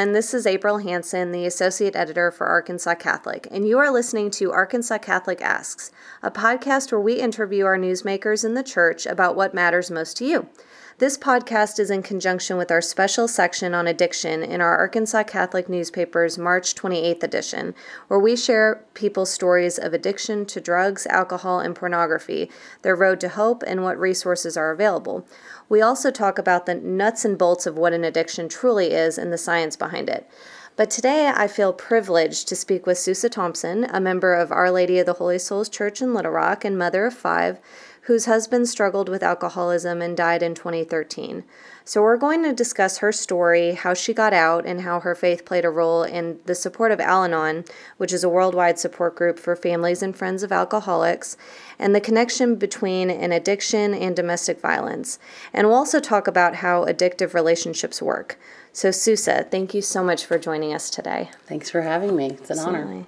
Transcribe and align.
everyone. 0.00 0.14
This 0.14 0.32
is 0.32 0.46
April 0.46 0.78
Hanson, 0.78 1.30
the 1.30 1.44
Associate 1.44 1.94
Editor 1.94 2.30
for 2.30 2.46
Arkansas 2.46 2.94
Catholic, 2.94 3.46
and 3.50 3.68
you 3.68 3.78
are 3.78 3.92
listening 3.92 4.30
to 4.30 4.50
Arkansas 4.50 4.96
Catholic 4.96 5.42
Asks, 5.42 5.90
a 6.22 6.30
podcast 6.30 6.90
where 6.90 7.00
we 7.02 7.20
interview 7.20 7.66
our 7.66 7.76
newsmakers 7.76 8.42
in 8.42 8.54
the 8.54 8.62
church 8.62 9.04
about 9.04 9.36
what 9.36 9.52
matters 9.52 9.90
most 9.90 10.16
to 10.16 10.24
you. 10.24 10.48
This 10.96 11.16
podcast 11.16 11.78
is 11.78 11.90
in 11.90 12.02
conjunction 12.02 12.56
with 12.56 12.70
our 12.70 12.80
special 12.80 13.26
section 13.26 13.74
on 13.74 13.86
addiction 13.86 14.42
in 14.42 14.60
our 14.60 14.76
Arkansas 14.76 15.24
Catholic 15.24 15.68
newspaper's 15.68 16.36
March 16.36 16.74
28th 16.74 17.22
edition, 17.22 17.74
where 18.08 18.20
we 18.20 18.36
share 18.36 18.84
people's 18.94 19.30
stories 19.30 19.78
of 19.78 19.94
addiction 19.94 20.44
to 20.46 20.60
drugs, 20.60 21.06
alcohol, 21.06 21.60
and 21.60 21.74
pornography, 21.74 22.50
their 22.82 22.96
road 22.96 23.20
to 23.20 23.30
hope, 23.30 23.62
and 23.66 23.82
what 23.82 23.98
resources 23.98 24.56
are 24.56 24.70
available. 24.70 25.26
We 25.70 25.80
also 25.80 26.10
talk 26.10 26.36
about 26.36 26.66
the 26.66 26.74
nuts 26.74 27.24
and 27.24 27.38
bolts 27.38 27.64
of 27.64 27.78
what 27.78 27.92
an 27.92 28.02
addiction 28.02 28.48
truly 28.48 28.90
is 28.90 29.16
and 29.16 29.32
the 29.32 29.38
science 29.38 29.76
behind 29.76 30.08
it. 30.08 30.28
But 30.74 30.90
today 30.90 31.32
I 31.32 31.46
feel 31.46 31.72
privileged 31.72 32.48
to 32.48 32.56
speak 32.56 32.86
with 32.86 32.98
Susej 32.98 33.30
Thompson, 33.30 33.84
a 33.84 34.00
member 34.00 34.34
of 34.34 34.50
Our 34.50 34.72
Lady 34.72 34.98
of 34.98 35.06
the 35.06 35.12
Holy 35.12 35.38
Souls 35.38 35.68
Church 35.68 36.02
in 36.02 36.12
Little 36.12 36.32
Rock 36.32 36.64
and 36.64 36.76
mother 36.76 37.06
of 37.06 37.14
five 37.14 37.60
whose 38.10 38.26
husband 38.26 38.68
struggled 38.68 39.08
with 39.08 39.22
alcoholism 39.22 40.02
and 40.02 40.16
died 40.16 40.42
in 40.42 40.52
2013. 40.52 41.44
So, 41.84 42.02
we're 42.02 42.16
going 42.16 42.42
to 42.42 42.52
discuss 42.52 42.98
her 42.98 43.12
story, 43.12 43.74
how 43.74 43.94
she 43.94 44.12
got 44.12 44.32
out, 44.32 44.66
and 44.66 44.80
how 44.80 44.98
her 44.98 45.14
faith 45.14 45.44
played 45.44 45.64
a 45.64 45.70
role 45.70 46.02
in 46.02 46.40
the 46.44 46.56
support 46.56 46.90
of 46.90 46.98
Al 46.98 47.22
Anon, 47.22 47.64
which 47.98 48.12
is 48.12 48.24
a 48.24 48.28
worldwide 48.28 48.80
support 48.80 49.14
group 49.14 49.38
for 49.38 49.54
families 49.54 50.02
and 50.02 50.16
friends 50.16 50.42
of 50.42 50.50
alcoholics, 50.50 51.36
and 51.78 51.94
the 51.94 52.00
connection 52.00 52.56
between 52.56 53.10
an 53.10 53.30
addiction 53.30 53.94
and 53.94 54.16
domestic 54.16 54.60
violence. 54.60 55.20
And 55.54 55.68
we'll 55.68 55.76
also 55.76 56.00
talk 56.00 56.26
about 56.26 56.56
how 56.56 56.86
addictive 56.86 57.32
relationships 57.32 58.02
work. 58.02 58.40
So, 58.72 58.88
Susej, 58.88 59.52
thank 59.52 59.72
you 59.72 59.82
so 59.82 60.02
much 60.02 60.24
for 60.24 60.36
joining 60.36 60.74
us 60.74 60.90
today. 60.90 61.30
Thanks 61.46 61.70
for 61.70 61.82
having 61.82 62.16
me. 62.16 62.30
It's 62.30 62.50
an 62.50 62.58
Absolutely. 62.58 62.80
honor. 62.80 63.06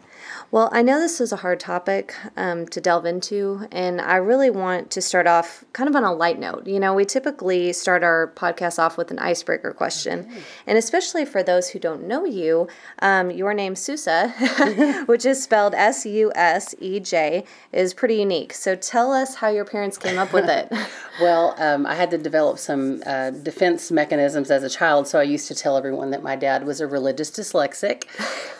Well, 0.50 0.68
I 0.70 0.82
know 0.82 1.00
this 1.00 1.18
is 1.18 1.32
a 1.32 1.36
hard 1.36 1.60
topic 1.60 2.14
um, 2.36 2.66
to 2.66 2.80
delve 2.80 3.06
into, 3.06 3.66
and 3.72 4.02
I 4.02 4.16
really 4.16 4.50
want 4.50 4.90
to 4.90 5.00
start 5.00 5.26
off 5.26 5.64
kind 5.72 5.88
of 5.88 5.96
on 5.96 6.04
a 6.04 6.12
light 6.12 6.38
note. 6.38 6.66
You 6.66 6.78
know, 6.78 6.92
we 6.92 7.06
typically 7.06 7.72
start 7.72 8.04
our 8.04 8.32
podcast 8.36 8.78
off 8.78 8.98
with 8.98 9.10
an 9.10 9.18
icebreaker 9.18 9.72
question, 9.72 10.20
okay. 10.20 10.42
and 10.66 10.76
especially 10.76 11.24
for 11.24 11.42
those 11.42 11.70
who 11.70 11.78
don't 11.78 12.06
know 12.06 12.26
you, 12.26 12.68
um, 12.98 13.30
your 13.30 13.54
name 13.54 13.74
Susej, 13.74 15.06
which 15.08 15.24
is 15.24 15.42
spelled 15.42 15.74
S 15.74 16.04
U 16.04 16.30
S 16.34 16.74
E 16.80 17.00
J, 17.00 17.44
is 17.72 17.94
pretty 17.94 18.16
unique. 18.16 18.52
So 18.52 18.76
tell 18.76 19.10
us 19.10 19.36
how 19.36 19.48
your 19.48 19.64
parents 19.64 19.96
came 19.96 20.18
up 20.18 20.34
with 20.34 20.50
it. 20.50 20.70
well, 21.20 21.54
um, 21.56 21.86
I 21.86 21.94
had 21.94 22.10
to 22.10 22.18
develop 22.18 22.58
some 22.58 23.02
uh, 23.06 23.30
defense 23.30 23.90
mechanisms 23.90 24.50
as 24.50 24.62
a 24.62 24.68
child, 24.68 25.08
so 25.08 25.18
I 25.18 25.22
used 25.22 25.48
to 25.48 25.54
tell 25.54 25.78
everyone 25.78 26.10
that 26.10 26.22
my 26.22 26.36
dad 26.36 26.66
was 26.66 26.80
a 26.80 26.86
religious 26.86 27.30
dyslexic, 27.30 28.04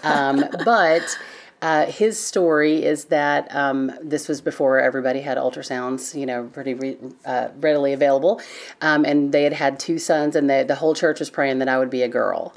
um, 0.05 0.45
but. 0.65 1.19
Uh, 1.63 1.87
his 1.87 2.19
story 2.19 2.85
is 2.85 3.05
that 3.05 3.47
um, 3.55 3.93
this 4.03 4.27
was 4.27 4.41
before 4.41 4.81
everybody 4.81 5.21
had 5.21 5.39
ultrasounds, 5.39 6.19
you 6.19 6.27
know, 6.27 6.51
pretty 6.53 6.75
re- 6.75 6.99
uh, 7.25 7.49
readily 7.61 7.93
available. 7.93 8.41
Um, 8.81 9.05
and 9.05 9.31
they 9.31 9.45
had 9.45 9.53
had 9.53 9.79
two 9.79 10.01
sons, 10.01 10.35
and 10.35 10.51
they, 10.51 10.65
the 10.65 10.75
whole 10.75 10.93
church 10.93 11.21
was 11.21 11.31
praying 11.31 11.61
that 11.61 11.69
I 11.69 11.79
would 11.79 11.89
be 11.89 12.03
a 12.03 12.09
girl. 12.09 12.53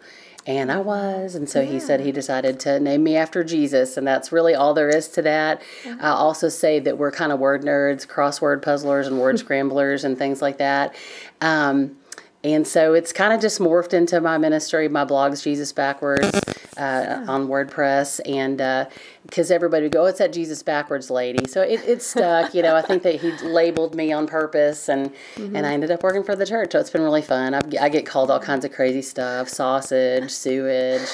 And 0.47 0.71
I 0.71 0.79
was. 0.79 1.35
And 1.35 1.47
so 1.47 1.61
yeah. 1.61 1.71
he 1.73 1.79
said 1.79 2.01
he 2.01 2.11
decided 2.11 2.59
to 2.61 2.79
name 2.79 3.03
me 3.03 3.15
after 3.15 3.43
Jesus. 3.43 3.95
And 3.95 4.07
that's 4.07 4.31
really 4.31 4.55
all 4.55 4.73
there 4.73 4.89
is 4.89 5.07
to 5.09 5.21
that. 5.23 5.61
I'll 5.99 6.15
also 6.15 6.49
say 6.49 6.79
that 6.79 6.97
we're 6.97 7.11
kind 7.11 7.31
of 7.31 7.39
word 7.39 7.63
nerds, 7.63 8.07
crossword 8.07 8.63
puzzlers, 8.63 9.07
and 9.07 9.19
word 9.19 9.37
scramblers, 9.45 10.03
and 10.03 10.17
things 10.17 10.41
like 10.41 10.57
that. 10.57 10.95
Um, 11.41 11.97
and 12.43 12.67
so 12.67 12.93
it's 12.93 13.11
kind 13.11 13.33
of 13.33 13.41
just 13.41 13.59
morphed 13.59 13.93
into 13.93 14.21
my 14.21 14.37
ministry. 14.37 14.87
My 14.87 15.03
blog's 15.03 15.41
Jesus 15.41 15.71
Backwards 15.71 16.39
uh, 16.77 16.81
yeah. 16.81 17.25
on 17.27 17.47
WordPress, 17.47 18.19
and 18.25 18.61
uh, 18.61 18.85
because 19.25 19.51
everybody 19.51 19.83
would 19.83 19.91
go, 19.91 20.03
oh, 20.03 20.05
it's 20.05 20.19
that 20.19 20.33
Jesus 20.33 20.61
backwards 20.63 21.09
lady. 21.09 21.47
So 21.47 21.61
it, 21.61 21.81
it 21.87 22.01
stuck, 22.01 22.53
you 22.53 22.61
know. 22.61 22.75
I 22.75 22.81
think 22.81 23.03
that 23.03 23.15
he 23.15 23.31
labeled 23.45 23.95
me 23.95 24.11
on 24.11 24.27
purpose, 24.27 24.89
and 24.89 25.11
mm-hmm. 25.35 25.55
and 25.55 25.65
I 25.65 25.73
ended 25.73 25.91
up 25.91 26.03
working 26.03 26.23
for 26.23 26.35
the 26.35 26.45
church. 26.45 26.73
So 26.73 26.79
it's 26.79 26.89
been 26.89 27.01
really 27.01 27.21
fun. 27.21 27.53
I, 27.53 27.61
I 27.79 27.89
get 27.89 28.05
called 28.05 28.29
all 28.29 28.39
kinds 28.39 28.65
of 28.65 28.71
crazy 28.71 29.01
stuff, 29.01 29.49
sausage, 29.49 30.31
sewage, 30.31 31.07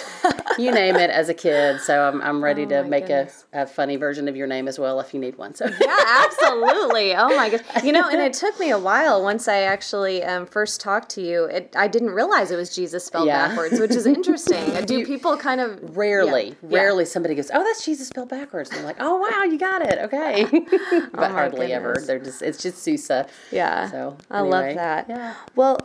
you 0.57 0.71
name 0.71 0.95
it, 0.95 1.09
as 1.09 1.29
a 1.29 1.33
kid. 1.33 1.79
So 1.81 2.07
I'm 2.07 2.21
I'm 2.21 2.43
ready 2.43 2.63
oh 2.63 2.69
to 2.69 2.83
make 2.83 3.09
a, 3.09 3.29
a 3.53 3.65
funny 3.65 3.95
version 3.95 4.27
of 4.27 4.35
your 4.35 4.47
name 4.47 4.67
as 4.67 4.77
well 4.77 4.99
if 4.99 5.13
you 5.13 5.19
need 5.19 5.37
one. 5.37 5.53
So 5.55 5.65
yeah, 5.65 6.25
absolutely. 6.25 7.15
Oh 7.15 7.35
my 7.35 7.49
gosh, 7.49 7.83
you 7.83 7.91
know, 7.91 8.09
and 8.09 8.21
it 8.21 8.33
took 8.41 8.59
me 8.59 8.71
a 8.71 8.79
while 8.79 9.23
once 9.23 9.47
I 9.47 9.61
actually 9.61 10.23
um, 10.23 10.45
first 10.45 10.81
talked 10.81 11.09
to 11.11 11.21
you. 11.21 11.45
It, 11.45 11.73
I 11.77 11.87
didn't 11.87 12.11
realize 12.11 12.51
it 12.51 12.57
was 12.57 12.75
Jesus 12.75 13.05
spelled 13.05 13.27
yeah. 13.27 13.47
backwards, 13.47 13.79
which 13.79 13.91
is 13.91 14.05
interesting. 14.05 14.85
Do 14.85 15.05
people 15.05 15.37
kind 15.37 15.61
of 15.61 15.95
rarely, 15.95 16.55
yeah. 16.61 16.79
rarely 16.79 17.03
yeah. 17.03 17.09
somebody 17.09 17.35
goes, 17.35 17.51
oh, 17.53 17.63
that's 17.63 17.85
Jesus 17.85 18.00
Jesus 18.01 18.09
spelled 18.09 18.29
backwards. 18.29 18.71
And 18.71 18.79
I'm 18.79 18.85
like, 18.85 18.97
oh 18.99 19.17
wow, 19.17 19.43
you 19.43 19.59
got 19.59 19.81
it. 19.83 19.99
Okay. 19.99 20.45
but 21.13 21.29
oh 21.29 21.33
hardly 21.33 21.67
goodness. 21.67 21.75
ever. 21.75 22.03
They're 22.05 22.19
just 22.19 22.41
it's 22.41 22.61
just 22.61 22.85
Susej. 22.85 23.29
Yeah. 23.51 23.89
So 23.91 23.97
anyway. 23.97 24.17
I 24.29 24.41
love 24.41 24.75
that. 24.75 25.05
Yeah. 25.07 25.35
Well, 25.55 25.77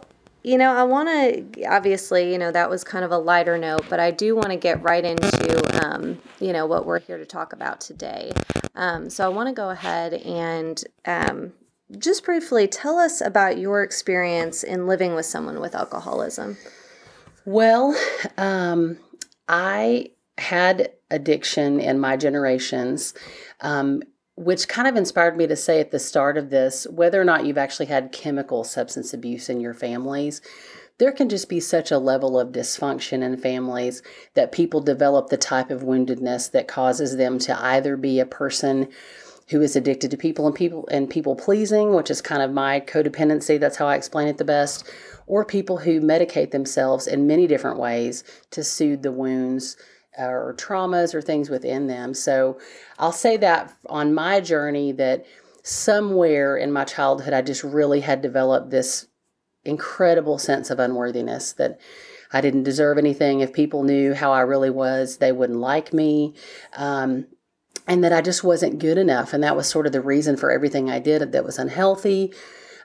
you 0.43 0.57
know, 0.57 0.73
I 0.73 0.85
want 0.85 1.09
to 1.09 1.65
obviously, 1.67 2.33
you 2.33 2.39
know, 2.39 2.53
that 2.53 2.71
was 2.71 2.85
kind 2.85 3.05
of 3.05 3.11
a 3.11 3.19
lighter 3.19 3.59
note, 3.59 3.85
but 3.91 4.01
I 4.01 4.13
do 4.13 4.35
want 4.35 4.51
to 4.51 4.57
get 4.57 4.83
right 4.83 5.05
into, 5.05 5.85
um, 5.85 6.23
you 6.41 6.53
know, 6.53 6.67
what 6.67 6.87
we're 6.87 7.01
here 7.01 7.19
to 7.19 7.27
talk 7.27 7.53
about 7.53 7.81
today. 7.81 8.33
Um, 8.77 9.11
so 9.11 9.25
I 9.25 9.29
want 9.29 9.49
to 9.49 9.53
go 9.53 9.71
ahead 9.71 10.15
and 10.15 10.83
um, 11.05 11.53
just 11.99 12.25
briefly 12.25 12.69
tell 12.69 12.99
us 12.99 13.21
about 13.21 13.59
your 13.59 13.83
experience 13.83 14.63
in 14.63 14.87
living 14.87 15.15
with 15.15 15.27
someone 15.27 15.61
with 15.61 15.75
alcoholism. 15.75 16.57
Well, 17.45 17.99
um, 18.39 18.99
I 19.49 20.11
had 20.39 20.93
addiction 21.11 21.81
in 21.81 21.99
my 21.99 22.17
generations, 22.17 23.15
um, 23.61 24.03
which 24.37 24.69
kind 24.69 24.87
of 24.87 24.97
inspired 24.97 25.37
me 25.37 25.47
to 25.47 25.57
say 25.57 25.81
at 25.81 25.91
the 25.91 25.99
start 25.99 26.37
of 26.37 26.51
this 26.51 26.87
whether 26.91 27.21
or 27.21 27.25
not 27.25 27.47
you've 27.47 27.59
actually 27.59 27.87
had 27.87 28.13
chemical 28.13 28.65
substance 28.65 29.15
abuse 29.15 29.49
in 29.49 29.61
your 29.61 29.75
families, 29.75 30.43
there 30.99 31.13
can 31.13 31.29
just 31.29 31.49
be 31.49 31.61
such 31.61 31.91
a 31.91 31.99
level 31.99 32.39
of 32.39 32.53
dysfunction 32.53 33.23
in 33.23 33.37
families 33.37 34.03
that 34.35 34.53
people 34.53 34.81
develop 34.81 35.29
the 35.29 35.37
type 35.37 35.71
of 35.71 35.83
woundedness 35.83 36.51
that 36.51 36.69
causes 36.69 37.17
them 37.17 37.39
to 37.39 37.59
either 37.63 37.97
be 37.97 38.19
a 38.19 38.27
person 38.27 38.89
who 39.49 39.63
is 39.63 39.77
addicted 39.77 40.11
to 40.11 40.17
people 40.17 40.47
and 40.47 40.57
people 40.57 40.89
and 40.91 41.09
people 41.09 41.37
pleasing, 41.37 41.95
which 41.95 42.11
is 42.11 42.21
kind 42.21 42.43
of 42.43 42.51
my 42.51 42.81
codependency. 42.81 43.61
That's 43.61 43.77
how 43.77 43.87
I 43.87 43.95
explain 43.95 44.27
it 44.27 44.39
the 44.39 44.45
best. 44.45 44.91
Or 45.27 45.45
people 45.45 45.79
who 45.79 46.01
medicate 46.01 46.51
themselves 46.51 47.07
in 47.07 47.27
many 47.27 47.47
different 47.47 47.79
ways 47.79 48.25
to 48.51 48.65
soothe 48.65 49.03
the 49.03 49.13
wounds 49.13 49.77
or 50.19 50.55
traumas 50.59 51.15
or 51.15 51.23
things 51.23 51.51
within 51.51 51.87
them. 51.87 52.15
So 52.15 52.59
I'll 52.99 53.13
say 53.13 53.37
that 53.39 53.75
on 53.87 54.15
my 54.15 54.41
journey 54.41 54.93
that 54.93 55.27
somewhere 55.63 56.57
in 56.57 56.73
my 56.73 56.85
childhood 56.85 57.33
I 57.33 57.43
just 57.43 57.65
really 57.65 58.01
had 58.01 58.23
developed 58.23 58.71
this 58.71 59.09
incredible 59.65 60.39
sense 60.39 60.71
of 60.71 60.79
unworthiness 60.79 61.53
that 61.55 61.81
I 62.33 62.41
didn't 62.41 62.63
deserve 62.63 62.99
anything. 62.99 63.41
If 63.41 63.53
people 63.53 63.83
knew 63.83 64.15
how 64.15 64.33
I 64.33 64.41
really 64.41 64.71
was, 64.71 65.19
they 65.19 65.33
wouldn't 65.33 65.59
like 65.59 65.93
me. 65.93 66.35
Um, 66.75 67.27
and 67.87 68.03
that 68.03 68.13
I 68.13 68.21
just 68.21 68.43
wasn't 68.43 68.81
good 68.81 68.99
enough. 68.99 69.33
And 69.33 69.43
that 69.45 69.57
was 69.57 69.69
sort 69.69 69.87
of 69.87 69.93
the 69.93 70.01
reason 70.01 70.37
for 70.37 70.51
everything 70.51 70.91
I 70.91 70.99
did 70.99 71.33
that 71.33 71.45
was 71.45 71.59
unhealthy. 71.59 72.33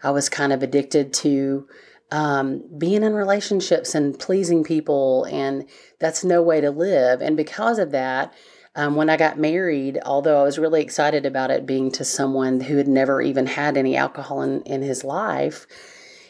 I 0.04 0.12
was 0.12 0.30
kind 0.30 0.54
of 0.54 0.62
addicted 0.64 1.14
to 1.16 1.68
um, 2.12 2.64
being 2.78 3.04
in 3.04 3.14
relationships 3.14 3.96
and 3.96 4.18
pleasing 4.20 4.64
people, 4.64 5.26
and 5.26 5.66
that's 6.00 6.24
no 6.24 6.42
way 6.42 6.62
to 6.62 6.70
live. 6.72 7.22
And 7.22 7.38
because 7.38 7.80
of 7.80 7.92
that, 7.92 8.34
um, 8.76 8.96
when 8.96 9.10
I 9.10 9.18
got 9.18 9.38
married, 9.38 10.00
although 10.06 10.40
I 10.40 10.44
was 10.44 10.60
really 10.60 10.82
excited 10.82 11.26
about 11.26 11.52
it 11.52 11.66
being 11.66 11.92
to 11.92 12.06
someone 12.06 12.62
who 12.62 12.78
had 12.78 12.88
never 12.88 13.22
even 13.22 13.46
had 13.46 13.78
any 13.78 13.98
alcohol 13.98 14.42
in, 14.42 14.62
in 14.64 14.82
his 14.82 15.04
life, 15.04 15.68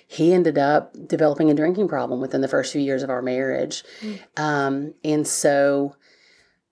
he 0.08 0.34
ended 0.34 0.58
up 0.58 0.96
developing 1.08 1.50
a 1.50 1.54
drinking 1.54 1.88
problem 1.88 2.20
within 2.20 2.42
the 2.42 2.48
first 2.48 2.74
few 2.74 2.82
years 2.82 3.04
of 3.04 3.10
our 3.10 3.22
marriage. 3.22 3.84
Mm. 4.02 4.20
Um, 4.38 4.94
and 5.04 5.28
so, 5.28 5.96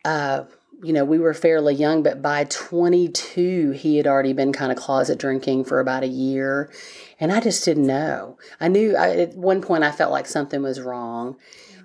uh, 0.03 0.43
you 0.83 0.93
know, 0.93 1.03
we 1.03 1.19
were 1.19 1.33
fairly 1.33 1.75
young, 1.75 2.03
but 2.03 2.21
by 2.21 2.45
22, 2.45 3.71
he 3.71 3.97
had 3.97 4.07
already 4.07 4.33
been 4.33 4.53
kind 4.53 4.71
of 4.71 4.77
closet 4.77 5.19
drinking 5.19 5.65
for 5.65 5.79
about 5.79 6.03
a 6.03 6.07
year. 6.07 6.71
And 7.19 7.31
I 7.31 7.41
just 7.41 7.65
didn't 7.65 7.87
know. 7.87 8.37
I 8.61 8.69
knew 8.69 8.95
I, 8.95 9.15
at 9.17 9.35
one 9.35 9.61
point 9.61 9.83
I 9.83 9.91
felt 9.91 10.11
like 10.11 10.25
something 10.25 10.61
was 10.61 10.79
wrong. 10.79 11.37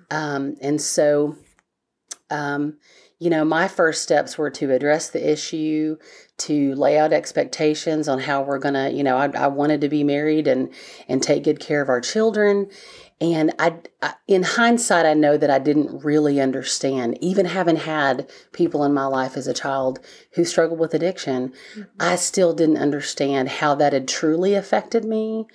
Um, 0.09 0.55
and 0.61 0.81
so, 0.81 1.35
um, 2.29 2.77
you 3.19 3.29
know, 3.29 3.45
my 3.45 3.67
first 3.67 4.03
steps 4.03 4.37
were 4.37 4.49
to 4.51 4.71
address 4.71 5.09
the 5.09 5.31
issue, 5.31 5.97
to 6.37 6.75
lay 6.75 6.97
out 6.97 7.13
expectations 7.13 8.07
on 8.07 8.19
how 8.19 8.43
we're 8.43 8.59
going 8.59 8.73
to, 8.73 8.91
you 8.91 9.03
know, 9.03 9.17
I, 9.17 9.29
I 9.29 9.47
wanted 9.47 9.81
to 9.81 9.89
be 9.89 10.03
married 10.03 10.47
and, 10.47 10.69
and 11.07 11.23
take 11.23 11.43
good 11.43 11.59
care 11.59 11.81
of 11.81 11.89
our 11.89 12.01
children. 12.01 12.69
And 13.21 13.53
I, 13.57 13.77
I, 14.01 14.15
in 14.27 14.43
hindsight, 14.43 15.05
I 15.05 15.13
know 15.13 15.37
that 15.37 15.49
I 15.49 15.57
didn't 15.57 16.03
really 16.03 16.41
understand, 16.41 17.17
even 17.21 17.45
having 17.45 17.77
had 17.77 18.29
people 18.51 18.83
in 18.83 18.93
my 18.93 19.05
life 19.05 19.37
as 19.37 19.47
a 19.47 19.53
child 19.53 19.99
who 20.33 20.43
struggled 20.43 20.79
with 20.79 20.93
addiction, 20.93 21.53
mm-hmm. 21.73 21.83
I 21.97 22.17
still 22.17 22.53
didn't 22.53 22.77
understand 22.77 23.47
how 23.47 23.73
that 23.75 23.93
had 23.93 24.09
truly 24.09 24.53
affected 24.53 25.05
me. 25.05 25.47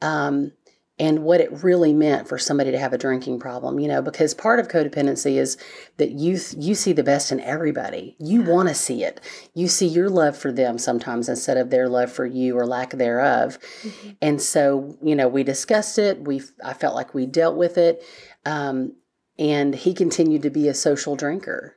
Um, 0.00 0.52
and 0.98 1.24
what 1.24 1.40
it 1.40 1.64
really 1.64 1.92
meant 1.92 2.28
for 2.28 2.38
somebody 2.38 2.70
to 2.70 2.78
have 2.78 2.92
a 2.92 2.98
drinking 2.98 3.38
problem 3.38 3.80
you 3.80 3.88
know 3.88 4.02
because 4.02 4.34
part 4.34 4.60
of 4.60 4.68
codependency 4.68 5.36
is 5.38 5.56
that 5.96 6.10
you 6.10 6.38
you 6.56 6.74
see 6.74 6.92
the 6.92 7.04
best 7.04 7.30
in 7.30 7.40
everybody. 7.40 8.16
You 8.18 8.42
want 8.42 8.68
to 8.68 8.74
see 8.74 9.04
it. 9.04 9.20
You 9.54 9.68
see 9.68 9.86
your 9.86 10.08
love 10.08 10.36
for 10.36 10.50
them 10.50 10.78
sometimes 10.78 11.28
instead 11.28 11.56
of 11.56 11.70
their 11.70 11.88
love 11.88 12.10
for 12.10 12.26
you 12.26 12.58
or 12.58 12.66
lack 12.66 12.90
thereof. 12.90 13.58
Mm-hmm. 13.82 14.10
and 14.22 14.42
so 14.42 14.96
you 15.02 15.14
know 15.14 15.28
we 15.28 15.42
discussed 15.42 15.98
it. 15.98 16.22
We 16.22 16.42
i 16.64 16.72
felt 16.72 16.94
like 16.94 17.14
we 17.14 17.26
dealt 17.26 17.56
with 17.56 17.78
it 17.78 18.02
um, 18.44 18.96
and 19.38 19.74
he 19.74 19.94
continued 19.94 20.42
to 20.42 20.50
be 20.50 20.68
a 20.68 20.74
social 20.74 21.16
drinker 21.16 21.76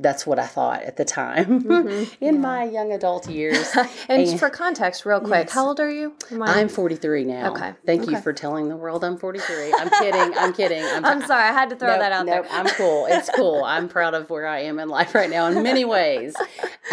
that's 0.00 0.24
what 0.24 0.38
I 0.38 0.46
thought 0.46 0.82
at 0.82 0.96
the 0.96 1.04
time 1.04 1.62
mm-hmm. 1.62 2.24
in 2.24 2.34
yeah. 2.34 2.40
my 2.40 2.64
young 2.64 2.92
adult 2.92 3.28
years. 3.28 3.68
and, 4.08 4.22
and, 4.22 4.38
for 4.38 4.48
context, 4.48 5.04
real 5.04 5.20
quick, 5.20 5.46
yes. 5.46 5.52
how 5.52 5.66
old 5.66 5.80
are 5.80 5.90
you? 5.90 6.14
I... 6.40 6.60
am 6.60 6.68
43 6.68 7.24
now. 7.24 7.50
Okay. 7.52 7.72
Thank 7.84 8.02
okay. 8.02 8.12
you 8.12 8.20
for 8.20 8.32
telling 8.32 8.68
the 8.68 8.76
world 8.76 9.02
I'm 9.02 9.18
43. 9.18 9.74
I'm 9.74 9.90
kidding. 9.90 10.38
I'm 10.38 10.52
kidding. 10.52 10.84
I'm, 10.84 11.04
I'm 11.04 11.26
sorry. 11.26 11.42
I 11.42 11.52
had 11.52 11.70
to 11.70 11.76
throw 11.76 11.88
nope, 11.88 12.00
that 12.00 12.12
out 12.12 12.26
nope, 12.26 12.46
there. 12.48 12.60
I'm 12.60 12.66
cool. 12.66 13.06
It's 13.06 13.28
cool. 13.34 13.64
I'm 13.64 13.88
proud 13.88 14.14
of 14.14 14.30
where 14.30 14.46
I 14.46 14.60
am 14.60 14.78
in 14.78 14.88
life 14.88 15.14
right 15.14 15.30
now 15.30 15.46
in 15.46 15.62
many 15.62 15.84
ways. 15.84 16.36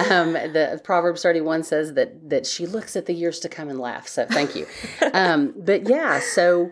Um, 0.10 0.34
the 0.34 0.82
Proverbs 0.84 1.22
31 1.22 1.64
says 1.64 1.94
that 1.94 2.30
that 2.30 2.46
she 2.46 2.66
looks 2.66 2.96
at 2.96 3.06
the 3.06 3.14
years 3.14 3.40
to 3.42 3.50
come 3.50 3.70
and 3.70 3.80
laughs. 3.80 4.12
So 4.12 4.26
thank 4.26 4.56
you. 4.56 4.66
Um, 5.14 5.54
but 5.58 5.88
yeah, 5.88 6.20
so 6.20 6.72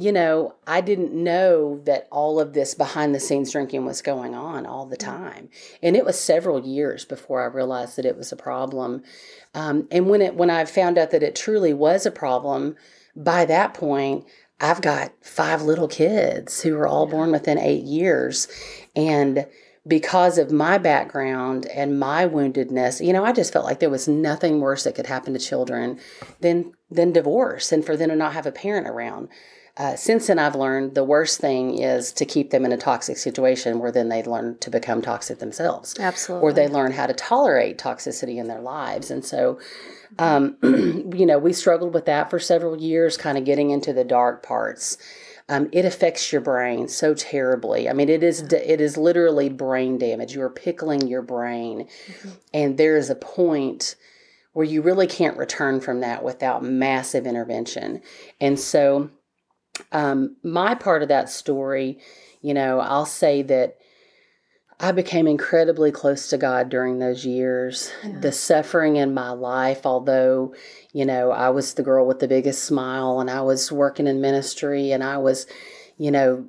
you 0.00 0.12
know, 0.12 0.54
I 0.66 0.80
didn't 0.80 1.12
know 1.12 1.82
that 1.84 2.08
all 2.10 2.40
of 2.40 2.54
this 2.54 2.72
behind 2.72 3.14
the 3.14 3.20
scenes 3.20 3.52
drinking 3.52 3.84
was 3.84 4.00
going 4.00 4.34
on 4.34 4.64
all 4.64 4.86
the 4.86 4.96
time. 4.96 5.50
And 5.82 5.94
it 5.94 6.06
was 6.06 6.18
several 6.18 6.66
years 6.66 7.04
before 7.04 7.42
I 7.42 7.54
realized 7.54 7.96
that 7.96 8.06
it 8.06 8.16
was 8.16 8.32
a 8.32 8.36
problem. 8.36 9.02
Um, 9.54 9.88
and 9.90 10.08
when 10.08 10.22
it 10.22 10.36
when 10.36 10.48
I 10.48 10.64
found 10.64 10.96
out 10.96 11.10
that 11.10 11.22
it 11.22 11.36
truly 11.36 11.74
was 11.74 12.06
a 12.06 12.10
problem, 12.10 12.76
by 13.14 13.44
that 13.44 13.74
point, 13.74 14.24
I've 14.58 14.80
got 14.80 15.12
five 15.20 15.60
little 15.60 15.88
kids 15.88 16.62
who 16.62 16.76
were 16.76 16.86
all 16.86 17.06
born 17.06 17.30
within 17.30 17.58
eight 17.58 17.84
years. 17.84 18.48
And 18.96 19.46
because 19.86 20.38
of 20.38 20.50
my 20.50 20.78
background 20.78 21.66
and 21.66 22.00
my 22.00 22.26
woundedness, 22.26 23.04
you 23.06 23.12
know, 23.12 23.24
I 23.24 23.32
just 23.32 23.52
felt 23.52 23.66
like 23.66 23.80
there 23.80 23.90
was 23.90 24.08
nothing 24.08 24.60
worse 24.60 24.84
that 24.84 24.94
could 24.94 25.08
happen 25.08 25.34
to 25.34 25.38
children 25.38 26.00
than 26.40 26.72
than 26.90 27.12
divorce 27.12 27.70
and 27.70 27.84
for 27.84 27.98
them 27.98 28.08
to 28.08 28.16
not 28.16 28.32
have 28.32 28.46
a 28.46 28.52
parent 28.52 28.88
around. 28.88 29.28
Uh, 29.76 29.96
since 29.96 30.26
then, 30.26 30.38
I've 30.38 30.54
learned 30.54 30.94
the 30.94 31.04
worst 31.04 31.40
thing 31.40 31.78
is 31.78 32.12
to 32.12 32.24
keep 32.24 32.50
them 32.50 32.64
in 32.64 32.72
a 32.72 32.76
toxic 32.76 33.16
situation 33.16 33.78
where 33.78 33.92
then 33.92 34.08
they 34.08 34.22
learn 34.22 34.58
to 34.58 34.70
become 34.70 35.00
toxic 35.00 35.38
themselves. 35.38 35.94
Absolutely. 35.98 36.46
Or 36.48 36.52
they 36.52 36.68
learn 36.68 36.92
how 36.92 37.06
to 37.06 37.14
tolerate 37.14 37.78
toxicity 37.78 38.36
in 38.36 38.48
their 38.48 38.60
lives. 38.60 39.10
And 39.10 39.24
so, 39.24 39.58
um, 40.18 40.56
you 40.62 41.24
know, 41.24 41.38
we 41.38 41.52
struggled 41.52 41.94
with 41.94 42.06
that 42.06 42.30
for 42.30 42.38
several 42.38 42.80
years, 42.80 43.16
kind 43.16 43.38
of 43.38 43.44
getting 43.44 43.70
into 43.70 43.92
the 43.92 44.04
dark 44.04 44.42
parts. 44.42 44.98
Um, 45.48 45.68
it 45.72 45.84
affects 45.84 46.30
your 46.30 46.40
brain 46.40 46.86
so 46.86 47.12
terribly. 47.12 47.88
I 47.88 47.92
mean, 47.92 48.08
it 48.08 48.22
is 48.22 48.40
it 48.52 48.80
is 48.80 48.96
literally 48.96 49.48
brain 49.48 49.98
damage. 49.98 50.32
You 50.32 50.42
are 50.42 50.50
pickling 50.50 51.08
your 51.08 51.22
brain, 51.22 51.88
mm-hmm. 52.06 52.28
and 52.54 52.78
there 52.78 52.96
is 52.96 53.10
a 53.10 53.16
point 53.16 53.96
where 54.52 54.66
you 54.66 54.80
really 54.80 55.08
can't 55.08 55.36
return 55.36 55.80
from 55.80 56.00
that 56.00 56.22
without 56.22 56.62
massive 56.62 57.26
intervention. 57.26 58.00
And 58.40 58.60
so, 58.60 59.10
um, 59.92 60.36
my 60.42 60.74
part 60.74 61.02
of 61.02 61.08
that 61.08 61.28
story, 61.28 61.98
you 62.40 62.54
know, 62.54 62.80
I'll 62.80 63.06
say 63.06 63.42
that 63.42 63.76
I 64.78 64.92
became 64.92 65.26
incredibly 65.26 65.92
close 65.92 66.28
to 66.28 66.38
God 66.38 66.70
during 66.70 66.98
those 66.98 67.26
years. 67.26 67.92
Yeah. 68.02 68.18
The 68.20 68.32
suffering 68.32 68.96
in 68.96 69.12
my 69.12 69.30
life, 69.30 69.84
although, 69.84 70.54
you 70.92 71.04
know, 71.04 71.30
I 71.30 71.50
was 71.50 71.74
the 71.74 71.82
girl 71.82 72.06
with 72.06 72.18
the 72.20 72.28
biggest 72.28 72.64
smile 72.64 73.20
and 73.20 73.30
I 73.30 73.42
was 73.42 73.70
working 73.70 74.06
in 74.06 74.22
ministry 74.22 74.92
and 74.92 75.04
I 75.04 75.18
was, 75.18 75.46
you 75.98 76.10
know, 76.10 76.48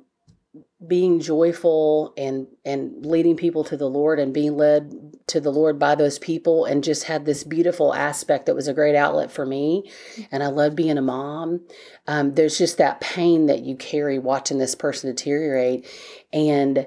being 0.86 1.20
joyful 1.20 2.12
and 2.16 2.46
and 2.64 3.04
leading 3.06 3.36
people 3.36 3.64
to 3.64 3.76
the 3.76 3.88
Lord 3.88 4.18
and 4.18 4.34
being 4.34 4.56
led 4.56 5.16
to 5.28 5.40
the 5.40 5.52
Lord 5.52 5.78
by 5.78 5.94
those 5.94 6.18
people 6.18 6.64
and 6.64 6.82
just 6.82 7.04
had 7.04 7.24
this 7.24 7.44
beautiful 7.44 7.94
aspect 7.94 8.46
that 8.46 8.54
was 8.54 8.68
a 8.68 8.74
great 8.74 8.96
outlet 8.96 9.30
for 9.30 9.46
me. 9.46 9.90
And 10.30 10.42
I 10.42 10.48
love 10.48 10.74
being 10.74 10.98
a 10.98 11.02
mom. 11.02 11.60
Um, 12.06 12.34
there's 12.34 12.58
just 12.58 12.78
that 12.78 13.00
pain 13.00 13.46
that 13.46 13.62
you 13.62 13.76
carry 13.76 14.18
watching 14.18 14.58
this 14.58 14.74
person 14.74 15.10
deteriorate. 15.10 15.86
And 16.32 16.86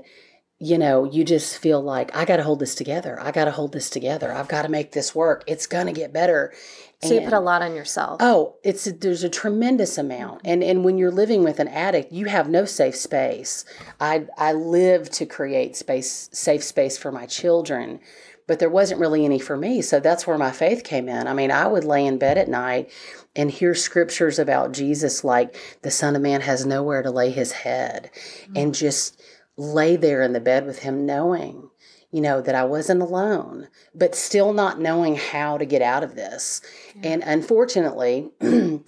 you 0.58 0.78
know, 0.78 1.04
you 1.04 1.26
just 1.26 1.58
feel 1.58 1.82
like 1.82 2.16
I 2.16 2.24
got 2.24 2.38
to 2.38 2.44
hold 2.44 2.60
this 2.60 2.76
together. 2.76 3.20
I 3.20 3.32
got 3.32 3.46
to 3.46 3.52
hold 3.52 3.74
this 3.74 3.90
together. 3.90 4.32
I've 4.32 4.48
got 4.48 4.62
to 4.62 4.70
make 4.70 4.94
this 4.94 5.14
work. 5.14 5.44
It's 5.48 5.68
going 5.68 5.88
to 5.88 5.92
get 5.92 6.14
better. 6.14 6.54
So 7.02 7.10
and, 7.10 7.24
you 7.24 7.30
put 7.30 7.36
a 7.36 7.40
lot 7.40 7.62
on 7.62 7.76
yourself. 7.76 8.18
Oh, 8.22 8.56
it's 8.64 8.86
there's 8.86 9.24
a 9.24 9.30
tremendous 9.30 9.98
amount, 9.98 10.42
and 10.46 10.64
and 10.64 10.84
when 10.84 10.98
you're 10.98 11.12
living 11.12 11.44
with 11.44 11.60
an 11.60 11.68
addict, 11.68 12.12
you 12.12 12.26
have 12.26 12.50
no 12.50 12.66
safe 12.66 12.96
space. 12.96 13.66
I 14.00 14.28
I 14.38 14.54
live 14.54 15.10
to 15.12 15.26
create 15.26 15.76
space, 15.76 16.30
safe 16.32 16.64
space 16.64 16.98
for 16.98 17.12
my 17.12 17.26
children, 17.26 18.00
but 18.48 18.60
there 18.60 18.70
wasn't 18.70 19.00
really 19.00 19.26
any 19.26 19.40
for 19.40 19.58
me. 19.58 19.82
So 19.82 20.00
that's 20.00 20.26
where 20.26 20.38
my 20.38 20.52
faith 20.52 20.84
came 20.84 21.10
in. 21.10 21.28
I 21.28 21.34
mean, 21.34 21.52
I 21.52 21.68
would 21.68 21.84
lay 21.84 22.06
in 22.06 22.18
bed 22.18 22.38
at 22.38 22.48
night 22.48 22.92
and 23.36 23.52
hear 23.52 23.76
scriptures 23.76 24.40
about 24.40 24.72
Jesus, 24.72 25.24
like 25.24 25.56
the 25.82 25.92
Son 25.92 26.16
of 26.16 26.22
Man 26.22 26.42
has 26.42 26.66
nowhere 26.66 27.02
to 27.02 27.12
lay 27.12 27.32
his 27.32 27.52
head, 27.52 28.10
mm-hmm. 28.14 28.54
and 28.56 28.74
just 28.74 29.22
lay 29.58 29.96
there 29.96 30.22
in 30.22 30.34
the 30.34 30.40
bed 30.40 30.66
with 30.66 30.80
him, 30.80 31.06
knowing 31.06 31.70
you 32.16 32.22
know, 32.22 32.40
that 32.40 32.56
I 32.56 32.64
wasn't 32.64 33.02
alone, 33.02 33.68
but 33.94 34.16
still 34.16 34.54
not 34.54 34.80
knowing 34.80 35.18
how 35.18 35.58
to 35.58 35.66
get 35.66 35.82
out 35.82 36.02
of 36.02 36.16
this. 36.16 36.62
Yeah. 36.96 37.10
And 37.10 37.24
unfortunately, 37.24 38.32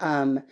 um, 0.00 0.44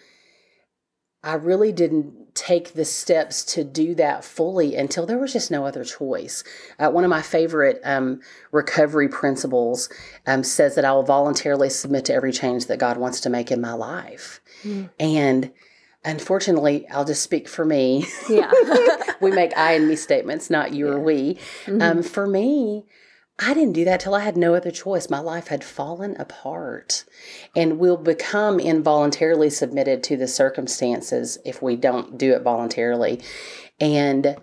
I 1.22 1.34
really 1.34 1.70
didn't 1.70 2.34
take 2.34 2.72
the 2.72 2.84
steps 2.84 3.44
to 3.54 3.62
do 3.62 3.94
that 3.94 4.24
fully 4.24 4.74
until 4.74 5.06
there 5.06 5.16
was 5.16 5.32
just 5.32 5.52
no 5.52 5.64
other 5.64 5.84
choice. 5.84 6.42
Uh, 6.80 6.90
one 6.90 7.04
of 7.04 7.10
my 7.10 7.22
favorite 7.22 7.80
um, 7.84 8.20
recovery 8.50 9.08
principles 9.08 9.88
um, 10.26 10.42
says 10.42 10.74
that 10.74 10.84
I 10.84 10.90
will 10.90 11.04
voluntarily 11.04 11.70
submit 11.70 12.06
to 12.06 12.14
every 12.14 12.32
change 12.32 12.66
that 12.66 12.80
God 12.80 12.96
wants 12.96 13.20
to 13.20 13.30
make 13.30 13.52
in 13.52 13.60
my 13.60 13.74
life. 13.74 14.40
Mm. 14.64 14.90
And 14.98 15.52
unfortunately, 16.04 16.88
I'll 16.88 17.04
just 17.04 17.22
speak 17.22 17.48
for 17.48 17.64
me. 17.64 18.06
Yeah. 18.28 18.50
we 19.20 19.30
make 19.30 19.56
I 19.56 19.72
and 19.72 19.88
me 19.88 19.96
statements, 19.96 20.50
not 20.50 20.72
you 20.72 20.86
yeah. 20.86 20.92
or 20.92 21.00
we. 21.00 21.34
Mm-hmm. 21.66 21.82
Um, 21.82 22.02
for 22.02 22.26
me, 22.26 22.84
I 23.38 23.54
didn't 23.54 23.74
do 23.74 23.84
that 23.84 24.00
till 24.00 24.14
I 24.14 24.20
had 24.20 24.36
no 24.36 24.54
other 24.54 24.70
choice. 24.70 25.08
My 25.08 25.20
life 25.20 25.48
had 25.48 25.62
fallen 25.62 26.16
apart 26.18 27.04
and 27.54 27.78
we'll 27.78 27.96
become 27.96 28.58
involuntarily 28.58 29.48
submitted 29.48 30.02
to 30.04 30.16
the 30.16 30.26
circumstances 30.26 31.38
if 31.44 31.62
we 31.62 31.76
don't 31.76 32.18
do 32.18 32.32
it 32.32 32.42
voluntarily. 32.42 33.20
And 33.78 34.36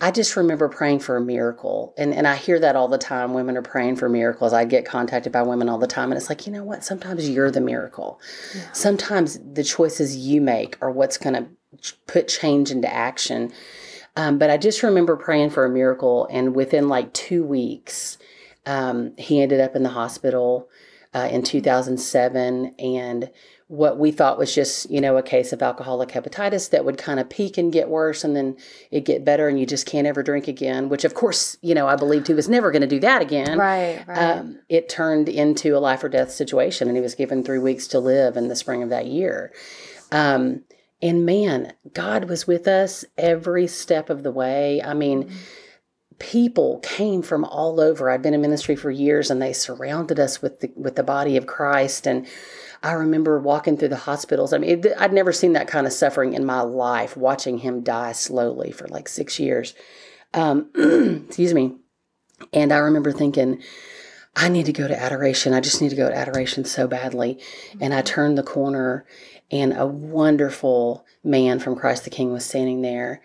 I 0.00 0.10
just 0.10 0.36
remember 0.36 0.70
praying 0.70 1.00
for 1.00 1.18
a 1.18 1.20
miracle. 1.20 1.92
And, 1.98 2.14
and 2.14 2.26
I 2.26 2.36
hear 2.36 2.58
that 2.58 2.76
all 2.76 2.88
the 2.88 2.96
time. 2.96 3.34
Women 3.34 3.58
are 3.58 3.62
praying 3.62 3.96
for 3.96 4.08
miracles. 4.08 4.54
I 4.54 4.64
get 4.64 4.86
contacted 4.86 5.32
by 5.32 5.42
women 5.42 5.68
all 5.68 5.76
the 5.76 5.86
time. 5.86 6.10
And 6.10 6.18
it's 6.18 6.30
like, 6.30 6.46
you 6.46 6.52
know 6.52 6.64
what? 6.64 6.82
Sometimes 6.82 7.28
you're 7.28 7.50
the 7.50 7.60
miracle. 7.60 8.18
Yeah. 8.54 8.72
Sometimes 8.72 9.38
the 9.52 9.64
choices 9.64 10.16
you 10.16 10.40
make 10.40 10.78
are 10.80 10.90
what's 10.90 11.18
going 11.18 11.34
to 11.34 11.48
put 12.06 12.28
change 12.28 12.70
into 12.70 12.90
action. 12.92 13.52
Um, 14.20 14.36
but 14.36 14.50
I 14.50 14.58
just 14.58 14.82
remember 14.82 15.16
praying 15.16 15.48
for 15.48 15.64
a 15.64 15.70
miracle. 15.70 16.28
And 16.30 16.54
within 16.54 16.88
like 16.88 17.14
two 17.14 17.42
weeks, 17.42 18.18
um, 18.66 19.16
he 19.16 19.40
ended 19.40 19.60
up 19.60 19.74
in 19.74 19.82
the 19.82 19.88
hospital 19.88 20.68
uh, 21.14 21.28
in 21.32 21.42
2007. 21.42 22.74
And 22.78 23.30
what 23.68 23.98
we 23.98 24.10
thought 24.10 24.36
was 24.36 24.54
just, 24.54 24.90
you 24.90 25.00
know, 25.00 25.16
a 25.16 25.22
case 25.22 25.54
of 25.54 25.62
alcoholic 25.62 26.10
hepatitis 26.10 26.68
that 26.68 26.84
would 26.84 26.98
kind 26.98 27.18
of 27.18 27.30
peak 27.30 27.56
and 27.56 27.72
get 27.72 27.88
worse 27.88 28.22
and 28.22 28.36
then 28.36 28.58
it 28.90 29.06
get 29.06 29.24
better 29.24 29.48
and 29.48 29.58
you 29.58 29.64
just 29.64 29.86
can't 29.86 30.06
ever 30.06 30.22
drink 30.22 30.48
again, 30.48 30.90
which 30.90 31.06
of 31.06 31.14
course, 31.14 31.56
you 31.62 31.74
know, 31.74 31.86
I 31.86 31.96
believed 31.96 32.26
he 32.26 32.34
was 32.34 32.48
never 32.48 32.70
going 32.70 32.82
to 32.82 32.88
do 32.88 33.00
that 33.00 33.22
again. 33.22 33.56
Right, 33.56 34.04
right. 34.06 34.18
Um, 34.18 34.58
it 34.68 34.90
turned 34.90 35.30
into 35.30 35.74
a 35.74 35.80
life 35.80 36.04
or 36.04 36.10
death 36.10 36.30
situation 36.30 36.88
and 36.88 36.96
he 36.96 37.02
was 37.02 37.14
given 37.14 37.42
three 37.42 37.58
weeks 37.58 37.86
to 37.88 38.00
live 38.00 38.36
in 38.36 38.48
the 38.48 38.56
spring 38.56 38.82
of 38.82 38.90
that 38.90 39.06
year. 39.06 39.50
Um, 40.12 40.64
and 41.02 41.24
man, 41.24 41.72
God 41.92 42.28
was 42.28 42.46
with 42.46 42.68
us 42.68 43.04
every 43.16 43.66
step 43.66 44.10
of 44.10 44.22
the 44.22 44.32
way. 44.32 44.82
I 44.82 44.94
mean, 44.94 45.24
mm-hmm 45.24 45.36
people 46.20 46.78
came 46.80 47.22
from 47.22 47.44
all 47.44 47.80
over. 47.80 48.08
I'd 48.08 48.22
been 48.22 48.34
in 48.34 48.42
ministry 48.42 48.76
for 48.76 48.90
years 48.90 49.30
and 49.30 49.42
they 49.42 49.52
surrounded 49.52 50.20
us 50.20 50.40
with 50.40 50.60
the 50.60 50.70
with 50.76 50.94
the 50.94 51.02
body 51.02 51.36
of 51.36 51.46
Christ 51.46 52.06
and 52.06 52.26
I 52.82 52.92
remember 52.92 53.38
walking 53.40 53.76
through 53.76 53.88
the 53.88 53.96
hospitals. 53.96 54.52
I 54.52 54.58
mean, 54.58 54.70
it, 54.70 54.86
I'd 54.98 55.12
never 55.12 55.32
seen 55.32 55.52
that 55.54 55.68
kind 55.68 55.86
of 55.86 55.92
suffering 55.92 56.32
in 56.32 56.46
my 56.46 56.62
life, 56.62 57.16
watching 57.16 57.58
him 57.58 57.82
die 57.82 58.12
slowly 58.12 58.70
for 58.70 58.88
like 58.88 59.06
six 59.08 59.38
years. 59.38 59.74
Um, 60.32 60.70
excuse 61.26 61.52
me. 61.52 61.76
And 62.54 62.72
I 62.72 62.78
remember 62.78 63.12
thinking, 63.12 63.62
I 64.34 64.48
need 64.48 64.64
to 64.66 64.72
go 64.72 64.88
to 64.88 64.98
adoration. 64.98 65.52
I 65.52 65.60
just 65.60 65.82
need 65.82 65.90
to 65.90 65.96
go 65.96 66.08
to 66.08 66.16
adoration 66.16 66.64
so 66.64 66.86
badly. 66.86 67.38
And 67.80 67.92
I 67.92 68.00
turned 68.00 68.38
the 68.38 68.42
corner, 68.42 69.04
and 69.50 69.76
a 69.76 69.86
wonderful 69.86 71.04
man 71.24 71.58
from 71.58 71.76
Christ 71.76 72.04
the 72.04 72.10
King 72.10 72.32
was 72.32 72.44
standing 72.44 72.82
there. 72.82 73.22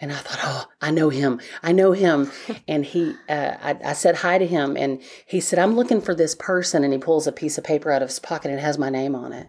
And 0.00 0.12
I 0.12 0.16
thought, 0.16 0.38
oh, 0.42 0.66
I 0.80 0.90
know 0.90 1.08
him. 1.08 1.40
I 1.62 1.72
know 1.72 1.92
him. 1.92 2.30
and 2.68 2.84
he, 2.84 3.14
uh, 3.28 3.56
I, 3.62 3.78
I, 3.84 3.92
said 3.94 4.16
hi 4.16 4.36
to 4.36 4.46
him, 4.46 4.76
and 4.76 5.02
he 5.24 5.40
said, 5.40 5.58
I'm 5.58 5.74
looking 5.74 6.02
for 6.02 6.14
this 6.14 6.34
person. 6.34 6.84
And 6.84 6.92
he 6.92 6.98
pulls 6.98 7.26
a 7.26 7.32
piece 7.32 7.56
of 7.56 7.64
paper 7.64 7.90
out 7.90 8.02
of 8.02 8.08
his 8.08 8.18
pocket 8.18 8.50
and 8.50 8.58
it 8.58 8.62
has 8.62 8.78
my 8.78 8.90
name 8.90 9.14
on 9.14 9.32
it. 9.32 9.48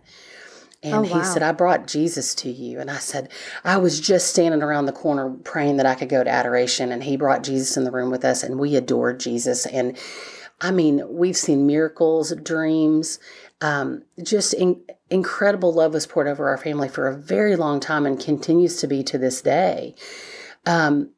And 0.83 0.93
Oh, 0.93 1.01
he 1.01 1.23
said, 1.23 1.41
I 1.41 1.51
brought 1.51 1.87
Jesus 1.87 2.35
to 2.35 2.49
you. 2.49 2.79
And 2.79 2.89
I 2.89 2.97
said, 2.97 3.29
I 3.63 3.77
was 3.77 3.99
just 3.99 4.27
standing 4.27 4.61
around 4.61 4.85
the 4.85 4.91
corner 4.91 5.31
praying 5.43 5.77
that 5.77 5.87
I 5.87 5.95
could 5.95 6.07
go 6.07 6.23
to 6.23 6.29
adoration. 6.29 6.91
And 6.91 7.03
he 7.03 7.17
brought 7.17 7.43
Jesus 7.43 7.75
in 7.77 7.83
the 7.83 7.91
room 7.91 8.11
with 8.11 8.23
us, 8.23 8.43
and 8.43 8.59
we 8.59 8.75
adored 8.75 9.19
Jesus. 9.19 9.65
And 9.65 9.97
I 10.61 10.71
mean, 10.71 11.03
we've 11.09 11.37
seen 11.37 11.67
miracles, 11.67 12.33
dreams, 12.35 13.19
um, 13.61 14.03
just 14.21 14.53
in, 14.53 14.81
incredible 15.09 15.73
love 15.73 15.93
was 15.93 16.05
poured 16.05 16.27
over 16.27 16.49
our 16.49 16.57
family 16.57 16.87
for 16.87 17.07
a 17.07 17.17
very 17.17 17.55
long 17.55 17.79
time 17.79 18.05
and 18.05 18.19
continues 18.19 18.77
to 18.77 18.87
be 18.87 19.03
to 19.03 19.17
this 19.17 19.41
day. 19.41 19.95
Um, 20.65 21.11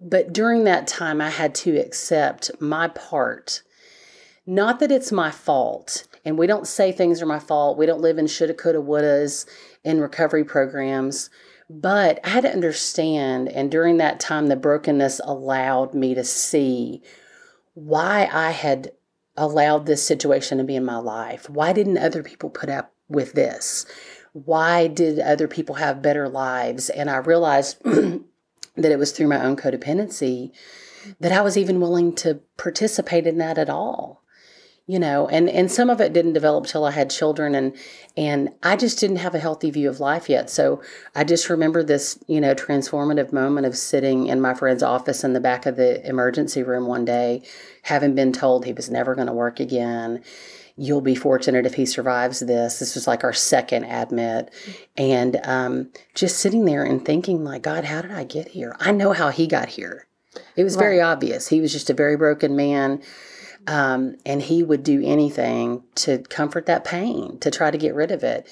but 0.00 0.32
during 0.32 0.64
that 0.64 0.86
time, 0.86 1.20
I 1.20 1.30
had 1.30 1.54
to 1.56 1.76
accept 1.76 2.50
my 2.60 2.88
part. 2.88 3.62
Not 4.46 4.80
that 4.80 4.92
it's 4.92 5.12
my 5.12 5.30
fault, 5.30 6.06
and 6.24 6.38
we 6.38 6.46
don't 6.46 6.66
say 6.66 6.90
things 6.90 7.20
are 7.20 7.26
my 7.26 7.38
fault. 7.38 7.76
We 7.76 7.86
don't 7.86 8.00
live 8.00 8.18
in 8.18 8.26
shoulda, 8.26 8.54
coulda, 8.54 8.78
wouldas 8.78 9.46
in 9.84 10.00
recovery 10.00 10.44
programs. 10.44 11.30
But 11.68 12.20
I 12.24 12.30
had 12.30 12.44
to 12.44 12.52
understand, 12.52 13.48
and 13.50 13.70
during 13.70 13.98
that 13.98 14.20
time, 14.20 14.46
the 14.46 14.56
brokenness 14.56 15.20
allowed 15.22 15.92
me 15.92 16.14
to 16.14 16.24
see 16.24 17.02
why 17.74 18.28
I 18.32 18.52
had 18.52 18.92
allowed 19.38 19.86
this 19.86 20.06
situation 20.06 20.58
to 20.58 20.64
be 20.64 20.76
in 20.76 20.84
my 20.84 20.98
life. 20.98 21.48
Why 21.48 21.72
didn't 21.72 21.98
other 21.98 22.22
people 22.22 22.50
put 22.50 22.68
up 22.68 22.92
with 23.08 23.32
this? 23.32 23.86
Why 24.32 24.86
did 24.86 25.18
other 25.18 25.48
people 25.48 25.76
have 25.76 26.02
better 26.02 26.28
lives? 26.28 26.90
And 26.90 27.08
I 27.08 27.16
realized 27.16 27.82
that 27.84 28.22
it 28.76 28.98
was 28.98 29.12
through 29.12 29.28
my 29.28 29.42
own 29.42 29.56
codependency 29.56 30.52
that 31.20 31.32
I 31.32 31.40
was 31.40 31.56
even 31.56 31.80
willing 31.80 32.14
to 32.16 32.40
participate 32.56 33.26
in 33.26 33.38
that 33.38 33.58
at 33.58 33.70
all. 33.70 34.22
You 34.90 34.98
know, 34.98 35.28
and 35.28 35.50
and 35.50 35.70
some 35.70 35.90
of 35.90 36.00
it 36.00 36.14
didn't 36.14 36.32
develop 36.32 36.64
till 36.64 36.86
I 36.86 36.92
had 36.92 37.10
children 37.10 37.54
and 37.54 37.76
and 38.16 38.48
I 38.62 38.74
just 38.74 38.98
didn't 38.98 39.18
have 39.18 39.34
a 39.34 39.38
healthy 39.38 39.70
view 39.70 39.90
of 39.90 40.00
life 40.00 40.30
yet. 40.30 40.48
So 40.48 40.80
I 41.14 41.24
just 41.24 41.50
remember 41.50 41.82
this, 41.82 42.18
you 42.26 42.40
know, 42.40 42.54
transformative 42.54 43.30
moment 43.30 43.66
of 43.66 43.76
sitting 43.76 44.28
in 44.28 44.40
my 44.40 44.54
friend's 44.54 44.82
office 44.82 45.24
in 45.24 45.34
the 45.34 45.40
back 45.40 45.66
of 45.66 45.76
the 45.76 46.08
emergency 46.08 46.62
room 46.62 46.86
one 46.86 47.04
day, 47.04 47.42
having 47.82 48.14
been 48.14 48.32
told 48.32 48.64
he 48.64 48.72
was 48.72 48.88
never 48.88 49.14
going 49.14 49.26
to 49.26 49.32
work 49.34 49.60
again. 49.60 50.24
You'll 50.78 51.02
be 51.02 51.14
fortunate 51.14 51.66
if 51.66 51.74
he 51.74 51.84
survives 51.84 52.40
this. 52.40 52.78
This 52.78 52.94
was 52.94 53.06
like 53.06 53.24
our 53.24 53.34
second 53.34 53.84
admit. 53.84 54.50
And 54.96 55.38
um, 55.44 55.90
just 56.14 56.38
sitting 56.38 56.64
there 56.64 56.84
and 56.84 57.04
thinking, 57.04 57.44
like, 57.44 57.60
God, 57.60 57.84
how 57.84 58.00
did 58.00 58.12
I 58.12 58.24
get 58.24 58.48
here? 58.48 58.74
I 58.80 58.92
know 58.92 59.12
how 59.12 59.28
he 59.28 59.46
got 59.48 59.68
here. 59.68 60.06
It 60.56 60.64
was 60.64 60.76
very 60.76 61.00
obvious. 61.00 61.48
He 61.48 61.60
was 61.60 61.72
just 61.72 61.90
a 61.90 61.94
very 61.94 62.16
broken 62.16 62.56
man. 62.56 63.02
Um, 63.68 64.16
and 64.24 64.40
he 64.42 64.62
would 64.62 64.82
do 64.82 65.02
anything 65.04 65.82
to 65.96 66.18
comfort 66.18 66.66
that 66.66 66.84
pain, 66.84 67.38
to 67.40 67.50
try 67.50 67.70
to 67.70 67.76
get 67.78 67.94
rid 67.94 68.10
of 68.10 68.24
it. 68.24 68.48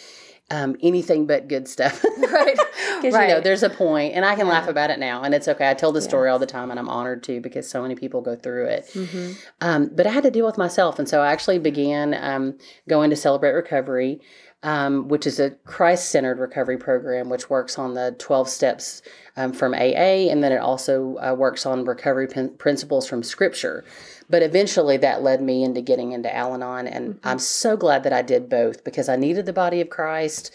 Um, 0.50 0.76
anything 0.80 1.26
but 1.26 1.48
good 1.48 1.66
stuff. 1.66 2.04
Right. 2.18 2.56
Because, 2.96 3.12
you 3.20 3.28
know, 3.28 3.34
Right. 3.34 3.44
there's 3.44 3.62
a 3.62 3.68
point, 3.68 4.14
and 4.14 4.24
I 4.24 4.34
can 4.36 4.48
laugh 4.48 4.68
about 4.68 4.88
it 4.90 4.98
now, 4.98 5.22
and 5.22 5.34
it's 5.34 5.48
okay. 5.48 5.68
I 5.68 5.74
tell 5.74 5.92
the 5.92 6.00
story 6.00 6.30
all 6.30 6.38
the 6.38 6.46
time, 6.46 6.70
and 6.70 6.80
I'm 6.80 6.88
honored 6.88 7.22
to 7.24 7.40
because 7.40 7.68
so 7.68 7.82
many 7.82 7.94
people 7.94 8.22
go 8.22 8.34
through 8.36 8.66
it. 8.66 8.86
Mm-hmm. 8.94 9.32
Um, 9.60 9.90
but 9.94 10.06
I 10.06 10.10
had 10.10 10.22
to 10.22 10.30
deal 10.30 10.46
with 10.46 10.56
myself. 10.56 10.98
And 10.98 11.06
so 11.06 11.20
I 11.20 11.30
actually 11.30 11.58
began 11.58 12.14
um, 12.14 12.56
going 12.88 13.10
to 13.10 13.16
Celebrate 13.16 13.52
Recovery, 13.52 14.20
um, 14.62 15.08
which 15.08 15.26
is 15.26 15.38
a 15.38 15.50
Christ 15.66 16.10
centered 16.10 16.38
recovery 16.38 16.78
program, 16.78 17.28
which 17.28 17.50
works 17.50 17.78
on 17.78 17.92
the 17.94 18.16
12 18.18 18.48
steps 18.48 19.02
um, 19.36 19.52
from 19.52 19.74
AA. 19.74 20.30
And 20.30 20.42
then 20.42 20.52
it 20.52 20.58
also 20.60 21.16
uh, 21.18 21.34
works 21.34 21.66
on 21.66 21.84
recovery 21.84 22.28
pin- 22.28 22.56
principles 22.56 23.06
from 23.06 23.22
Scripture. 23.22 23.84
But 24.28 24.42
eventually 24.42 24.96
that 24.98 25.22
led 25.22 25.40
me 25.40 25.62
into 25.62 25.80
getting 25.80 26.12
into 26.12 26.34
Al 26.34 26.54
Anon. 26.54 26.86
And 26.86 27.20
I'm 27.22 27.38
so 27.38 27.76
glad 27.76 28.02
that 28.02 28.12
I 28.12 28.22
did 28.22 28.48
both 28.48 28.82
because 28.82 29.08
I 29.08 29.16
needed 29.16 29.46
the 29.46 29.52
body 29.52 29.80
of 29.80 29.90
Christ. 29.90 30.52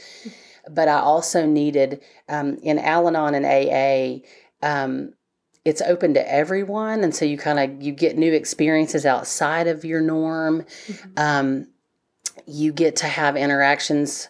But 0.70 0.88
I 0.88 1.00
also 1.00 1.46
needed 1.46 2.02
um, 2.28 2.58
in 2.62 2.80
Al 2.80 3.08
Anon 3.08 3.34
and 3.36 3.46
AA, 3.46 4.26
um, 4.62 5.14
it's 5.64 5.82
open 5.82 6.14
to 6.16 6.32
everyone 6.34 7.04
and 7.04 7.14
so 7.14 7.24
you 7.24 7.38
kind 7.38 7.60
of 7.60 7.84
you 7.84 7.92
get 7.92 8.18
new 8.18 8.34
experiences 8.34 9.06
outside 9.06 9.68
of 9.68 9.86
your 9.86 10.02
norm 10.02 10.66
um, 11.18 11.68
you 12.48 12.74
get 12.74 12.96
to 12.96 13.06
have 13.06 13.38
interactions 13.38 14.28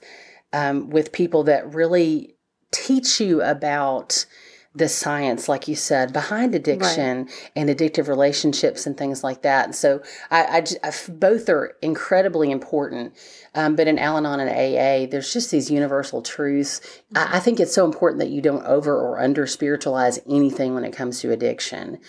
um, 0.54 0.90
with 0.90 1.12
people 1.12 1.44
that 1.44 1.74
really 1.74 2.36
teach 2.72 3.20
you 3.20 3.42
about 3.42 4.26
the 4.74 4.88
science 4.88 5.50
like 5.50 5.68
you 5.68 5.76
said 5.76 6.14
behind 6.14 6.56
addiction 6.56 7.28
and 7.56 7.70
addictive 7.70 8.08
relationships 8.08 8.86
and 8.86 8.98
things 8.98 9.24
like 9.24 9.42
that 9.42 9.66
and 9.66 9.76
so 9.76 10.02
I, 10.30 10.44
I 10.44 10.88
I 10.88 10.94
both 11.10 11.50
are 11.50 11.76
incredibly 11.82 12.52
important 12.52 13.14
um, 13.54 13.76
but 13.76 13.88
in 13.88 14.00
al-anon 14.00 14.40
and 14.40 14.50
aa 14.50 15.10
there's 15.12 15.34
just 15.34 15.52
these 15.52 15.70
universal 15.70 16.22
truths 16.22 16.80
I, 17.16 17.38
I 17.38 17.40
think 17.40 17.60
it's 17.60 17.74
so 17.74 17.86
important 17.86 18.20
that 18.20 18.30
you 18.30 18.42
don't 18.42 18.66
over 18.66 18.96
or 18.96 19.20
under 19.20 19.46
spiritualize 19.46 20.20
anything 20.30 20.74
when 20.74 20.86
it 20.86 20.96
comes 20.96 21.20
to 21.20 21.32
addiction 21.32 22.00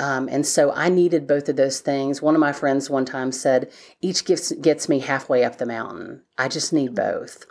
um, 0.00 0.28
and 0.28 0.46
so 0.46 0.72
I 0.72 0.88
needed 0.88 1.26
both 1.26 1.48
of 1.48 1.56
those 1.56 1.80
things. 1.80 2.20
One 2.20 2.34
of 2.34 2.40
my 2.40 2.52
friends 2.52 2.90
one 2.90 3.04
time 3.04 3.32
said, 3.32 3.70
each 4.00 4.24
gets, 4.24 4.52
gets 4.52 4.88
me 4.88 5.00
halfway 5.00 5.44
up 5.44 5.58
the 5.58 5.66
mountain. 5.66 6.22
I 6.36 6.48
just 6.48 6.72
need 6.72 6.94
both. 6.94 7.44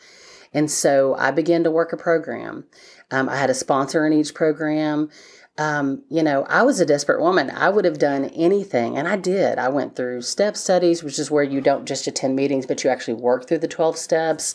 And 0.53 0.71
so 0.71 1.15
I 1.15 1.31
began 1.31 1.63
to 1.63 1.71
work 1.71 1.93
a 1.93 1.97
program. 1.97 2.65
Um, 3.11 3.29
I 3.29 3.37
had 3.37 3.49
a 3.49 3.53
sponsor 3.53 4.05
in 4.05 4.13
each 4.13 4.33
program. 4.33 5.09
Um, 5.57 6.03
you 6.09 6.21
know, 6.21 6.43
I 6.43 6.61
was 6.63 6.79
a 6.79 6.85
desperate 6.85 7.21
woman. 7.21 7.49
I 7.49 7.69
would 7.69 7.85
have 7.85 7.97
done 7.97 8.25
anything, 8.25 8.95
and 8.95 9.07
I 9.07 9.15
did. 9.15 9.57
I 9.57 9.69
went 9.69 9.95
through 9.95 10.21
step 10.21 10.55
studies, 10.55 11.03
which 11.03 11.17
is 11.17 11.31
where 11.31 11.43
you 11.43 11.61
don't 11.61 11.87
just 11.87 12.05
attend 12.05 12.35
meetings, 12.35 12.67
but 12.67 12.83
you 12.83 12.89
actually 12.89 13.15
work 13.15 13.47
through 13.47 13.59
the 13.59 13.67
12 13.67 13.97
steps. 13.97 14.53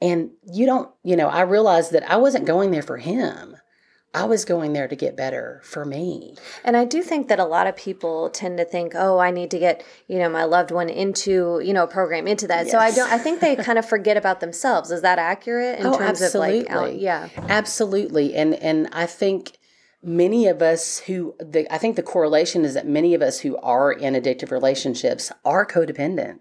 And 0.00 0.30
you 0.52 0.66
don't, 0.66 0.90
you 1.02 1.16
know, 1.16 1.28
I 1.28 1.42
realized 1.42 1.92
that 1.92 2.08
I 2.08 2.16
wasn't 2.16 2.46
going 2.46 2.70
there 2.70 2.82
for 2.82 2.98
him. 2.98 3.56
I 4.14 4.24
was 4.24 4.44
going 4.44 4.74
there 4.74 4.88
to 4.88 4.94
get 4.96 5.16
better 5.16 5.60
for 5.64 5.86
me. 5.86 6.34
And 6.64 6.76
I 6.76 6.84
do 6.84 7.02
think 7.02 7.28
that 7.28 7.38
a 7.38 7.46
lot 7.46 7.66
of 7.66 7.76
people 7.76 8.28
tend 8.28 8.58
to 8.58 8.64
think, 8.64 8.92
"Oh, 8.94 9.18
I 9.18 9.30
need 9.30 9.50
to 9.52 9.58
get, 9.58 9.82
you 10.06 10.18
know, 10.18 10.28
my 10.28 10.44
loved 10.44 10.70
one 10.70 10.90
into, 10.90 11.60
you 11.64 11.72
know, 11.72 11.84
a 11.84 11.86
program 11.86 12.26
into 12.28 12.46
that." 12.48 12.68
So 12.68 12.78
I 12.78 12.90
don't 12.90 13.10
I 13.10 13.16
think 13.16 13.40
they 13.40 13.56
kind 13.56 13.78
of 13.78 13.86
forget 13.86 14.18
about 14.18 14.40
themselves. 14.40 14.90
Is 14.90 15.00
that 15.00 15.18
accurate 15.18 15.80
in 15.80 15.86
Oh, 15.86 15.96
terms 15.96 16.20
of 16.20 16.34
like 16.34 16.66
out, 16.70 16.76
absolutely. 16.88 16.98
yeah. 17.02 17.28
Absolutely. 17.48 18.34
And 18.34 18.54
and 18.54 18.88
I 18.92 19.06
think 19.06 19.52
many 20.02 20.48
of 20.48 20.60
us 20.62 20.98
who 20.98 21.34
the 21.38 21.72
I 21.72 21.78
think 21.78 21.96
the 21.96 22.02
correlation 22.02 22.64
is 22.64 22.74
that 22.74 22.86
many 22.86 23.14
of 23.14 23.22
us 23.22 23.40
who 23.40 23.56
are 23.58 23.92
in 23.92 24.14
addictive 24.14 24.50
relationships 24.50 25.30
are 25.44 25.64
codependent. 25.64 26.40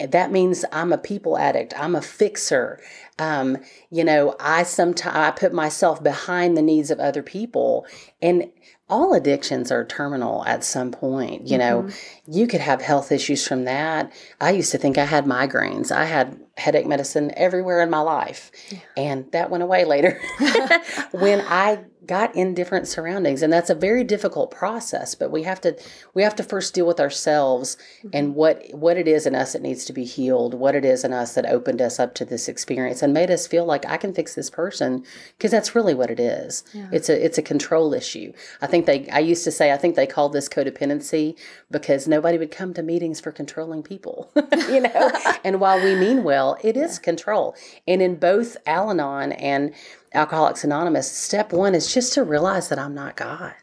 And 0.00 0.10
That 0.12 0.32
means 0.32 0.64
I'm 0.72 0.92
a 0.92 0.98
people 0.98 1.36
addict. 1.36 1.74
I'm 1.78 1.94
a 1.94 2.02
fixer. 2.02 2.80
Um, 3.18 3.58
you 3.90 4.04
know, 4.04 4.34
I 4.40 4.62
sometimes 4.62 5.16
I 5.16 5.30
put 5.30 5.52
myself 5.52 6.02
behind 6.02 6.56
the 6.56 6.62
needs 6.62 6.90
of 6.90 6.98
other 6.98 7.22
people 7.22 7.86
and 8.22 8.50
all 8.88 9.14
addictions 9.14 9.72
are 9.72 9.84
terminal 9.84 10.44
at 10.44 10.62
some 10.62 10.90
point. 10.90 11.46
You 11.46 11.58
know, 11.58 11.82
mm-hmm. 11.82 12.32
you 12.32 12.46
could 12.46 12.60
have 12.60 12.82
health 12.82 13.10
issues 13.10 13.46
from 13.46 13.64
that. 13.64 14.12
I 14.40 14.50
used 14.50 14.72
to 14.72 14.78
think 14.78 14.98
I 14.98 15.04
had 15.04 15.24
migraines. 15.24 15.90
I 15.90 16.04
had 16.04 16.38
headache 16.56 16.86
medicine 16.86 17.32
everywhere 17.36 17.80
in 17.80 17.90
my 17.90 18.00
life. 18.00 18.50
And 18.96 19.30
that 19.32 19.50
went 19.50 19.64
away 19.64 19.84
later 19.84 20.20
when 21.12 21.40
I 21.40 21.84
got 22.06 22.34
in 22.36 22.54
different 22.54 22.86
surroundings. 22.86 23.42
And 23.42 23.52
that's 23.52 23.70
a 23.70 23.74
very 23.74 24.04
difficult 24.04 24.50
process, 24.50 25.14
but 25.14 25.30
we 25.30 25.42
have 25.44 25.60
to 25.62 25.76
we 26.12 26.22
have 26.22 26.36
to 26.36 26.42
first 26.42 26.74
deal 26.74 26.86
with 26.86 27.00
ourselves 27.00 27.76
mm-hmm. 27.98 28.10
and 28.12 28.34
what 28.34 28.62
what 28.72 28.96
it 28.96 29.08
is 29.08 29.26
in 29.26 29.34
us 29.34 29.54
that 29.54 29.62
needs 29.62 29.84
to 29.86 29.92
be 29.92 30.04
healed, 30.04 30.54
what 30.54 30.74
it 30.74 30.84
is 30.84 31.04
in 31.04 31.12
us 31.12 31.34
that 31.34 31.46
opened 31.46 31.80
us 31.80 31.98
up 31.98 32.14
to 32.14 32.24
this 32.24 32.48
experience 32.48 33.02
and 33.02 33.14
made 33.14 33.30
us 33.30 33.46
feel 33.46 33.64
like 33.64 33.86
I 33.86 33.96
can 33.96 34.12
fix 34.12 34.34
this 34.34 34.50
person 34.50 35.04
because 35.36 35.50
that's 35.50 35.74
really 35.74 35.94
what 35.94 36.10
it 36.10 36.20
is. 36.20 36.62
It's 36.92 37.08
a 37.08 37.24
it's 37.24 37.38
a 37.38 37.42
control 37.42 37.94
issue. 37.94 38.32
I 38.60 38.66
think 38.74 38.86
they 38.86 39.08
I 39.10 39.20
used 39.20 39.44
to 39.44 39.52
say 39.52 39.72
I 39.72 39.76
think 39.76 39.94
they 39.94 40.06
called 40.06 40.32
this 40.32 40.48
codependency 40.48 41.38
because 41.70 42.08
nobody 42.08 42.38
would 42.38 42.50
come 42.50 42.74
to 42.74 42.82
meetings 42.82 43.20
for 43.20 43.30
controlling 43.30 43.84
people. 43.84 44.32
you 44.68 44.80
know, 44.80 45.12
and 45.44 45.60
while 45.60 45.82
we 45.82 45.94
mean 45.94 46.24
well, 46.24 46.58
it 46.62 46.76
is 46.76 46.98
control. 46.98 47.54
And 47.86 48.02
in 48.02 48.16
both 48.16 48.56
Al-Anon 48.66 49.32
and 49.32 49.72
Alcoholics 50.12 50.64
Anonymous, 50.64 51.10
step 51.10 51.52
1 51.52 51.74
is 51.74 51.92
just 51.92 52.12
to 52.14 52.24
realize 52.24 52.68
that 52.68 52.78
I'm 52.78 52.94
not 52.94 53.16
God. 53.16 53.54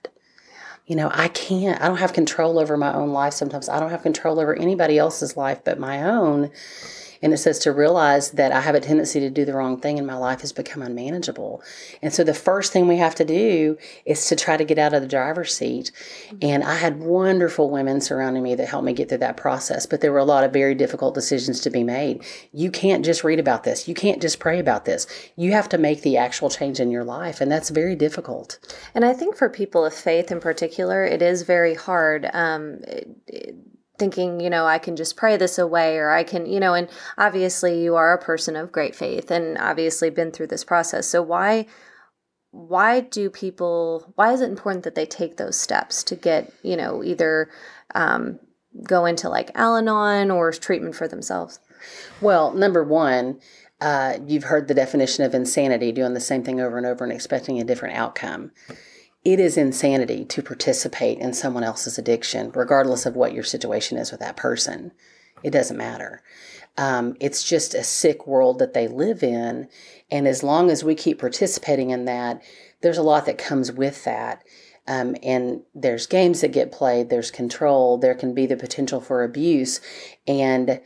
You 0.85 0.95
know, 0.95 1.09
I 1.13 1.27
can't, 1.27 1.81
I 1.81 1.87
don't 1.87 1.97
have 1.97 2.13
control 2.13 2.57
over 2.57 2.77
my 2.77 2.93
own 2.93 3.11
life 3.11 3.33
sometimes. 3.33 3.69
I 3.69 3.79
don't 3.79 3.91
have 3.91 4.03
control 4.03 4.39
over 4.39 4.55
anybody 4.55 4.97
else's 4.97 5.35
life 5.35 5.61
but 5.63 5.79
my 5.79 6.03
own. 6.03 6.51
And 7.21 7.33
it 7.33 7.37
says 7.37 7.59
to 7.59 7.71
realize 7.71 8.31
that 8.31 8.51
I 8.51 8.61
have 8.61 8.75
a 8.75 8.79
tendency 8.79 9.19
to 9.19 9.29
do 9.29 9.45
the 9.45 9.53
wrong 9.53 9.79
thing 9.79 9.97
and 9.97 10.07
my 10.07 10.15
life 10.15 10.41
has 10.41 10.51
become 10.51 10.81
unmanageable. 10.81 11.61
And 12.01 12.13
so 12.13 12.23
the 12.23 12.33
first 12.33 12.73
thing 12.73 12.87
we 12.87 12.97
have 12.97 13.15
to 13.15 13.25
do 13.25 13.77
is 14.05 14.25
to 14.27 14.35
try 14.35 14.57
to 14.57 14.65
get 14.65 14.79
out 14.79 14.93
of 14.93 15.01
the 15.01 15.07
driver's 15.07 15.55
seat. 15.55 15.91
And 16.41 16.63
I 16.63 16.75
had 16.75 16.99
wonderful 16.99 17.69
women 17.69 18.01
surrounding 18.01 18.43
me 18.43 18.55
that 18.55 18.67
helped 18.67 18.85
me 18.85 18.93
get 18.93 19.09
through 19.09 19.19
that 19.19 19.37
process, 19.37 19.85
but 19.85 20.01
there 20.01 20.11
were 20.11 20.17
a 20.17 20.25
lot 20.25 20.43
of 20.43 20.53
very 20.53 20.75
difficult 20.75 21.13
decisions 21.13 21.59
to 21.61 21.69
be 21.69 21.83
made. 21.83 22.23
You 22.51 22.71
can't 22.71 23.05
just 23.05 23.23
read 23.23 23.39
about 23.39 23.63
this, 23.63 23.87
you 23.87 23.93
can't 23.93 24.21
just 24.21 24.39
pray 24.39 24.59
about 24.59 24.85
this. 24.85 25.07
You 25.35 25.51
have 25.51 25.69
to 25.69 25.77
make 25.77 26.01
the 26.01 26.17
actual 26.17 26.49
change 26.49 26.79
in 26.79 26.91
your 26.91 27.03
life, 27.03 27.41
and 27.41 27.51
that's 27.51 27.69
very 27.69 27.95
difficult. 27.95 28.59
And 28.95 29.05
I 29.05 29.13
think 29.13 29.35
for 29.35 29.49
people 29.49 29.85
of 29.85 29.93
faith 29.93 30.31
in 30.31 30.39
particular, 30.39 31.03
it 31.03 31.21
is 31.21 31.43
very 31.43 31.75
hard. 31.75 32.29
Um, 32.33 32.79
it- 32.87 33.09
it- 33.27 33.55
thinking, 34.01 34.39
you 34.39 34.49
know, 34.49 34.65
I 34.65 34.79
can 34.79 34.95
just 34.95 35.15
pray 35.15 35.37
this 35.37 35.59
away 35.59 35.97
or 35.97 36.09
I 36.09 36.23
can, 36.23 36.47
you 36.47 36.59
know, 36.59 36.73
and 36.73 36.89
obviously 37.19 37.83
you 37.83 37.95
are 37.95 38.13
a 38.13 38.17
person 38.21 38.55
of 38.55 38.71
great 38.71 38.95
faith 38.95 39.29
and 39.29 39.59
obviously 39.59 40.09
been 40.09 40.31
through 40.31 40.47
this 40.47 40.63
process. 40.63 41.07
So 41.07 41.21
why 41.21 41.67
why 42.49 43.01
do 43.01 43.29
people 43.29 44.11
why 44.15 44.33
is 44.33 44.41
it 44.41 44.49
important 44.49 44.83
that 44.85 44.95
they 44.95 45.05
take 45.05 45.37
those 45.37 45.55
steps 45.55 46.03
to 46.05 46.15
get, 46.15 46.51
you 46.63 46.75
know, 46.75 47.03
either 47.03 47.51
um, 47.93 48.39
go 48.81 49.05
into 49.05 49.29
like 49.29 49.51
Al-Anon 49.53 50.31
or 50.31 50.51
treatment 50.51 50.95
for 50.95 51.07
themselves? 51.07 51.59
Well, 52.21 52.53
number 52.53 52.83
one, 52.83 53.39
uh, 53.81 54.17
you've 54.25 54.45
heard 54.45 54.67
the 54.67 54.73
definition 54.73 55.23
of 55.25 55.35
insanity, 55.35 55.91
doing 55.91 56.15
the 56.15 56.19
same 56.19 56.43
thing 56.43 56.59
over 56.59 56.75
and 56.77 56.87
over 56.87 57.03
and 57.03 57.13
expecting 57.13 57.61
a 57.61 57.63
different 57.63 57.95
outcome. 57.95 58.51
It 59.23 59.39
is 59.39 59.55
insanity 59.55 60.25
to 60.25 60.41
participate 60.41 61.19
in 61.19 61.33
someone 61.33 61.63
else's 61.63 61.97
addiction, 61.97 62.51
regardless 62.53 63.05
of 63.05 63.15
what 63.15 63.33
your 63.33 63.43
situation 63.43 63.97
is 63.97 64.11
with 64.11 64.19
that 64.19 64.35
person. 64.35 64.91
It 65.43 65.51
doesn't 65.51 65.77
matter. 65.77 66.23
Um, 66.77 67.15
it's 67.19 67.43
just 67.43 67.73
a 67.73 67.83
sick 67.83 68.25
world 68.25 68.59
that 68.59 68.73
they 68.73 68.87
live 68.87 69.21
in. 69.21 69.67
And 70.09 70.27
as 70.27 70.41
long 70.43 70.69
as 70.71 70.83
we 70.83 70.95
keep 70.95 71.19
participating 71.19 71.91
in 71.91 72.05
that, 72.05 72.41
there's 72.81 72.97
a 72.97 73.03
lot 73.03 73.25
that 73.25 73.37
comes 73.37 73.71
with 73.71 74.03
that. 74.05 74.43
Um, 74.87 75.15
and 75.21 75.61
there's 75.75 76.07
games 76.07 76.41
that 76.41 76.51
get 76.51 76.71
played, 76.71 77.09
there's 77.09 77.29
control, 77.29 77.97
there 77.97 78.15
can 78.15 78.33
be 78.33 78.47
the 78.47 78.57
potential 78.57 78.99
for 78.99 79.23
abuse. 79.23 79.79
And 80.27 80.81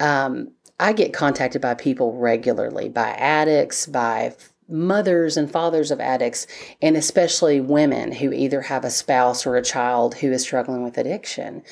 um, 0.00 0.52
I 0.80 0.92
get 0.92 1.12
contacted 1.12 1.62
by 1.62 1.74
people 1.74 2.16
regularly, 2.16 2.88
by 2.88 3.10
addicts, 3.10 3.86
by 3.86 4.34
mothers 4.68 5.36
and 5.36 5.50
fathers 5.50 5.90
of 5.90 6.00
addicts, 6.00 6.46
and 6.82 6.96
especially 6.96 7.60
women 7.60 8.12
who 8.12 8.32
either 8.32 8.62
have 8.62 8.84
a 8.84 8.90
spouse 8.90 9.46
or 9.46 9.56
a 9.56 9.62
child 9.62 10.16
who 10.16 10.30
is 10.30 10.42
struggling 10.42 10.82
with 10.82 10.98
addiction. 10.98 11.62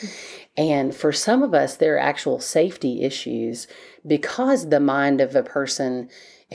And 0.56 0.94
for 0.94 1.12
some 1.12 1.42
of 1.42 1.52
us, 1.52 1.76
there 1.76 1.96
are 1.96 2.00
actual 2.00 2.40
safety 2.40 3.02
issues 3.02 3.66
because 4.06 4.70
the 4.70 4.80
mind 4.80 5.20
of 5.20 5.36
a 5.36 5.42
person 5.42 6.08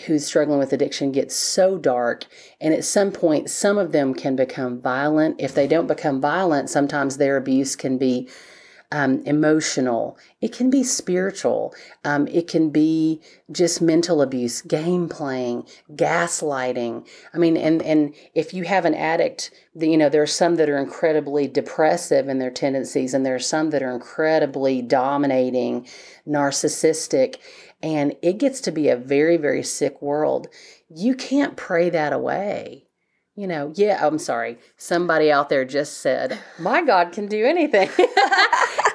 who's 0.05 0.25
struggling 0.25 0.57
with 0.57 0.71
addiction 0.73 1.11
gets 1.11 1.35
so 1.35 1.77
dark. 1.77 2.25
And 2.61 2.73
at 2.73 2.85
some 2.85 3.11
point, 3.11 3.49
some 3.49 3.77
of 3.77 3.91
them 3.91 4.13
can 4.13 4.35
become 4.35 4.81
violent. 4.81 5.35
If 5.39 5.53
they 5.53 5.67
don't 5.67 5.87
become 5.87 6.21
violent, 6.21 6.69
sometimes 6.69 7.17
their 7.17 7.37
abuse 7.37 7.75
can 7.75 7.97
be 7.97 8.29
um, 8.91 9.21
emotional, 9.25 10.17
it 10.41 10.51
can 10.51 10.69
be 10.69 10.83
spiritual, 10.83 11.73
um, 12.03 12.27
it 12.27 12.47
can 12.47 12.69
be 12.69 13.21
just 13.51 13.81
mental 13.81 14.21
abuse, 14.21 14.61
game 14.61 15.07
playing, 15.07 15.65
gaslighting. 15.93 17.07
I 17.33 17.37
mean, 17.37 17.57
and 17.57 17.81
and 17.81 18.13
if 18.35 18.53
you 18.53 18.63
have 18.65 18.85
an 18.85 18.93
addict, 18.93 19.51
you 19.73 19.97
know 19.97 20.09
there 20.09 20.21
are 20.21 20.27
some 20.27 20.55
that 20.55 20.69
are 20.69 20.77
incredibly 20.77 21.47
depressive 21.47 22.27
in 22.27 22.39
their 22.39 22.51
tendencies, 22.51 23.13
and 23.13 23.25
there 23.25 23.35
are 23.35 23.39
some 23.39 23.69
that 23.69 23.83
are 23.83 23.91
incredibly 23.91 24.81
dominating, 24.81 25.87
narcissistic, 26.27 27.37
and 27.81 28.15
it 28.21 28.37
gets 28.37 28.59
to 28.61 28.71
be 28.71 28.89
a 28.89 28.97
very 28.97 29.37
very 29.37 29.63
sick 29.63 30.01
world. 30.01 30.47
You 30.89 31.15
can't 31.15 31.55
pray 31.55 31.89
that 31.89 32.11
away 32.11 32.87
you 33.35 33.47
know, 33.47 33.71
yeah, 33.75 34.05
I'm 34.05 34.19
sorry. 34.19 34.57
Somebody 34.77 35.31
out 35.31 35.49
there 35.49 35.65
just 35.65 35.97
said, 35.97 36.37
My 36.59 36.83
God 36.83 37.11
can 37.11 37.27
do 37.27 37.45
anything. 37.45 37.89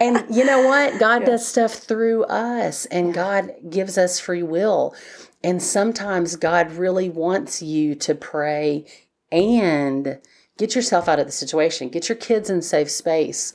and 0.00 0.24
you 0.34 0.44
know 0.44 0.62
what? 0.62 0.98
God 0.98 1.22
yeah. 1.22 1.26
does 1.26 1.46
stuff 1.46 1.74
through 1.74 2.24
us, 2.24 2.86
and. 2.86 3.16
God 3.16 3.54
gives 3.70 3.96
us 3.96 4.20
free 4.20 4.42
will. 4.42 4.94
And 5.42 5.62
sometimes 5.62 6.36
God 6.36 6.72
really 6.72 7.08
wants 7.08 7.62
you 7.62 7.94
to 7.96 8.14
pray 8.14 8.84
and 9.32 10.18
get 10.58 10.74
yourself 10.74 11.08
out 11.08 11.18
of 11.18 11.26
the 11.26 11.32
situation, 11.32 11.88
get 11.88 12.08
your 12.08 12.16
kids 12.16 12.50
in 12.50 12.60
safe 12.60 12.90
space, 12.90 13.54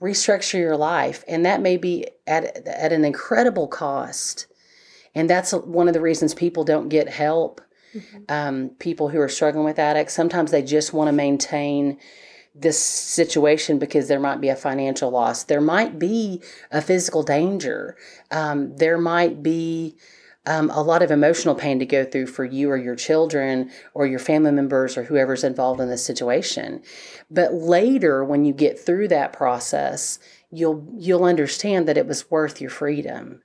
restructure 0.00 0.58
your 0.58 0.76
life. 0.76 1.24
And 1.28 1.44
that 1.44 1.60
may 1.60 1.76
be 1.76 2.06
at, 2.26 2.66
at 2.66 2.92
an 2.92 3.04
incredible 3.04 3.68
cost. 3.68 4.46
And 5.14 5.28
that's 5.28 5.52
one 5.52 5.88
of 5.88 5.94
the 5.94 6.00
reasons 6.00 6.32
people 6.32 6.64
don't 6.64 6.88
get 6.88 7.08
help 7.08 7.60
mm-hmm. 7.94 8.22
um, 8.30 8.70
people 8.78 9.10
who 9.10 9.20
are 9.20 9.28
struggling 9.28 9.64
with 9.64 9.78
addicts. 9.78 10.14
Sometimes 10.14 10.50
they 10.50 10.62
just 10.62 10.94
want 10.94 11.08
to 11.08 11.12
maintain 11.12 11.98
this 12.54 12.78
situation 12.78 13.78
because 13.78 14.08
there 14.08 14.20
might 14.20 14.40
be 14.40 14.48
a 14.48 14.56
financial 14.56 15.10
loss. 15.10 15.44
There 15.44 15.60
might 15.60 15.98
be 15.98 16.42
a 16.70 16.82
physical 16.82 17.22
danger. 17.22 17.96
Um, 18.30 18.76
there 18.76 18.98
might 18.98 19.42
be 19.42 19.96
um, 20.44 20.70
a 20.70 20.82
lot 20.82 21.02
of 21.02 21.10
emotional 21.10 21.54
pain 21.54 21.78
to 21.78 21.86
go 21.86 22.04
through 22.04 22.26
for 22.26 22.44
you 22.44 22.70
or 22.70 22.76
your 22.76 22.96
children 22.96 23.70
or 23.94 24.06
your 24.06 24.18
family 24.18 24.50
members 24.50 24.96
or 24.96 25.04
whoever's 25.04 25.44
involved 25.44 25.80
in 25.80 25.88
this 25.88 26.04
situation. 26.04 26.82
But 27.30 27.54
later, 27.54 28.24
when 28.24 28.44
you 28.44 28.52
get 28.52 28.78
through 28.78 29.08
that 29.08 29.32
process, 29.32 30.18
you'll 30.50 30.86
you'll 30.96 31.24
understand 31.24 31.88
that 31.88 31.96
it 31.96 32.06
was 32.06 32.30
worth 32.30 32.60
your 32.60 32.70
freedom 32.70 33.42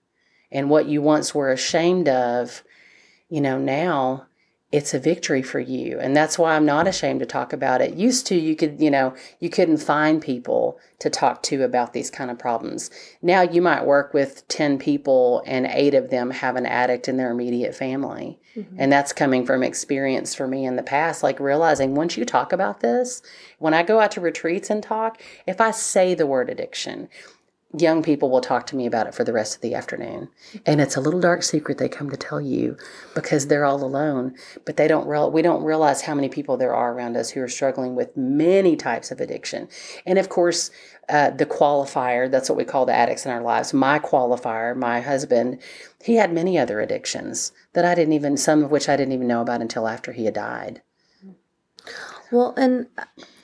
and 0.52 0.70
what 0.70 0.88
you 0.88 1.02
once 1.02 1.36
were 1.36 1.52
ashamed 1.52 2.10
of. 2.10 2.63
You 3.30 3.41
know 3.41 3.58
now 3.60 4.28
it's 4.71 4.93
a 4.93 4.99
victory 4.99 5.41
for 5.41 5.60
you. 5.60 5.97
And 5.99 6.15
that's 6.15 6.38
why 6.38 6.56
i'm 6.56 6.65
not 6.65 6.88
ashamed 6.88 7.21
to 7.21 7.25
talk 7.25 7.53
about 7.53 7.82
it. 7.82 7.95
Used 7.95 8.27
to 8.27 8.36
you 8.36 8.56
could 8.56 8.82
you 8.82 8.91
know 8.91 9.15
you 9.39 9.49
couldn't 9.49 9.77
find 9.77 10.21
people 10.21 10.77
to 10.99 11.10
talk 11.10 11.43
to 11.43 11.63
about 11.63 11.93
these 11.93 12.10
kind 12.10 12.30
of 12.30 12.39
problems. 12.39 12.89
Now 13.21 13.41
you 13.41 13.62
might 13.62 13.86
work 13.86 14.13
with 14.13 14.47
10 14.47 14.77
people 14.80 15.41
and 15.45 15.65
eight 15.67 15.93
of 15.93 16.10
them 16.10 16.32
have 16.32 16.56
an 16.56 16.65
addict 16.65 17.08
in 17.08 17.17
their 17.17 17.32
immediate 17.32 17.75
family. 17.75 18.39
Mm-hmm. 18.58 18.75
and 18.80 18.91
that's 18.91 19.13
coming 19.13 19.45
from 19.45 19.62
experience 19.62 20.34
for 20.34 20.47
me 20.47 20.65
in 20.65 20.77
the 20.77 20.82
past 20.82 21.21
like 21.21 21.39
realizing 21.39 21.93
once 21.93 22.17
you 22.17 22.25
talk 22.25 22.51
about 22.51 22.80
this 22.80 23.21
when 23.60 23.75
i 23.75 23.84
go 23.84 23.99
out 23.99 24.10
to 24.12 24.21
retreats 24.21 24.71
and 24.71 24.82
talk 24.82 25.21
if 25.45 25.62
i 25.62 25.69
say 25.69 26.15
the 26.15 26.25
word 26.25 26.49
addiction 26.49 27.08
young 27.77 28.01
people 28.01 28.30
will 28.30 28.41
talk 28.41 28.65
to 28.67 28.75
me 28.75 28.86
about 28.86 29.08
it 29.08 29.13
for 29.13 29.23
the 29.23 29.34
rest 29.34 29.56
of 29.56 29.62
the 29.62 29.73
afternoon. 29.73 30.30
And 30.65 30.80
it's 30.80 30.95
a 30.95 31.01
little 31.01 31.19
dark 31.19 31.43
secret 31.43 31.77
they 31.77 31.89
come 31.89 32.10
to 32.10 32.17
tell 32.17 32.39
you 32.39 32.77
because 33.13 33.47
they're 33.47 33.65
all 33.65 33.84
alone, 33.84 34.36
but 34.65 34.77
they 34.77 34.88
don't 34.88 35.08
real 35.08 35.32
we 35.32 35.41
don't 35.41 35.63
realize 35.63 36.01
how 36.01 36.15
many 36.15 36.30
people 36.30 36.56
there 36.56 36.73
are 36.73 36.93
around 36.93 37.17
us 37.17 37.32
who 37.32 37.41
are 37.41 37.49
struggling 37.49 37.95
with 37.95 38.15
many 38.15 38.75
types 38.75 39.12
of 39.12 39.19
addiction. 39.19 39.67
And 40.06 40.17
of 40.17 40.30
course, 40.30 40.71
uh, 41.10 41.32
the 41.32 41.45
qualifier, 41.45 42.30
that's 42.32 42.49
what 42.49 42.58
we 42.58 42.65
call 42.65 42.86
the 42.86 42.95
addicts 42.95 43.25
in 43.25 43.32
our 43.32 43.41
lives. 43.41 43.73
My 43.73 43.99
qualifier, 43.99 44.75
my 44.75 45.01
husband, 45.01 45.60
he 46.01 46.15
had 46.15 46.34
many 46.34 46.58
other 46.58 46.80
addictions 46.80 47.51
that 47.73 47.86
I 47.86 47.95
didn't 47.95 48.13
even, 48.13 48.38
some 48.38 48.63
of 48.63 48.71
which 48.71 48.88
I 48.88 48.95
didn't 48.95 49.13
even 49.13 49.27
know 49.27 49.41
about 49.41 49.62
until 49.62 49.88
after 49.88 50.13
he 50.13 50.25
had 50.25 50.34
died. 50.34 50.82
Well, 52.31 52.53
and 52.57 52.87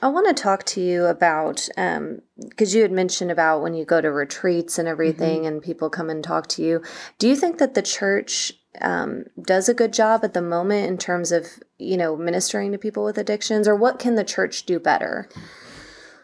I 0.02 0.08
want 0.08 0.26
to 0.28 0.42
talk 0.42 0.64
to 0.64 0.80
you 0.80 1.06
about 1.06 1.68
because 1.76 2.74
um, 2.74 2.76
you 2.76 2.82
had 2.82 2.92
mentioned 2.92 3.30
about 3.30 3.62
when 3.62 3.74
you 3.74 3.84
go 3.84 4.00
to 4.00 4.10
retreats 4.10 4.78
and 4.78 4.86
everything, 4.86 5.40
mm-hmm. 5.40 5.46
and 5.46 5.62
people 5.62 5.88
come 5.88 6.10
and 6.10 6.22
talk 6.22 6.48
to 6.48 6.62
you. 6.62 6.82
Do 7.18 7.28
you 7.28 7.36
think 7.36 7.58
that 7.58 7.74
the 7.74 7.82
church 7.82 8.52
um, 8.80 9.24
does 9.40 9.68
a 9.68 9.74
good 9.74 9.92
job 9.92 10.24
at 10.24 10.34
the 10.34 10.42
moment 10.42 10.88
in 10.88 10.98
terms 10.98 11.32
of 11.32 11.46
you 11.78 11.96
know 11.96 12.16
ministering 12.16 12.72
to 12.72 12.78
people 12.78 13.04
with 13.04 13.16
addictions, 13.16 13.66
or 13.66 13.74
what 13.74 13.98
can 13.98 14.16
the 14.16 14.24
church 14.24 14.64
do 14.64 14.78
better? 14.78 15.28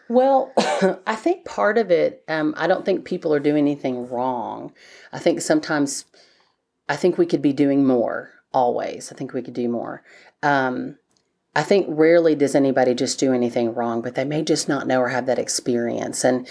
Well, 0.07 0.53
I 1.07 1.15
think 1.15 1.45
part 1.45 1.77
of 1.77 1.89
it. 1.89 2.23
Um, 2.27 2.53
I 2.57 2.67
don't 2.67 2.85
think 2.85 3.05
people 3.05 3.33
are 3.33 3.39
doing 3.39 3.59
anything 3.59 4.07
wrong. 4.09 4.73
I 5.11 5.19
think 5.19 5.41
sometimes, 5.41 6.05
I 6.87 6.95
think 6.95 7.17
we 7.17 7.25
could 7.25 7.41
be 7.41 7.53
doing 7.53 7.87
more. 7.87 8.31
Always, 8.53 9.11
I 9.11 9.15
think 9.15 9.33
we 9.33 9.41
could 9.41 9.53
do 9.53 9.69
more. 9.69 10.03
Um, 10.43 10.97
I 11.53 11.63
think 11.63 11.85
rarely 11.89 12.33
does 12.33 12.55
anybody 12.55 12.93
just 12.93 13.19
do 13.19 13.33
anything 13.33 13.73
wrong, 13.73 14.01
but 14.01 14.15
they 14.15 14.23
may 14.23 14.41
just 14.41 14.69
not 14.69 14.87
know 14.87 15.01
or 15.01 15.09
have 15.09 15.25
that 15.25 15.39
experience. 15.39 16.23
And 16.23 16.47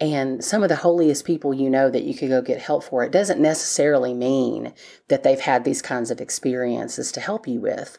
and 0.00 0.44
some 0.44 0.62
of 0.62 0.68
the 0.68 0.76
holiest 0.76 1.24
people 1.24 1.52
you 1.54 1.68
know 1.68 1.90
that 1.90 2.04
you 2.04 2.14
could 2.14 2.28
go 2.28 2.42
get 2.42 2.60
help 2.60 2.84
for, 2.84 3.04
it 3.04 3.12
doesn't 3.12 3.40
necessarily 3.40 4.14
mean 4.14 4.72
that 5.08 5.22
they've 5.22 5.40
had 5.40 5.64
these 5.64 5.82
kinds 5.82 6.10
of 6.10 6.20
experiences 6.20 7.10
to 7.12 7.20
help 7.20 7.48
you 7.48 7.60
with. 7.60 7.98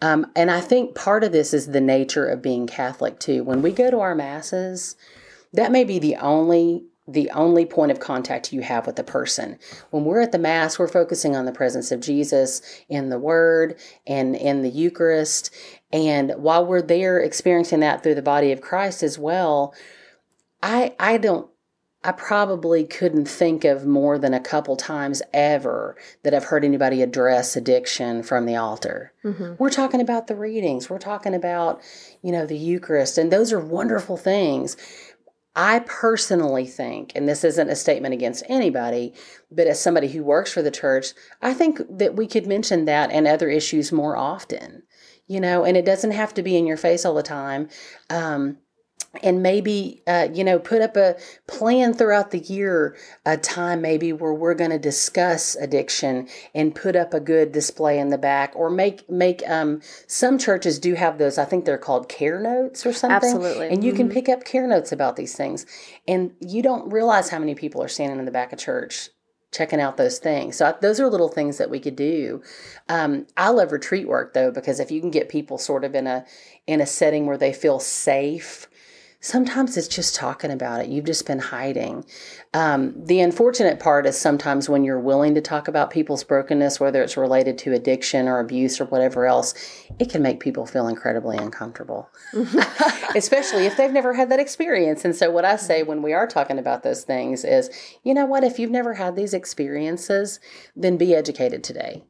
Um, 0.00 0.26
and 0.34 0.50
I 0.50 0.60
think 0.60 0.96
part 0.96 1.22
of 1.22 1.30
this 1.30 1.54
is 1.54 1.68
the 1.68 1.80
nature 1.80 2.26
of 2.26 2.42
being 2.42 2.66
Catholic 2.66 3.20
too. 3.20 3.44
When 3.44 3.62
we 3.62 3.70
go 3.70 3.90
to 3.90 4.00
our 4.00 4.16
masses, 4.16 4.96
that 5.52 5.72
may 5.72 5.84
be 5.84 6.00
the 6.00 6.16
only 6.16 6.84
the 7.06 7.30
only 7.30 7.66
point 7.66 7.90
of 7.90 7.98
contact 7.98 8.52
you 8.52 8.60
have 8.60 8.86
with 8.86 8.96
the 8.96 9.04
person. 9.04 9.58
When 9.90 10.04
we're 10.04 10.20
at 10.20 10.32
the 10.32 10.38
Mass, 10.38 10.78
we're 10.78 10.86
focusing 10.86 11.34
on 11.34 11.46
the 11.46 11.52
presence 11.52 11.90
of 11.90 12.00
Jesus 12.00 12.62
in 12.88 13.08
the 13.08 13.18
Word 13.18 13.76
and 14.06 14.36
in 14.36 14.62
the 14.62 14.70
Eucharist. 14.70 15.50
And 15.92 16.32
while 16.36 16.64
we're 16.64 16.82
there 16.82 17.18
experiencing 17.18 17.80
that 17.80 18.02
through 18.02 18.14
the 18.14 18.22
body 18.22 18.52
of 18.52 18.60
Christ 18.60 19.02
as 19.02 19.18
well, 19.18 19.74
I 20.62 20.94
I 20.98 21.18
don't 21.18 21.48
I 22.04 22.10
probably 22.10 22.84
couldn't 22.84 23.26
think 23.26 23.64
of 23.64 23.86
more 23.86 24.18
than 24.18 24.34
a 24.34 24.40
couple 24.40 24.76
times 24.76 25.22
ever 25.32 25.96
that 26.24 26.34
I've 26.34 26.44
heard 26.44 26.64
anybody 26.64 27.00
address 27.00 27.54
addiction 27.54 28.24
from 28.24 28.44
the 28.44 28.56
altar. 28.56 29.12
Mm-hmm. 29.24 29.54
We're 29.58 29.70
talking 29.70 30.00
about 30.00 30.26
the 30.26 30.34
readings, 30.34 30.90
we're 30.90 30.98
talking 30.98 31.34
about, 31.34 31.80
you 32.20 32.32
know, 32.32 32.44
the 32.44 32.58
Eucharist, 32.58 33.18
and 33.18 33.30
those 33.30 33.52
are 33.52 33.60
wonderful 33.60 34.16
things. 34.16 34.76
I 35.54 35.80
personally 35.80 36.66
think, 36.66 37.12
and 37.14 37.28
this 37.28 37.44
isn't 37.44 37.68
a 37.68 37.76
statement 37.76 38.14
against 38.14 38.44
anybody, 38.48 39.12
but 39.50 39.66
as 39.66 39.80
somebody 39.80 40.08
who 40.08 40.24
works 40.24 40.50
for 40.52 40.62
the 40.62 40.70
church, 40.70 41.12
I 41.42 41.52
think 41.52 41.80
that 41.90 42.16
we 42.16 42.26
could 42.26 42.46
mention 42.46 42.86
that 42.86 43.10
and 43.10 43.26
other 43.26 43.50
issues 43.50 43.92
more 43.92 44.16
often, 44.16 44.82
you 45.26 45.40
know, 45.40 45.64
and 45.64 45.76
it 45.76 45.84
doesn't 45.84 46.12
have 46.12 46.32
to 46.34 46.42
be 46.42 46.56
in 46.56 46.66
your 46.66 46.78
face 46.78 47.04
all 47.04 47.14
the 47.14 47.22
time. 47.22 47.68
Um, 48.08 48.58
and 49.22 49.42
maybe 49.42 50.02
uh, 50.06 50.28
you 50.32 50.42
know 50.44 50.58
put 50.58 50.80
up 50.80 50.96
a 50.96 51.16
plan 51.46 51.92
throughout 51.92 52.30
the 52.30 52.38
year 52.38 52.96
a 53.26 53.36
time 53.36 53.82
maybe 53.82 54.12
where 54.12 54.32
we're 54.32 54.54
going 54.54 54.70
to 54.70 54.78
discuss 54.78 55.54
addiction 55.56 56.28
and 56.54 56.74
put 56.74 56.96
up 56.96 57.12
a 57.12 57.20
good 57.20 57.52
display 57.52 57.98
in 57.98 58.08
the 58.08 58.18
back 58.18 58.52
or 58.56 58.70
make 58.70 59.08
make 59.10 59.42
um, 59.48 59.80
some 60.06 60.38
churches 60.38 60.78
do 60.78 60.94
have 60.94 61.18
those 61.18 61.38
i 61.38 61.44
think 61.44 61.64
they're 61.64 61.78
called 61.78 62.08
care 62.08 62.40
notes 62.40 62.86
or 62.86 62.92
something 62.92 63.16
Absolutely. 63.16 63.68
and 63.68 63.84
you 63.84 63.92
can 63.92 64.08
Mhm. 64.08 64.12
pick 64.12 64.28
up 64.28 64.44
care 64.44 64.66
notes 64.66 64.92
about 64.92 65.16
these 65.16 65.36
things 65.36 65.66
and 66.08 66.32
you 66.40 66.62
don't 66.62 66.90
realize 66.92 67.28
how 67.28 67.38
many 67.38 67.54
people 67.54 67.82
are 67.82 67.88
standing 67.88 68.18
in 68.18 68.24
the 68.24 68.30
back 68.30 68.52
of 68.52 68.58
church 68.58 69.10
checking 69.52 69.80
out 69.80 69.98
those 69.98 70.18
things 70.18 70.56
so 70.56 70.74
those 70.80 70.98
are 70.98 71.08
little 71.10 71.28
things 71.28 71.58
that 71.58 71.68
we 71.68 71.78
could 71.78 71.96
do 71.96 72.42
um, 72.88 73.26
i 73.36 73.50
love 73.50 73.70
retreat 73.70 74.08
work 74.08 74.32
though 74.32 74.50
because 74.50 74.80
if 74.80 74.90
you 74.90 74.98
can 75.00 75.10
get 75.10 75.28
people 75.28 75.58
sort 75.58 75.84
of 75.84 75.94
in 75.94 76.06
a 76.06 76.24
in 76.66 76.80
a 76.80 76.86
setting 76.86 77.26
where 77.26 77.36
they 77.36 77.52
feel 77.52 77.78
safe 77.78 78.66
sometimes 79.22 79.76
it's 79.76 79.88
just 79.88 80.16
talking 80.16 80.50
about 80.50 80.80
it. 80.80 80.88
You've 80.88 81.06
just 81.06 81.26
been 81.26 81.38
hiding. 81.38 82.04
Um, 82.52 82.92
the 82.96 83.20
unfortunate 83.20 83.78
part 83.78 84.04
is 84.04 84.18
sometimes 84.18 84.68
when 84.68 84.82
you're 84.82 84.98
willing 84.98 85.34
to 85.36 85.40
talk 85.40 85.68
about 85.68 85.90
people's 85.90 86.24
brokenness, 86.24 86.80
whether 86.80 87.00
it's 87.02 87.16
related 87.16 87.56
to 87.58 87.72
addiction 87.72 88.28
or 88.28 88.40
abuse 88.40 88.80
or 88.80 88.84
whatever 88.86 89.24
else, 89.24 89.54
it 90.00 90.10
can 90.10 90.22
make 90.22 90.40
people 90.40 90.66
feel 90.66 90.88
incredibly 90.88 91.38
uncomfortable, 91.38 92.10
especially 93.14 93.64
if 93.64 93.76
they've 93.76 93.92
never 93.92 94.12
had 94.12 94.28
that 94.28 94.40
experience. 94.40 95.04
And 95.04 95.14
so, 95.14 95.30
what 95.30 95.44
I 95.44 95.56
say 95.56 95.84
when 95.84 96.02
we 96.02 96.12
are 96.12 96.26
talking 96.26 96.58
about 96.58 96.82
those 96.82 97.04
things 97.04 97.44
is, 97.44 97.70
you 98.02 98.12
know 98.12 98.26
what, 98.26 98.44
if 98.44 98.58
you've 98.58 98.70
never 98.70 98.94
had 98.94 99.14
these 99.14 99.32
experiences, 99.32 100.40
then 100.74 100.96
be 100.96 101.14
educated 101.14 101.62
today. 101.62 102.02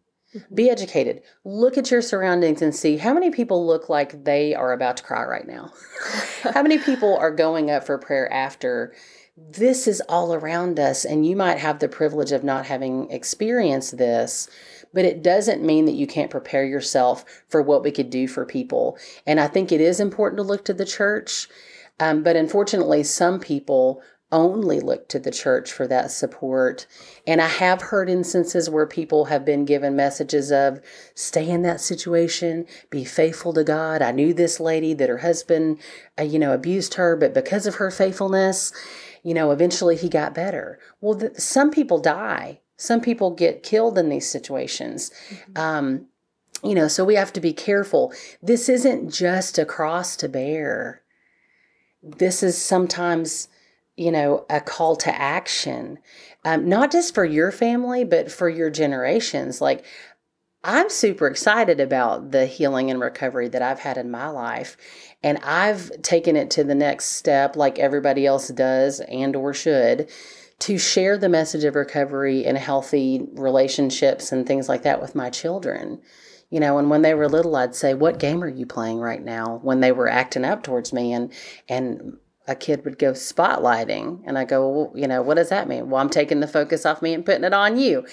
Be 0.54 0.70
educated. 0.70 1.22
Look 1.44 1.76
at 1.76 1.90
your 1.90 2.00
surroundings 2.00 2.62
and 2.62 2.74
see 2.74 2.96
how 2.96 3.12
many 3.12 3.30
people 3.30 3.66
look 3.66 3.88
like 3.88 4.24
they 4.24 4.54
are 4.54 4.72
about 4.72 4.96
to 4.98 5.02
cry 5.02 5.24
right 5.24 5.46
now. 5.46 5.72
how 6.42 6.62
many 6.62 6.78
people 6.78 7.16
are 7.16 7.30
going 7.30 7.70
up 7.70 7.84
for 7.84 7.98
prayer 7.98 8.32
after? 8.32 8.94
This 9.36 9.86
is 9.86 10.02
all 10.08 10.34
around 10.34 10.78
us, 10.78 11.04
and 11.04 11.26
you 11.26 11.36
might 11.36 11.58
have 11.58 11.78
the 11.78 11.88
privilege 11.88 12.32
of 12.32 12.44
not 12.44 12.66
having 12.66 13.10
experienced 13.10 13.98
this, 13.98 14.48
but 14.94 15.04
it 15.04 15.22
doesn't 15.22 15.64
mean 15.64 15.84
that 15.86 15.94
you 15.94 16.06
can't 16.06 16.30
prepare 16.30 16.64
yourself 16.64 17.24
for 17.48 17.62
what 17.62 17.82
we 17.82 17.90
could 17.90 18.10
do 18.10 18.28
for 18.28 18.44
people. 18.44 18.98
And 19.26 19.40
I 19.40 19.48
think 19.48 19.72
it 19.72 19.80
is 19.80 20.00
important 20.00 20.38
to 20.38 20.42
look 20.42 20.64
to 20.66 20.74
the 20.74 20.84
church, 20.84 21.48
um, 21.98 22.22
but 22.22 22.36
unfortunately, 22.36 23.02
some 23.02 23.38
people 23.38 24.02
only 24.32 24.80
look 24.80 25.08
to 25.08 25.18
the 25.18 25.30
church 25.30 25.70
for 25.70 25.86
that 25.86 26.10
support. 26.10 26.86
And 27.26 27.40
I 27.40 27.46
have 27.46 27.82
heard 27.82 28.08
instances 28.08 28.68
where 28.68 28.86
people 28.86 29.26
have 29.26 29.44
been 29.44 29.64
given 29.64 29.94
messages 29.94 30.50
of 30.50 30.80
stay 31.14 31.48
in 31.48 31.62
that 31.62 31.80
situation, 31.80 32.66
be 32.90 33.04
faithful 33.04 33.52
to 33.52 33.62
God. 33.62 34.02
I 34.02 34.10
knew 34.10 34.34
this 34.34 34.58
lady 34.58 34.94
that 34.94 35.08
her 35.08 35.18
husband, 35.18 35.78
uh, 36.18 36.22
you 36.22 36.38
know, 36.38 36.52
abused 36.52 36.94
her, 36.94 37.14
but 37.14 37.34
because 37.34 37.66
of 37.66 37.76
her 37.76 37.90
faithfulness, 37.90 38.72
you 39.22 39.34
know, 39.34 39.52
eventually 39.52 39.96
he 39.96 40.08
got 40.08 40.34
better. 40.34 40.80
Well, 41.00 41.20
some 41.34 41.70
people 41.70 41.98
die. 41.98 42.60
Some 42.76 43.00
people 43.00 43.30
get 43.30 43.62
killed 43.62 43.96
in 43.96 44.08
these 44.08 44.28
situations. 44.28 45.12
Um, 45.54 46.06
you 46.64 46.74
know, 46.74 46.88
so 46.88 47.04
we 47.04 47.14
have 47.14 47.32
to 47.34 47.40
be 47.40 47.52
careful. 47.52 48.12
This 48.42 48.68
isn't 48.68 49.10
just 49.10 49.58
a 49.58 49.64
cross 49.64 50.16
to 50.16 50.28
bear. 50.28 51.02
This 52.02 52.42
is 52.42 52.60
sometimes 52.60 53.48
you 53.96 54.10
know, 54.10 54.46
a 54.48 54.60
call 54.60 54.96
to 54.96 55.14
action, 55.14 55.98
um, 56.44 56.68
not 56.68 56.90
just 56.90 57.14
for 57.14 57.24
your 57.24 57.52
family, 57.52 58.04
but 58.04 58.30
for 58.30 58.48
your 58.48 58.70
generations. 58.70 59.60
Like, 59.60 59.84
I'm 60.64 60.88
super 60.90 61.26
excited 61.26 61.80
about 61.80 62.30
the 62.30 62.46
healing 62.46 62.90
and 62.90 63.00
recovery 63.00 63.48
that 63.48 63.62
I've 63.62 63.80
had 63.80 63.98
in 63.98 64.10
my 64.10 64.28
life. 64.28 64.76
And 65.22 65.38
I've 65.38 65.90
taken 66.02 66.36
it 66.36 66.50
to 66.52 66.64
the 66.64 66.74
next 66.74 67.06
step, 67.06 67.56
like 67.56 67.78
everybody 67.78 68.26
else 68.26 68.48
does 68.48 69.00
and 69.00 69.34
or 69.34 69.52
should, 69.52 70.08
to 70.60 70.78
share 70.78 71.18
the 71.18 71.28
message 71.28 71.64
of 71.64 71.74
recovery 71.74 72.44
and 72.44 72.56
healthy 72.56 73.26
relationships 73.34 74.30
and 74.30 74.46
things 74.46 74.68
like 74.68 74.82
that 74.82 75.00
with 75.00 75.16
my 75.16 75.30
children. 75.30 76.00
You 76.50 76.60
know, 76.60 76.78
and 76.78 76.90
when 76.90 77.02
they 77.02 77.14
were 77.14 77.28
little, 77.28 77.56
I'd 77.56 77.74
say, 77.74 77.94
"What 77.94 78.18
game 78.18 78.44
are 78.44 78.48
you 78.48 78.66
playing 78.66 78.98
right 78.98 79.24
now?" 79.24 79.58
When 79.62 79.80
they 79.80 79.90
were 79.90 80.08
acting 80.08 80.44
up 80.44 80.62
towards 80.62 80.92
me, 80.92 81.12
and 81.14 81.32
and 81.66 82.18
a 82.48 82.56
kid 82.56 82.84
would 82.84 82.98
go 82.98 83.12
spotlighting 83.12 84.20
and 84.26 84.36
i 84.36 84.44
go 84.44 84.68
well, 84.68 84.92
you 84.94 85.06
know 85.06 85.22
what 85.22 85.36
does 85.36 85.48
that 85.50 85.68
mean? 85.68 85.90
Well 85.90 86.00
i'm 86.00 86.08
taking 86.08 86.40
the 86.40 86.48
focus 86.48 86.84
off 86.84 87.00
me 87.00 87.14
and 87.14 87.24
putting 87.24 87.44
it 87.44 87.54
on 87.54 87.78
you. 87.78 88.04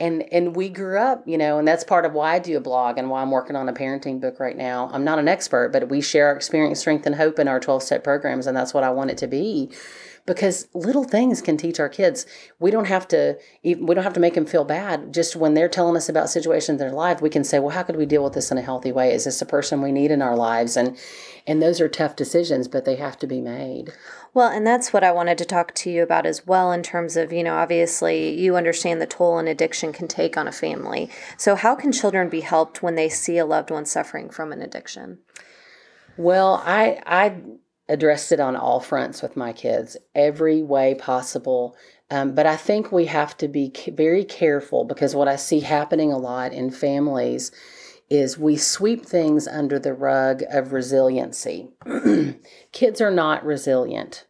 And 0.00 0.30
and 0.32 0.54
we 0.54 0.68
grew 0.68 0.98
up 0.98 1.26
you 1.26 1.38
know 1.38 1.58
and 1.58 1.66
that's 1.66 1.84
part 1.84 2.04
of 2.04 2.12
why 2.12 2.34
i 2.34 2.38
do 2.38 2.56
a 2.56 2.60
blog 2.60 2.98
and 2.98 3.08
why 3.08 3.22
i'm 3.22 3.30
working 3.30 3.56
on 3.56 3.68
a 3.68 3.72
parenting 3.72 4.20
book 4.20 4.38
right 4.40 4.56
now. 4.56 4.90
I'm 4.92 5.04
not 5.04 5.18
an 5.18 5.28
expert 5.28 5.72
but 5.72 5.88
we 5.88 6.00
share 6.00 6.28
our 6.28 6.36
experience 6.36 6.80
strength 6.80 7.06
and 7.06 7.14
hope 7.14 7.38
in 7.38 7.48
our 7.48 7.60
12 7.60 7.82
step 7.82 8.04
programs 8.04 8.46
and 8.46 8.56
that's 8.56 8.74
what 8.74 8.84
i 8.84 8.90
want 8.90 9.10
it 9.10 9.18
to 9.18 9.26
be 9.26 9.70
because 10.28 10.68
little 10.74 11.04
things 11.04 11.40
can 11.40 11.56
teach 11.56 11.80
our 11.80 11.88
kids. 11.88 12.26
We 12.60 12.70
don't 12.70 12.84
have 12.84 13.08
to 13.08 13.38
we 13.64 13.74
don't 13.74 14.04
have 14.04 14.12
to 14.12 14.20
make 14.20 14.34
them 14.34 14.46
feel 14.46 14.64
bad. 14.64 15.12
Just 15.12 15.34
when 15.34 15.54
they're 15.54 15.68
telling 15.68 15.96
us 15.96 16.08
about 16.08 16.28
situations 16.28 16.80
in 16.80 16.86
their 16.86 16.94
life 16.94 17.22
we 17.22 17.30
can 17.30 17.42
say 17.42 17.58
well 17.58 17.70
how 17.70 17.82
could 17.82 17.96
we 17.96 18.06
deal 18.06 18.22
with 18.22 18.34
this 18.34 18.52
in 18.52 18.58
a 18.58 18.62
healthy 18.62 18.92
way? 18.92 19.12
Is 19.12 19.24
this 19.24 19.42
a 19.42 19.46
person 19.46 19.82
we 19.82 19.90
need 19.90 20.10
in 20.10 20.22
our 20.22 20.36
lives? 20.36 20.76
And 20.76 20.96
and 21.46 21.62
those 21.62 21.80
are 21.80 21.88
tough 21.88 22.14
decisions 22.14 22.68
but 22.68 22.84
they 22.84 22.96
have 22.96 23.18
to 23.18 23.26
be 23.26 23.40
made. 23.40 23.92
Well, 24.34 24.50
and 24.50 24.66
that's 24.66 24.92
what 24.92 25.02
I 25.02 25.10
wanted 25.10 25.38
to 25.38 25.44
talk 25.46 25.74
to 25.76 25.90
you 25.90 26.02
about 26.02 26.26
as 26.26 26.46
well, 26.46 26.70
in 26.70 26.82
terms 26.82 27.16
of, 27.16 27.32
you 27.32 27.42
know, 27.42 27.56
obviously 27.56 28.38
you 28.38 28.56
understand 28.56 29.00
the 29.00 29.06
toll 29.06 29.38
an 29.38 29.48
addiction 29.48 29.92
can 29.92 30.06
take 30.06 30.36
on 30.36 30.46
a 30.46 30.52
family. 30.52 31.08
So, 31.38 31.56
how 31.56 31.74
can 31.74 31.90
children 31.90 32.28
be 32.28 32.42
helped 32.42 32.82
when 32.82 32.94
they 32.94 33.08
see 33.08 33.38
a 33.38 33.46
loved 33.46 33.70
one 33.70 33.86
suffering 33.86 34.28
from 34.28 34.52
an 34.52 34.60
addiction? 34.60 35.20
Well, 36.18 36.62
I 36.66 37.00
I 37.06 37.40
addressed 37.88 38.32
it 38.32 38.40
on 38.40 38.56
all 38.56 38.80
fronts 38.80 39.22
with 39.22 39.36
my 39.36 39.52
kids, 39.52 39.96
every 40.14 40.62
way 40.62 40.94
possible. 40.94 41.76
Um, 42.10 42.34
but 42.34 42.46
I 42.46 42.56
think 42.56 42.92
we 42.92 43.06
have 43.06 43.36
to 43.38 43.48
be 43.48 43.72
very 43.88 44.24
careful 44.24 44.84
because 44.84 45.14
what 45.14 45.28
I 45.28 45.36
see 45.36 45.60
happening 45.60 46.12
a 46.12 46.18
lot 46.18 46.52
in 46.52 46.70
families 46.70 47.50
is 48.10 48.38
we 48.38 48.56
sweep 48.56 49.04
things 49.04 49.46
under 49.46 49.78
the 49.78 49.92
rug 49.92 50.42
of 50.50 50.72
resiliency. 50.72 51.70
kids 52.72 53.00
are 53.00 53.10
not 53.10 53.44
resilient. 53.44 54.26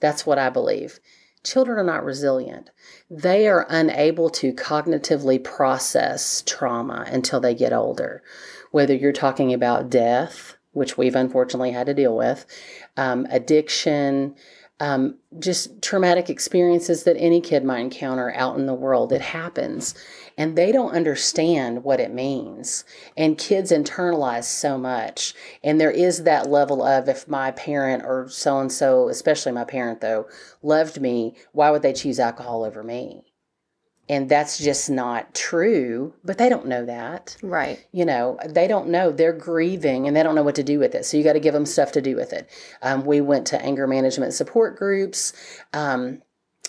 That's 0.00 0.24
what 0.24 0.38
I 0.38 0.48
believe. 0.48 1.00
Children 1.42 1.78
are 1.78 1.84
not 1.84 2.04
resilient. 2.04 2.70
They 3.10 3.48
are 3.48 3.66
unable 3.68 4.28
to 4.30 4.52
cognitively 4.52 5.42
process 5.42 6.42
trauma 6.46 7.04
until 7.08 7.40
they 7.40 7.54
get 7.54 7.72
older. 7.72 8.22
Whether 8.70 8.94
you're 8.94 9.12
talking 9.12 9.52
about 9.52 9.90
death, 9.90 10.56
which 10.72 10.96
we've 10.96 11.16
unfortunately 11.16 11.72
had 11.72 11.86
to 11.86 11.94
deal 11.94 12.16
with, 12.16 12.46
um, 12.96 13.26
addiction, 13.30 14.34
um, 14.80 15.16
just 15.38 15.82
traumatic 15.82 16.30
experiences 16.30 17.04
that 17.04 17.16
any 17.18 17.40
kid 17.42 17.64
might 17.64 17.80
encounter 17.80 18.32
out 18.34 18.58
in 18.58 18.64
the 18.64 18.74
world. 18.74 19.12
It 19.12 19.20
happens. 19.20 19.94
And 20.38 20.56
they 20.56 20.72
don't 20.72 20.94
understand 20.94 21.84
what 21.84 22.00
it 22.00 22.14
means. 22.14 22.84
And 23.14 23.36
kids 23.36 23.70
internalize 23.70 24.44
so 24.44 24.78
much. 24.78 25.34
And 25.62 25.78
there 25.78 25.90
is 25.90 26.22
that 26.22 26.48
level 26.48 26.82
of 26.82 27.10
if 27.10 27.28
my 27.28 27.50
parent 27.50 28.04
or 28.04 28.28
so 28.30 28.58
and 28.58 28.72
so, 28.72 29.10
especially 29.10 29.52
my 29.52 29.64
parent 29.64 30.00
though, 30.00 30.26
loved 30.62 30.98
me, 30.98 31.34
why 31.52 31.70
would 31.70 31.82
they 31.82 31.92
choose 31.92 32.18
alcohol 32.18 32.64
over 32.64 32.82
me? 32.82 33.29
And 34.10 34.28
that's 34.28 34.58
just 34.58 34.90
not 34.90 35.36
true, 35.36 36.14
but 36.24 36.36
they 36.36 36.48
don't 36.48 36.66
know 36.66 36.84
that. 36.84 37.36
Right. 37.42 37.86
you 37.92 38.04
know 38.04 38.40
they 38.44 38.66
don't 38.66 38.88
know. 38.88 39.12
They're 39.12 39.32
grieving 39.32 40.08
and 40.08 40.16
they 40.16 40.24
don't 40.24 40.34
know 40.34 40.42
what 40.42 40.56
to 40.56 40.64
do 40.64 40.80
with 40.80 40.96
it. 40.96 41.04
So 41.04 41.16
you 41.16 41.22
got 41.22 41.34
to 41.34 41.40
give 41.40 41.54
them 41.54 41.64
stuff 41.64 41.92
to 41.92 42.02
do 42.02 42.16
with 42.16 42.32
it. 42.32 42.50
Um, 42.82 43.04
we 43.04 43.20
went 43.20 43.46
to 43.48 43.62
anger 43.62 43.86
management 43.86 44.34
support 44.34 44.76
groups. 44.76 45.32
Um, 45.72 46.22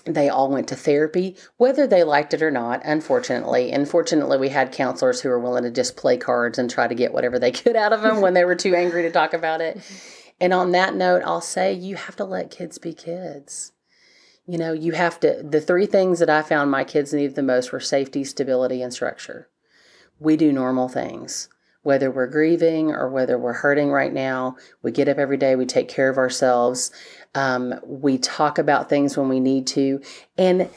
they 0.06 0.30
all 0.30 0.52
went 0.52 0.68
to 0.68 0.76
therapy 0.76 1.36
whether 1.58 1.88
they 1.88 2.04
liked 2.04 2.36
it 2.36 2.44
or 2.44 2.52
not 2.52 2.82
unfortunately. 2.86 3.72
Unfortunately 3.72 4.38
we 4.38 4.50
had 4.50 4.72
counselors 4.72 5.20
who 5.22 5.30
were 5.30 5.40
willing 5.40 5.64
to 5.64 5.72
just 5.72 5.98
play 5.98 6.18
cards 6.18 6.60
and 6.60 6.70
try 6.70 6.88
to 6.88 6.96
get 6.96 7.12
whatever 7.12 7.40
they 7.40 7.52
could 7.64 7.76
out 7.76 7.92
of 7.94 8.04
them 8.04 8.22
when 8.22 8.36
they 8.36 8.46
were 8.46 8.56
too 8.56 8.76
angry 8.76 9.02
to 9.02 9.12
talk 9.12 9.34
about 9.34 9.62
it. 9.62 9.80
And 10.40 10.54
on 10.54 10.74
that 10.74 10.96
note 10.96 11.24
i'll 11.26 11.42
say 11.42 11.74
you 11.74 11.96
have 11.96 12.16
to 12.18 12.24
let 12.24 12.52
kids 12.52 12.78
be 12.78 12.94
kids 12.94 13.74
you 14.52 14.58
know 14.58 14.74
you 14.74 14.92
have 14.92 15.20
to 15.20 15.42
the 15.48 15.62
three 15.62 15.86
things 15.86 16.20
that 16.20 16.30
i 16.30 16.42
found 16.42 16.70
my 16.70 16.84
kids 16.84 17.14
needed 17.14 17.36
the 17.36 17.44
most 17.44 17.72
were 17.72 17.80
safety 17.80 18.24
stability 18.24 18.82
and 18.82 18.94
structure 18.94 19.50
we 20.22 20.38
do 20.38 20.54
normal 20.54 20.88
things. 20.88 21.50
Whether 21.82 22.12
we're 22.12 22.28
grieving 22.28 22.92
or 22.92 23.10
whether 23.10 23.40
we're 23.40 23.54
hurting 23.54 23.90
right 23.90 24.14
now, 24.14 24.56
we 24.84 24.92
get 24.92 25.10
up 25.10 25.18
every 25.18 25.38
day, 25.38 25.56
we 25.56 25.66
take 25.66 25.90
care 25.90 26.10
of 26.10 26.18
ourselves, 26.18 26.92
um, 27.34 27.74
we 27.84 28.20
talk 28.20 28.60
about 28.60 28.88
things 28.88 29.18
when 29.18 29.30
we 29.30 29.40
need 29.40 29.66
to. 29.68 30.00
And 30.38 30.70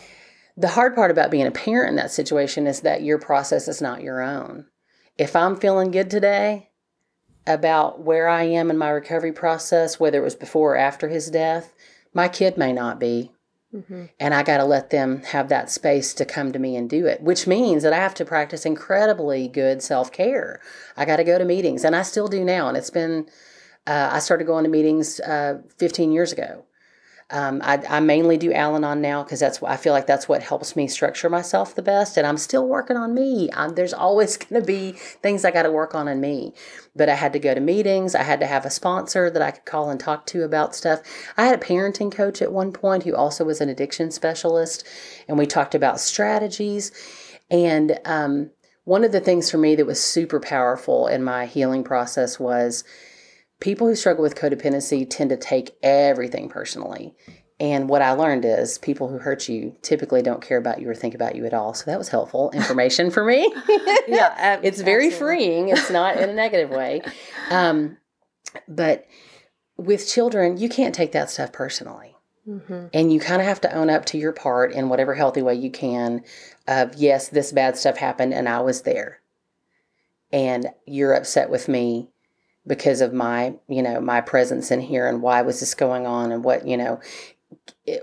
the 0.57 0.69
hard 0.69 0.95
part 0.95 1.11
about 1.11 1.31
being 1.31 1.47
a 1.47 1.51
parent 1.51 1.91
in 1.91 1.97
that 1.97 2.11
situation 2.11 2.67
is 2.67 2.81
that 2.81 3.03
your 3.03 3.19
process 3.19 3.69
is 3.69 3.83
not 3.83 4.03
your 4.03 4.23
own. 4.23 4.65
If 5.19 5.37
I'm 5.37 5.57
feeling 5.57 5.91
good 5.91 6.11
today 6.11 6.71
about 7.47 8.01
where 8.03 8.27
I 8.27 8.45
am 8.45 8.71
in 8.71 8.79
my 8.79 8.89
recovery 8.89 9.33
process, 9.33 10.01
whether 10.01 10.19
it 10.19 10.25
was 10.25 10.35
before 10.35 10.73
or 10.73 10.79
after 10.79 11.09
his 11.09 11.29
death, 11.31 11.75
my 12.15 12.29
kid 12.29 12.57
may 12.57 12.73
not 12.73 12.99
be 12.99 13.34
Mm-hmm. 13.75 14.05
and 14.21 14.35
I 14.35 14.45
got 14.45 14.59
to 14.59 14.65
let 14.65 14.91
them 14.91 15.23
have 15.25 15.49
that 15.49 15.69
space 15.69 16.15
to 16.15 16.25
come 16.25 16.53
to 16.53 16.61
me 16.61 16.77
and 16.77 16.89
do 16.89 17.07
it, 17.07 17.21
which 17.21 17.47
means 17.49 17.83
that 17.83 17.93
I 17.93 17.97
have 17.97 18.15
to 18.15 18.25
practice 18.25 18.65
incredibly 18.65 19.49
good 19.49 19.83
self 19.83 20.13
care. 20.13 20.61
I 20.97 21.05
got 21.05 21.17
to 21.17 21.25
go 21.25 21.39
to 21.39 21.45
meetings, 21.45 21.85
and 21.85 21.97
I 21.97 22.03
still 22.03 22.29
do 22.29 22.45
now, 22.45 22.69
and 22.69 22.77
it's 22.77 22.91
been 22.91 23.27
Uh, 23.87 24.09
I 24.13 24.19
started 24.21 24.47
going 24.47 24.65
to 24.65 24.71
meetings 24.71 25.21
uh, 25.21 25.61
15 25.79 26.13
years 26.13 26.33
ago. 26.33 26.65
Um, 27.31 27.63
I, 27.65 27.83
I, 27.89 28.01
mainly 28.01 28.37
do 28.37 28.53
Al-Anon 28.53 29.01
now 29.01 29.23
because 29.23 29.41
that's 29.41 29.61
what 29.61 29.71
I 29.71 29.79
feel 29.79 29.95
like 29.95 30.07
that's 30.07 30.29
what 30.29 30.43
helps 30.43 30.77
me 30.77 30.87
structure 30.87 31.31
myself 31.31 31.75
the 31.75 31.81
best. 31.81 32.19
And 32.19 32.27
I'm 32.27 32.37
still 32.37 32.69
working 32.69 32.99
on 32.99 33.15
me. 33.15 33.49
I'm, 33.55 33.75
there's 33.75 33.95
always 33.95 34.37
going 34.37 34.61
to 34.61 34.67
be 34.67 34.93
things 34.93 35.45
I 35.45 35.51
got 35.51 35.63
to 35.63 35.71
work 35.71 35.95
on 35.95 36.07
in 36.07 36.21
me. 36.21 36.53
But 36.95 37.09
I 37.09 37.15
had 37.15 37.33
to 37.33 37.39
go 37.39 37.55
to 37.55 37.61
meetings. 37.61 38.15
I 38.15 38.23
had 38.23 38.41
to 38.41 38.47
have 38.47 38.67
a 38.67 38.71
sponsor 38.71 39.31
that 39.31 39.41
I 39.41 39.53
could 39.53 39.65
call 39.65 39.89
and 39.89 39.99
talk 39.99 40.27
to 40.27 40.45
about 40.45 40.75
stuff. 40.75 41.01
I 41.37 41.47
had 41.47 41.59
a 41.59 41.65
parenting 41.65 42.13
coach 42.13 42.43
at 42.43 42.53
one 42.53 42.73
point 42.73 43.05
who 43.05 43.17
also 43.17 43.45
was 43.45 43.61
an 43.61 43.71
addiction 43.71 44.11
specialist, 44.11 44.87
and 45.27 45.39
we 45.39 45.47
talked 45.47 45.75
about 45.75 46.01
strategies. 46.01 46.93
And 47.51 47.99
um, 48.05 48.51
one 48.85 49.03
of 49.03 49.13
the 49.13 49.21
things 49.21 49.51
for 49.51 49.59
me 49.59 49.75
that 49.77 49.87
was 49.87 50.03
super 50.03 50.41
powerful 50.41 51.07
in 51.07 51.25
my 51.25 51.47
healing 51.47 51.85
process 51.85 52.39
was 52.39 52.85
people 53.61 53.87
who 53.87 53.95
struggle 53.95 54.23
with 54.23 54.35
codependency 54.35 55.09
tend 55.09 55.31
to 55.31 55.37
take 55.37 55.77
everything 55.83 56.49
personally. 56.49 57.15
And 57.61 57.89
what 57.89 58.03
I 58.03 58.13
learned 58.13 58.45
is 58.45 58.79
people 58.79 59.09
who 59.09 59.19
hurt 59.19 59.49
you 59.49 59.77
typically 59.83 60.23
don't 60.23 60.43
care 60.43 60.59
about 60.59 60.81
you 60.81 60.91
or 60.91 60.95
think 60.95 61.15
about 61.15 61.37
you 61.37 61.47
at 61.47 61.55
all. 61.55 61.73
So 61.73 61.85
that 61.87 61.99
was 61.99 62.09
helpful 62.09 62.51
information 62.51 63.11
for 63.11 63.25
me. 63.25 63.53
yeah, 64.09 64.61
it's 64.63 64.81
very 64.81 65.07
absolutely. 65.07 65.37
freeing. 65.37 65.69
It's 65.69 65.91
not 65.91 66.17
in 66.17 66.29
a 66.29 66.35
negative 66.35 66.71
way. 66.71 67.03
Um, 67.51 67.99
but 68.67 69.07
with 69.77 70.09
children, 70.09 70.57
you 70.57 70.69
can't 70.69 70.95
take 70.95 71.13
that 71.13 71.31
stuff 71.31 71.53
personally. 71.53 72.17
Mm-hmm. 72.49 72.87
And 72.93 73.13
you 73.13 73.21
kind 73.21 73.41
of 73.41 73.47
have 73.49 73.61
to 73.63 73.73
own 73.73 73.89
up 73.89 74.05
to 74.07 74.19
your 74.19 74.33
part 74.33 74.73
in 74.73 74.89
whatever 74.89 75.15
healthy 75.15 75.41
way 75.41 75.55
you 75.55 75.71
can 75.71 76.25
of, 76.67 76.95
yes, 76.95 77.29
this 77.29 77.53
bad 77.53 77.77
stuff 77.77 77.97
happened 77.97 78.35
and 78.35 78.49
I 78.49 78.61
was 78.61 78.83
there. 78.83 79.21
And 80.33 80.67
you're 80.87 81.15
upset 81.15 81.49
with 81.49 81.69
me 81.69 82.11
because 82.67 83.01
of 83.01 83.13
my, 83.13 83.55
you 83.69 83.83
know, 83.83 84.01
my 84.01 84.21
presence 84.21 84.71
in 84.71 84.81
here 84.81 85.07
and 85.07 85.23
why 85.23 85.43
was 85.43 85.61
this 85.61 85.75
going 85.75 86.07
on 86.07 86.33
and 86.33 86.45
what, 86.45 86.67
you 86.67 86.77
know, 86.77 87.01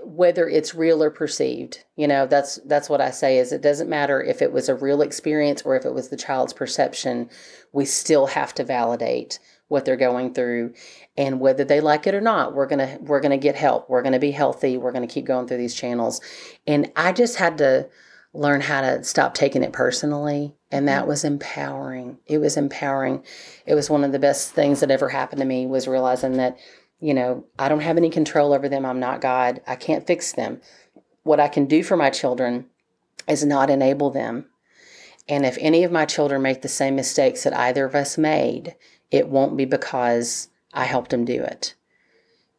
whether 0.04 0.48
it's 0.48 0.74
real 0.74 1.02
or 1.02 1.10
perceived. 1.10 1.84
You 1.96 2.06
know, 2.06 2.26
that's 2.26 2.56
that's 2.66 2.88
what 2.88 3.00
I 3.00 3.10
say 3.10 3.38
is 3.38 3.52
it 3.52 3.62
doesn't 3.62 3.90
matter 3.90 4.22
if 4.22 4.40
it 4.40 4.52
was 4.52 4.68
a 4.68 4.74
real 4.74 5.02
experience 5.02 5.62
or 5.62 5.76
if 5.76 5.84
it 5.84 5.94
was 5.94 6.08
the 6.08 6.16
child's 6.16 6.52
perception, 6.52 7.28
we 7.72 7.84
still 7.84 8.26
have 8.26 8.54
to 8.54 8.64
validate 8.64 9.38
what 9.72 9.86
they're 9.86 9.96
going 9.96 10.34
through 10.34 10.74
and 11.16 11.40
whether 11.40 11.64
they 11.64 11.80
like 11.80 12.06
it 12.06 12.14
or 12.14 12.20
not 12.20 12.54
we're 12.54 12.66
going 12.66 12.78
to 12.78 12.98
we're 13.00 13.20
going 13.20 13.30
to 13.30 13.38
get 13.38 13.54
help 13.54 13.88
we're 13.88 14.02
going 14.02 14.12
to 14.12 14.18
be 14.18 14.30
healthy 14.30 14.76
we're 14.76 14.92
going 14.92 15.06
to 15.06 15.12
keep 15.12 15.24
going 15.24 15.48
through 15.48 15.56
these 15.56 15.74
channels 15.74 16.20
and 16.66 16.92
i 16.94 17.10
just 17.10 17.36
had 17.36 17.56
to 17.56 17.88
learn 18.34 18.62
how 18.62 18.80
to 18.80 19.04
stop 19.04 19.34
taking 19.34 19.62
it 19.62 19.72
personally 19.72 20.54
and 20.70 20.88
that 20.88 21.00
mm-hmm. 21.00 21.08
was 21.08 21.24
empowering. 21.24 22.18
It 22.26 22.38
was 22.38 22.56
empowering. 22.56 23.22
It 23.66 23.74
was 23.74 23.90
one 23.90 24.04
of 24.04 24.12
the 24.12 24.18
best 24.18 24.52
things 24.52 24.80
that 24.80 24.90
ever 24.90 25.10
happened 25.10 25.40
to 25.40 25.46
me 25.46 25.66
was 25.66 25.86
realizing 25.86 26.38
that 26.38 26.58
you 26.98 27.12
know 27.12 27.44
i 27.58 27.68
don't 27.68 27.80
have 27.80 27.96
any 27.96 28.10
control 28.10 28.52
over 28.52 28.68
them. 28.68 28.86
I'm 28.86 29.00
not 29.00 29.20
god. 29.20 29.60
I 29.66 29.76
can't 29.76 30.06
fix 30.06 30.32
them. 30.32 30.60
What 31.24 31.40
i 31.40 31.48
can 31.48 31.66
do 31.66 31.82
for 31.82 31.96
my 31.96 32.10
children 32.10 32.66
is 33.28 33.44
not 33.44 33.70
enable 33.70 34.10
them. 34.10 34.46
And 35.28 35.46
if 35.46 35.56
any 35.60 35.84
of 35.84 35.92
my 35.92 36.04
children 36.04 36.42
make 36.42 36.62
the 36.62 36.68
same 36.68 36.96
mistakes 36.96 37.44
that 37.44 37.56
either 37.56 37.84
of 37.84 37.94
us 37.94 38.18
made 38.18 38.74
it 39.10 39.28
won't 39.28 39.56
be 39.56 39.66
because 39.66 40.48
i 40.72 40.84
helped 40.84 41.10
them 41.10 41.24
do 41.24 41.42
it 41.42 41.74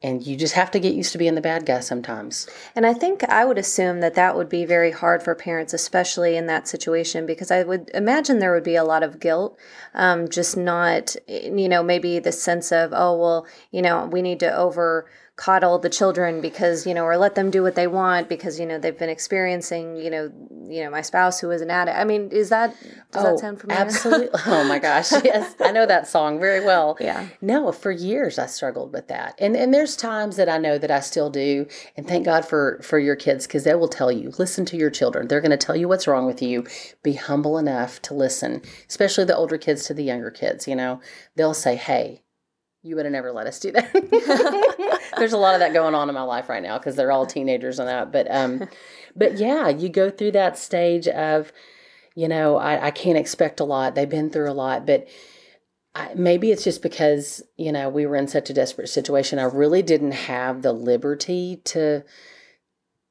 and 0.03 0.27
you 0.27 0.35
just 0.35 0.53
have 0.53 0.69
to 0.71 0.79
get 0.79 0.93
used 0.93 1.13
to 1.13 1.17
being 1.17 1.35
the 1.35 1.41
bad 1.41 1.65
guy 1.65 1.79
sometimes. 1.79 2.45
And 2.75 2.85
I 2.85 2.93
think 2.93 3.23
I 3.23 3.45
would 3.45 3.57
assume 3.57 4.01
that 4.01 4.15
that 4.15 4.35
would 4.35 4.49
be 4.49 4.65
very 4.65 4.91
hard 4.91 5.23
for 5.23 5.33
parents, 5.33 5.73
especially 5.73 6.35
in 6.35 6.45
that 6.47 6.67
situation, 6.67 7.25
because 7.25 7.49
I 7.49 7.63
would 7.63 7.89
imagine 7.93 8.39
there 8.39 8.53
would 8.53 8.65
be 8.65 8.75
a 8.75 8.83
lot 8.83 9.01
of 9.01 9.21
guilt, 9.21 9.57
um, 9.93 10.27
just 10.27 10.57
not, 10.57 11.15
you 11.27 11.69
know, 11.69 11.81
maybe 11.81 12.19
the 12.19 12.33
sense 12.33 12.73
of, 12.73 12.91
oh, 12.93 13.17
well, 13.17 13.47
you 13.71 13.81
know, 13.81 14.05
we 14.05 14.21
need 14.21 14.41
to 14.41 14.53
over 14.53 15.09
coddle 15.35 15.79
the 15.79 15.89
children 15.89 16.41
because 16.41 16.85
you 16.85 16.93
know 16.93 17.03
or 17.03 17.17
let 17.17 17.33
them 17.33 17.49
do 17.49 17.63
what 17.63 17.73
they 17.73 17.87
want 17.87 18.29
because 18.29 18.59
you 18.59 18.67
know 18.67 18.77
they've 18.77 18.99
been 18.99 19.09
experiencing 19.09 19.95
you 19.95 20.09
know 20.09 20.31
you 20.67 20.83
know 20.83 20.91
my 20.91 21.01
spouse 21.01 21.39
who 21.39 21.49
is 21.49 21.61
an 21.61 21.71
addict. 21.71 21.97
I 21.97 22.03
mean 22.03 22.29
is 22.29 22.49
that 22.49 22.75
does 23.11 23.25
oh, 23.25 23.31
that 23.31 23.39
sound 23.39 23.59
familiar? 23.59 23.81
absolutely 23.81 24.29
oh 24.45 24.63
my 24.65 24.77
gosh 24.77 25.11
yes. 25.23 25.55
I 25.59 25.71
know 25.71 25.87
that 25.87 26.07
song 26.07 26.39
very 26.39 26.63
well. 26.63 26.97
Yeah. 26.99 27.27
No 27.41 27.71
for 27.71 27.89
years 27.91 28.37
i 28.37 28.45
struggled 28.45 28.93
with 28.93 29.07
that. 29.07 29.33
And 29.39 29.55
and 29.55 29.73
there's 29.73 29.95
times 29.95 30.35
that 30.35 30.49
i 30.49 30.59
know 30.59 30.77
that 30.77 30.91
i 30.91 30.99
still 30.99 31.31
do 31.31 31.65
and 31.97 32.07
thank 32.07 32.25
god 32.25 32.45
for 32.45 32.79
for 32.83 32.99
your 32.99 33.15
kids 33.15 33.47
because 33.47 33.63
they 33.63 33.73
will 33.73 33.87
tell 33.87 34.11
you 34.11 34.31
listen 34.37 34.65
to 34.65 34.77
your 34.77 34.91
children. 34.91 35.27
They're 35.27 35.41
going 35.41 35.51
to 35.51 35.57
tell 35.57 35.75
you 35.75 35.87
what's 35.87 36.07
wrong 36.07 36.27
with 36.27 36.43
you. 36.43 36.65
Be 37.01 37.13
humble 37.13 37.57
enough 37.57 38.01
to 38.03 38.13
listen. 38.13 38.61
Especially 38.87 39.25
the 39.25 39.35
older 39.35 39.57
kids 39.57 39.85
to 39.85 39.95
the 39.95 40.03
younger 40.03 40.29
kids 40.29 40.67
you 40.67 40.75
know? 40.75 41.01
They'll 41.35 41.55
say 41.55 41.75
hey 41.75 42.22
you 42.83 42.97
would 42.97 43.05
have 43.05 43.13
never 43.13 43.31
let 43.31 43.47
us 43.47 43.59
do 43.59 43.71
that. 43.71 43.91
There's 45.17 45.33
a 45.33 45.37
lot 45.37 45.53
of 45.53 45.61
that 45.61 45.73
going 45.73 45.95
on 45.95 46.09
in 46.09 46.15
my 46.15 46.23
life 46.23 46.49
right 46.49 46.61
now 46.61 46.77
because 46.77 46.95
they're 46.95 47.13
all 47.13 47.25
teenagers 47.25 47.79
and 47.79 47.87
that. 47.87 48.11
But 48.11 48.29
um, 48.29 48.67
but 49.15 49.37
yeah, 49.37 49.69
you 49.69 49.89
go 49.89 50.09
through 50.09 50.31
that 50.31 50.57
stage 50.57 51.07
of, 51.07 51.53
you 52.13 52.27
know, 52.27 52.57
I, 52.57 52.87
I 52.87 52.91
can't 52.91 53.17
expect 53.17 53.61
a 53.61 53.63
lot. 53.63 53.95
They've 53.95 54.07
been 54.07 54.29
through 54.29 54.51
a 54.51 54.53
lot, 54.53 54.85
but 54.85 55.07
I, 55.95 56.13
maybe 56.15 56.51
it's 56.51 56.65
just 56.65 56.81
because 56.81 57.41
you 57.55 57.71
know 57.71 57.87
we 57.87 58.05
were 58.05 58.17
in 58.17 58.27
such 58.27 58.49
a 58.49 58.53
desperate 58.53 58.89
situation. 58.89 59.39
I 59.39 59.43
really 59.43 59.81
didn't 59.81 60.11
have 60.11 60.61
the 60.61 60.73
liberty 60.73 61.61
to 61.65 62.03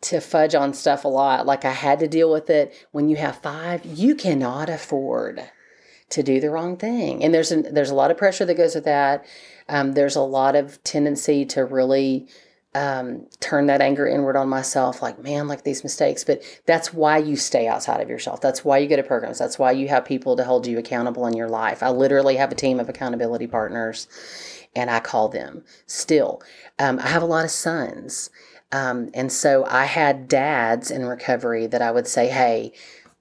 to 0.03 0.21
fudge 0.21 0.55
on 0.55 0.75
stuff 0.75 1.05
a 1.05 1.09
lot. 1.09 1.47
Like 1.47 1.65
I 1.65 1.73
had 1.73 1.99
to 2.01 2.09
deal 2.09 2.31
with 2.31 2.51
it. 2.51 2.75
When 2.91 3.09
you 3.09 3.17
have 3.17 3.41
five, 3.41 3.87
you 3.87 4.17
cannot 4.17 4.69
afford 4.69 5.51
to 6.11 6.23
do 6.23 6.41
the 6.41 6.51
wrong 6.51 6.77
thing, 6.77 7.25
and 7.25 7.33
there's 7.33 7.53
a, 7.53 7.63
there's 7.63 7.89
a 7.89 7.95
lot 7.95 8.11
of 8.11 8.19
pressure 8.19 8.45
that 8.45 8.57
goes 8.57 8.75
with 8.75 8.85
that 8.85 9.25
um, 9.69 9.93
there's 9.93 10.17
a 10.17 10.23
lot 10.23 10.57
of 10.57 10.83
tendency 10.85 11.45
to 11.47 11.65
really 11.65 12.29
um, 12.75 13.27
turn 13.41 13.67
that 13.67 13.83
anger 13.83 14.07
inward 14.07 14.37
on 14.37 14.49
myself, 14.49 15.03
like, 15.03 15.23
man, 15.23 15.47
like 15.47 15.63
these 15.63 15.83
mistakes. 15.83 16.25
But 16.25 16.43
that's 16.67 16.93
why 16.93 17.19
you 17.19 17.37
stay 17.37 17.69
outside 17.69 18.01
of 18.01 18.09
yourself. 18.09 18.41
That's 18.41 18.65
why 18.65 18.79
you 18.79 18.89
go 18.89 18.97
to 18.97 19.03
programs. 19.03 19.39
That's 19.39 19.59
why 19.59 19.73
you 19.73 19.89
have 19.89 20.05
people 20.05 20.37
to 20.37 20.45
hold 20.45 20.67
you 20.67 20.79
accountable 20.79 21.27
in 21.27 21.37
your 21.37 21.49
life. 21.49 21.83
I 21.83 21.91
literally 21.91 22.37
have 22.37 22.51
a 22.51 22.57
team 22.57 22.81
of 22.81 22.89
accountability 22.89 23.47
partners, 23.47 24.09
and 24.75 24.91
I 24.91 25.01
call 25.01 25.29
them 25.29 25.65
still. 25.87 26.43
Um, 26.79 26.99
I 26.99 27.09
have 27.09 27.23
a 27.23 27.27
lot 27.27 27.45
of 27.45 27.51
sons. 27.51 28.31
Um, 28.73 29.11
and 29.13 29.31
so 29.31 29.67
I 29.67 29.85
had 29.85 30.29
dads 30.29 30.91
in 30.91 31.05
recovery 31.05 31.67
that 31.67 31.83
I 31.83 31.91
would 31.91 32.07
say, 32.07 32.29
hey, 32.29 32.73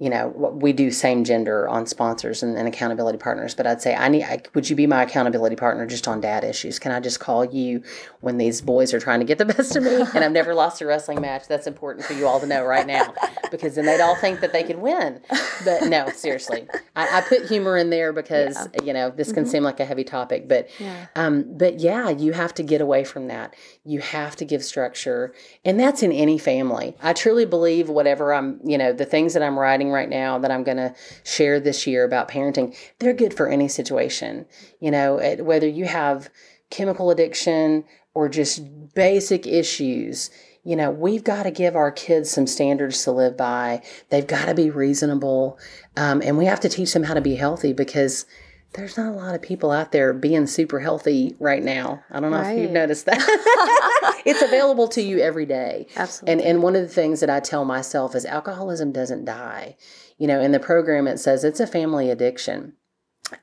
you 0.02 0.10
know, 0.10 0.30
we 0.30 0.74
do 0.74 0.90
same 0.90 1.24
gender 1.24 1.70
on 1.70 1.86
sponsors 1.86 2.42
and, 2.42 2.58
and 2.58 2.68
accountability 2.68 3.20
partners, 3.20 3.54
but 3.54 3.68
I'd 3.68 3.84
say, 3.84 3.94
I 3.94 4.10
need, 4.10 4.24
I, 4.24 4.42
would 4.56 4.68
you 4.68 4.76
be 4.76 4.88
my 4.88 5.04
accountability 5.04 5.56
partner 5.56 5.86
just 5.86 6.08
on 6.08 6.20
dad 6.20 6.44
issues? 6.44 6.80
Can 6.80 6.92
I 6.92 7.00
just 7.00 7.20
call 7.20 7.46
you 7.46 7.84
when 8.22 8.40
these 8.40 8.62
boys 8.62 8.96
are 8.96 9.00
trying 9.00 9.20
to 9.20 9.28
get 9.28 9.38
the 9.38 9.46
best 9.54 9.76
of 9.76 9.84
me? 9.84 10.02
And 10.16 10.24
I've 10.24 10.32
never 10.32 10.56
lost 10.56 10.82
a 10.82 10.88
wrestling 10.88 11.22
match. 11.22 11.48
That's 11.48 11.68
important 11.68 12.04
for 12.04 12.14
you 12.14 12.26
all 12.26 12.40
to 12.40 12.48
know 12.48 12.66
right 12.66 12.88
now, 12.88 13.14
because 13.52 13.76
then 13.76 13.86
they'd 13.86 14.02
all 14.02 14.16
think 14.16 14.40
that 14.40 14.54
they 14.54 14.64
can 14.64 14.82
win. 14.82 15.22
But 15.64 15.84
no, 15.84 16.10
seriously, 16.10 16.68
I, 16.96 17.20
I 17.20 17.22
put 17.22 17.46
humor 17.46 17.78
in 17.78 17.92
there 17.92 18.12
because 18.12 18.58
yeah. 18.74 18.84
you 18.84 18.94
know 18.94 19.12
this 19.12 19.32
can 19.32 19.44
mm-hmm. 19.44 19.52
seem 19.52 19.64
like 19.64 19.80
a 19.80 19.86
heavy 19.86 20.04
topic, 20.04 20.48
but 20.48 20.68
yeah. 20.80 21.10
Um, 21.16 21.46
but 21.48 21.80
yeah, 21.80 22.10
you 22.10 22.34
have 22.34 22.56
to 22.56 22.64
get 22.64 22.82
away 22.82 23.04
from 23.04 23.28
that. 23.28 23.56
You 23.84 24.00
have 24.00 24.36
to 24.38 24.46
give 24.46 24.64
structure, 24.64 25.36
and 25.64 25.80
that's 25.80 26.02
in 26.02 26.12
any 26.12 26.40
family. 26.40 26.96
I 27.04 27.14
truly 27.14 27.46
believe 27.46 27.88
whatever 27.88 28.34
I'm, 28.34 28.60
you 28.64 28.80
know, 28.80 28.94
the 28.94 29.06
things 29.06 29.36
that 29.36 29.44
I'm 29.44 29.60
writing 29.60 29.91
right 29.92 30.10
now 30.10 30.38
that 30.40 30.52
I'm 30.52 30.64
going 30.64 30.78
to 30.78 30.96
share 31.24 31.60
this 31.60 31.86
year 31.86 32.04
about 32.04 32.30
parenting, 32.30 32.76
they're 33.00 33.14
good 33.14 33.34
for 33.34 33.48
any 33.48 33.68
situation. 33.68 34.46
You 34.80 34.92
know, 34.92 35.38
whether 35.40 35.68
you 35.68 35.86
have 35.86 36.30
chemical 36.70 37.12
addiction 37.12 37.86
or 38.14 38.30
just 38.30 38.64
basic 38.94 39.48
issues, 39.48 40.30
you 40.64 40.76
know, 40.76 40.92
we've 40.92 41.24
got 41.24 41.44
to 41.44 41.52
give 41.52 41.76
our 41.76 41.92
kids 41.92 42.30
some 42.30 42.46
standards 42.46 43.04
to 43.04 43.12
live 43.12 43.36
by. 43.36 43.82
They've 44.10 44.28
got 44.28 44.46
to 44.46 44.54
be 44.54 44.70
reasonable. 44.70 45.58
Um, 45.98 46.22
and 46.24 46.38
we 46.38 46.46
have 46.46 46.60
to 46.62 46.70
teach 46.70 46.94
them 46.94 47.04
how 47.04 47.16
to 47.16 47.22
be 47.22 47.36
healthy 47.36 47.74
because 47.74 48.26
there's 48.74 48.98
not 48.98 49.14
a 49.14 49.16
lot 49.16 49.36
of 49.36 49.42
people 49.42 49.72
out 49.72 49.92
there 49.92 50.14
being 50.14 50.48
super 50.48 50.80
healthy 50.80 51.36
right 51.40 51.62
now. 51.62 52.04
I 52.10 52.20
don't 52.20 52.32
know 52.32 52.38
right. 52.38 52.56
if 52.56 52.62
you've 52.62 52.72
noticed 52.72 53.06
that. 53.06 53.20
it's 54.26 54.42
available 54.42 54.88
to 54.90 55.02
you 55.02 55.20
every 55.20 55.46
day. 55.46 55.88
Absolutely. 55.96 56.32
And 56.32 56.42
and 56.42 56.64
one 56.64 56.76
of 56.76 56.82
the 56.82 56.88
things 56.88 57.20
that 57.20 57.30
I 57.30 57.42
tell 57.42 57.66
myself 57.66 58.16
is 58.16 58.26
alcoholism 58.26 58.92
doesn't 58.92 59.26
die. 59.26 59.76
You 60.18 60.28
know, 60.28 60.40
in 60.40 60.52
the 60.52 60.60
program 60.60 61.08
it 61.08 61.20
says 61.20 61.44
it's 61.44 61.60
a 61.60 61.68
family 61.68 62.10
addiction. 62.10 62.74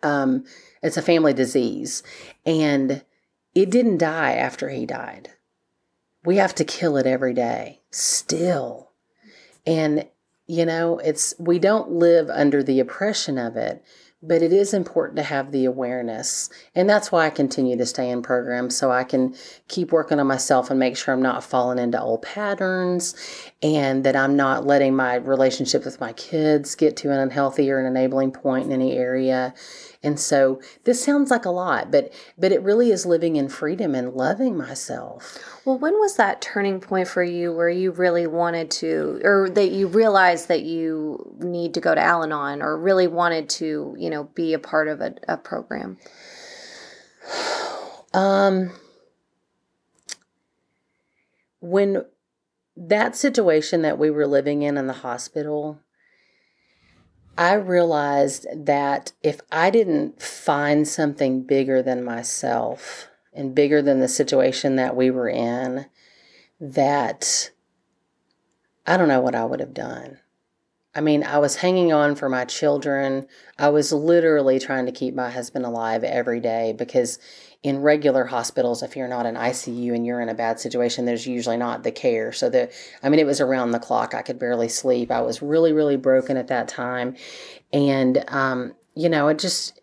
Um, 0.03 0.45
it's 0.83 0.97
a 0.97 1.03
family 1.03 1.35
disease. 1.35 2.03
And 2.47 3.05
it 3.55 3.71
didn't 3.71 3.99
die 3.99 4.33
after 4.33 4.71
he 4.71 4.87
died. 4.87 5.31
We 6.25 6.37
have 6.37 6.55
to 6.57 6.65
kill 6.65 6.97
it 6.97 7.07
every 7.07 7.35
day. 7.35 7.83
Still. 7.91 8.93
And 9.67 10.09
you 10.47 10.65
know, 10.65 10.99
it's 10.99 11.35
we 11.39 11.59
don't 11.59 11.91
live 11.91 12.31
under 12.31 12.63
the 12.63 12.81
oppression 12.81 13.37
of 13.37 13.57
it 13.57 13.85
but 14.23 14.43
it 14.43 14.53
is 14.53 14.75
important 14.75 15.17
to 15.17 15.23
have 15.23 15.53
the 15.53 15.65
awareness. 15.65 16.51
And 16.75 16.91
that's 16.91 17.13
why 17.13 17.27
I 17.27 17.31
continue 17.31 17.77
to 17.77 17.87
stay 17.87 18.11
in 18.11 18.23
programs 18.23 18.77
so 18.77 18.91
I 18.91 19.05
can 19.05 19.35
keep 19.69 19.93
working 19.93 20.19
on 20.19 20.27
myself 20.27 20.71
and 20.71 20.79
make 20.79 20.97
sure 20.97 21.15
I'm 21.15 21.23
not 21.23 21.45
falling 21.45 21.79
into 21.79 22.01
old 22.01 22.23
patterns 22.23 23.15
and 23.61 24.05
that 24.05 24.15
I'm 24.15 24.37
not 24.37 24.67
letting 24.67 24.95
my 24.95 25.17
relationship 25.17 25.85
with 25.85 26.01
my 26.01 26.13
kids 26.13 26.77
get 26.77 26.97
to 26.99 27.11
an 27.11 27.19
unhealthy 27.19 27.71
or 27.73 27.81
an 27.81 27.87
enabling 27.87 28.31
point 28.31 28.67
in 28.67 28.73
any 28.73 28.97
area. 28.97 29.53
And 30.01 30.21
so 30.21 30.61
this 30.85 31.03
sounds 31.03 31.29
like 31.29 31.45
a 31.45 31.51
lot, 31.51 31.91
but 31.91 32.13
but 32.39 32.53
it 32.53 32.63
really 32.63 32.93
is 32.93 33.05
living 33.05 33.35
in 33.35 33.49
freedom 33.49 33.97
and 33.97 34.15
loving 34.15 34.57
myself. 34.57 35.39
Well, 35.65 35.77
when 35.77 35.95
was 35.95 36.17
that 36.17 36.41
turning 36.41 36.79
point 36.81 37.09
for 37.09 37.25
you 37.25 37.53
where 37.53 37.69
you 37.69 37.91
really 37.91 38.29
wanted 38.29 38.71
to 38.73 39.21
or 39.25 39.51
that 39.51 39.73
you 39.73 39.89
realized 39.89 40.47
that 40.49 40.63
you 40.63 41.37
need 41.41 41.75
to 41.75 41.81
go 41.81 41.97
to 41.97 42.01
Al-Anon 42.01 42.63
or 42.63 42.79
really 42.79 43.09
wanted 43.09 43.49
to, 43.51 43.97
you 43.99 44.09
know, 44.09 44.25
be 44.25 44.55
a 44.55 44.61
part 44.61 44.87
of 44.87 45.01
a, 45.01 45.15
a 45.27 45.37
program? 45.37 45.99
Um 48.15 48.71
when 51.61 52.05
that 52.87 53.17
situation 53.17 53.83
that 53.83 53.99
we 53.99 54.11
were 54.11 54.27
living 54.27 54.63
in 54.63 54.79
in 54.79 54.87
the 54.87 54.93
hospital, 54.93 55.81
I 57.37 57.55
realized 57.55 58.47
that 58.55 59.13
if 59.23 59.41
I 59.51 59.71
didn't 59.71 60.23
find 60.23 60.87
something 60.87 61.43
bigger 61.43 61.83
than 61.83 62.05
myself 62.05 63.09
and 63.33 63.55
bigger 63.55 63.83
than 63.83 64.01
the 64.01 64.09
situation 64.09 64.77
that 64.77 64.95
we 64.95 65.11
were 65.11 65.29
in, 65.29 65.87
that 66.61 67.51
I 68.87 68.97
don't 68.97 69.09
know 69.09 69.21
what 69.21 69.35
I 69.35 69.45
would 69.45 69.61
have 69.61 69.75
done. 69.75 70.19
I 70.95 71.01
mean, 71.01 71.23
I 71.23 71.39
was 71.39 71.57
hanging 71.57 71.93
on 71.93 72.15
for 72.15 72.29
my 72.29 72.45
children. 72.45 73.27
I 73.59 73.69
was 73.69 73.93
literally 73.93 74.59
trying 74.59 74.87
to 74.87 74.93
keep 74.93 75.15
my 75.15 75.31
husband 75.31 75.65
alive 75.65 76.03
every 76.03 76.41
day 76.41 76.75
because 76.77 77.19
in 77.63 77.81
regular 77.81 78.25
hospitals, 78.25 78.83
if 78.83 78.97
you're 78.97 79.09
not 79.09 79.27
in 79.27 79.35
ICU 79.35 79.95
and 79.95 80.07
you're 80.07 80.21
in 80.21 80.29
a 80.29 80.35
bad 80.35 80.61
situation, 80.61 81.05
there's 81.05 81.27
usually 81.27 81.57
not 81.57 81.83
the 81.83 81.91
care. 81.91 82.31
So 82.31 82.49
the, 82.49 82.71
I 83.03 83.09
mean, 83.09 83.19
it 83.19 83.27
was 83.27 83.41
around 83.41 83.73
the 83.73 83.81
clock. 83.81 84.15
I 84.15 84.23
could 84.23 84.39
barely 84.39 84.69
sleep. 84.69 85.11
I 85.11 85.23
was 85.23 85.43
really, 85.43 85.73
really 85.73 85.97
broken 85.97 86.37
at 86.37 86.49
that 86.49 86.69
time, 86.69 87.17
and 87.73 88.25
um, 88.29 88.75
you 88.95 89.09
know, 89.09 89.29
it 89.29 89.39
just, 89.39 89.81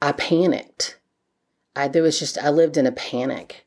I 0.00 0.12
panicked. 0.12 0.98
I 1.76 1.88
there 1.88 2.02
was 2.02 2.18
just 2.20 2.38
I 2.38 2.50
lived 2.50 2.76
in 2.76 2.86
a 2.86 2.92
panic, 2.92 3.66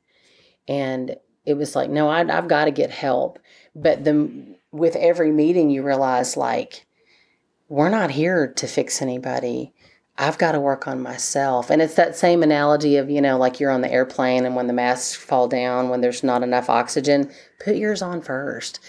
and 0.67 1.17
it 1.45 1.55
was 1.55 1.75
like, 1.75 1.89
no, 1.89 2.09
I, 2.09 2.21
I've 2.21 2.47
got 2.47 2.65
to 2.65 2.71
get 2.71 2.91
help. 2.91 3.39
But 3.75 4.05
the 4.05 4.57
with 4.71 4.95
every 4.95 5.31
meeting, 5.31 5.69
you 5.69 5.83
realize 5.83 6.37
like, 6.37 6.85
we're 7.67 7.89
not 7.89 8.11
here 8.11 8.53
to 8.53 8.67
fix 8.67 9.01
anybody 9.01 9.73
I've 10.17 10.37
got 10.37 10.53
to 10.53 10.59
work 10.59 10.87
on 10.87 11.01
myself. 11.01 11.69
And 11.69 11.81
it's 11.81 11.93
that 11.93 12.15
same 12.15 12.41
analogy 12.41 12.97
of, 12.97 13.09
you 13.09 13.21
know, 13.21 13.37
like 13.37 13.59
you're 13.59 13.71
on 13.71 13.81
the 13.81 13.91
airplane 13.91 14.45
and 14.45 14.55
when 14.55 14.67
the 14.67 14.73
masks 14.73 15.15
fall 15.15 15.47
down, 15.47 15.89
when 15.89 16.01
there's 16.01 16.23
not 16.23 16.41
enough 16.41 16.69
oxygen, 16.69 17.31
put 17.63 17.75
yours 17.75 18.01
on 18.01 18.21
first. 18.21 18.79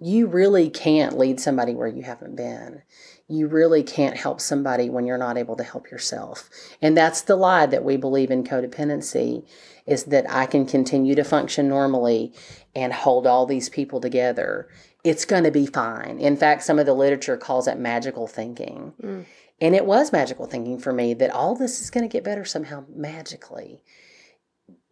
You 0.00 0.26
really 0.26 0.70
can't 0.70 1.18
lead 1.18 1.40
somebody 1.40 1.74
where 1.74 1.88
you 1.88 2.02
haven't 2.02 2.36
been. 2.36 2.82
You 3.28 3.48
really 3.48 3.82
can't 3.82 4.16
help 4.16 4.40
somebody 4.40 4.88
when 4.88 5.04
you're 5.04 5.18
not 5.18 5.36
able 5.36 5.56
to 5.56 5.62
help 5.62 5.90
yourself. 5.90 6.48
And 6.80 6.96
that's 6.96 7.20
the 7.20 7.36
lie 7.36 7.66
that 7.66 7.84
we 7.84 7.98
believe 7.98 8.30
in 8.30 8.44
codependency 8.44 9.46
is 9.86 10.04
that 10.04 10.30
I 10.30 10.46
can 10.46 10.64
continue 10.64 11.14
to 11.16 11.24
function 11.24 11.68
normally 11.68 12.32
and 12.74 12.92
hold 12.94 13.26
all 13.26 13.44
these 13.44 13.68
people 13.68 14.00
together. 14.00 14.68
It's 15.04 15.26
going 15.26 15.44
to 15.44 15.50
be 15.50 15.66
fine. 15.66 16.18
In 16.18 16.36
fact, 16.36 16.62
some 16.62 16.78
of 16.78 16.86
the 16.86 16.94
literature 16.94 17.36
calls 17.36 17.68
it 17.68 17.78
magical 17.78 18.26
thinking. 18.26 18.94
Mm 19.02 19.26
and 19.60 19.74
it 19.74 19.86
was 19.86 20.12
magical 20.12 20.46
thinking 20.46 20.78
for 20.78 20.92
me 20.92 21.14
that 21.14 21.30
all 21.30 21.54
this 21.54 21.80
is 21.80 21.90
going 21.90 22.08
to 22.08 22.12
get 22.12 22.24
better 22.24 22.44
somehow 22.44 22.84
magically. 22.94 23.82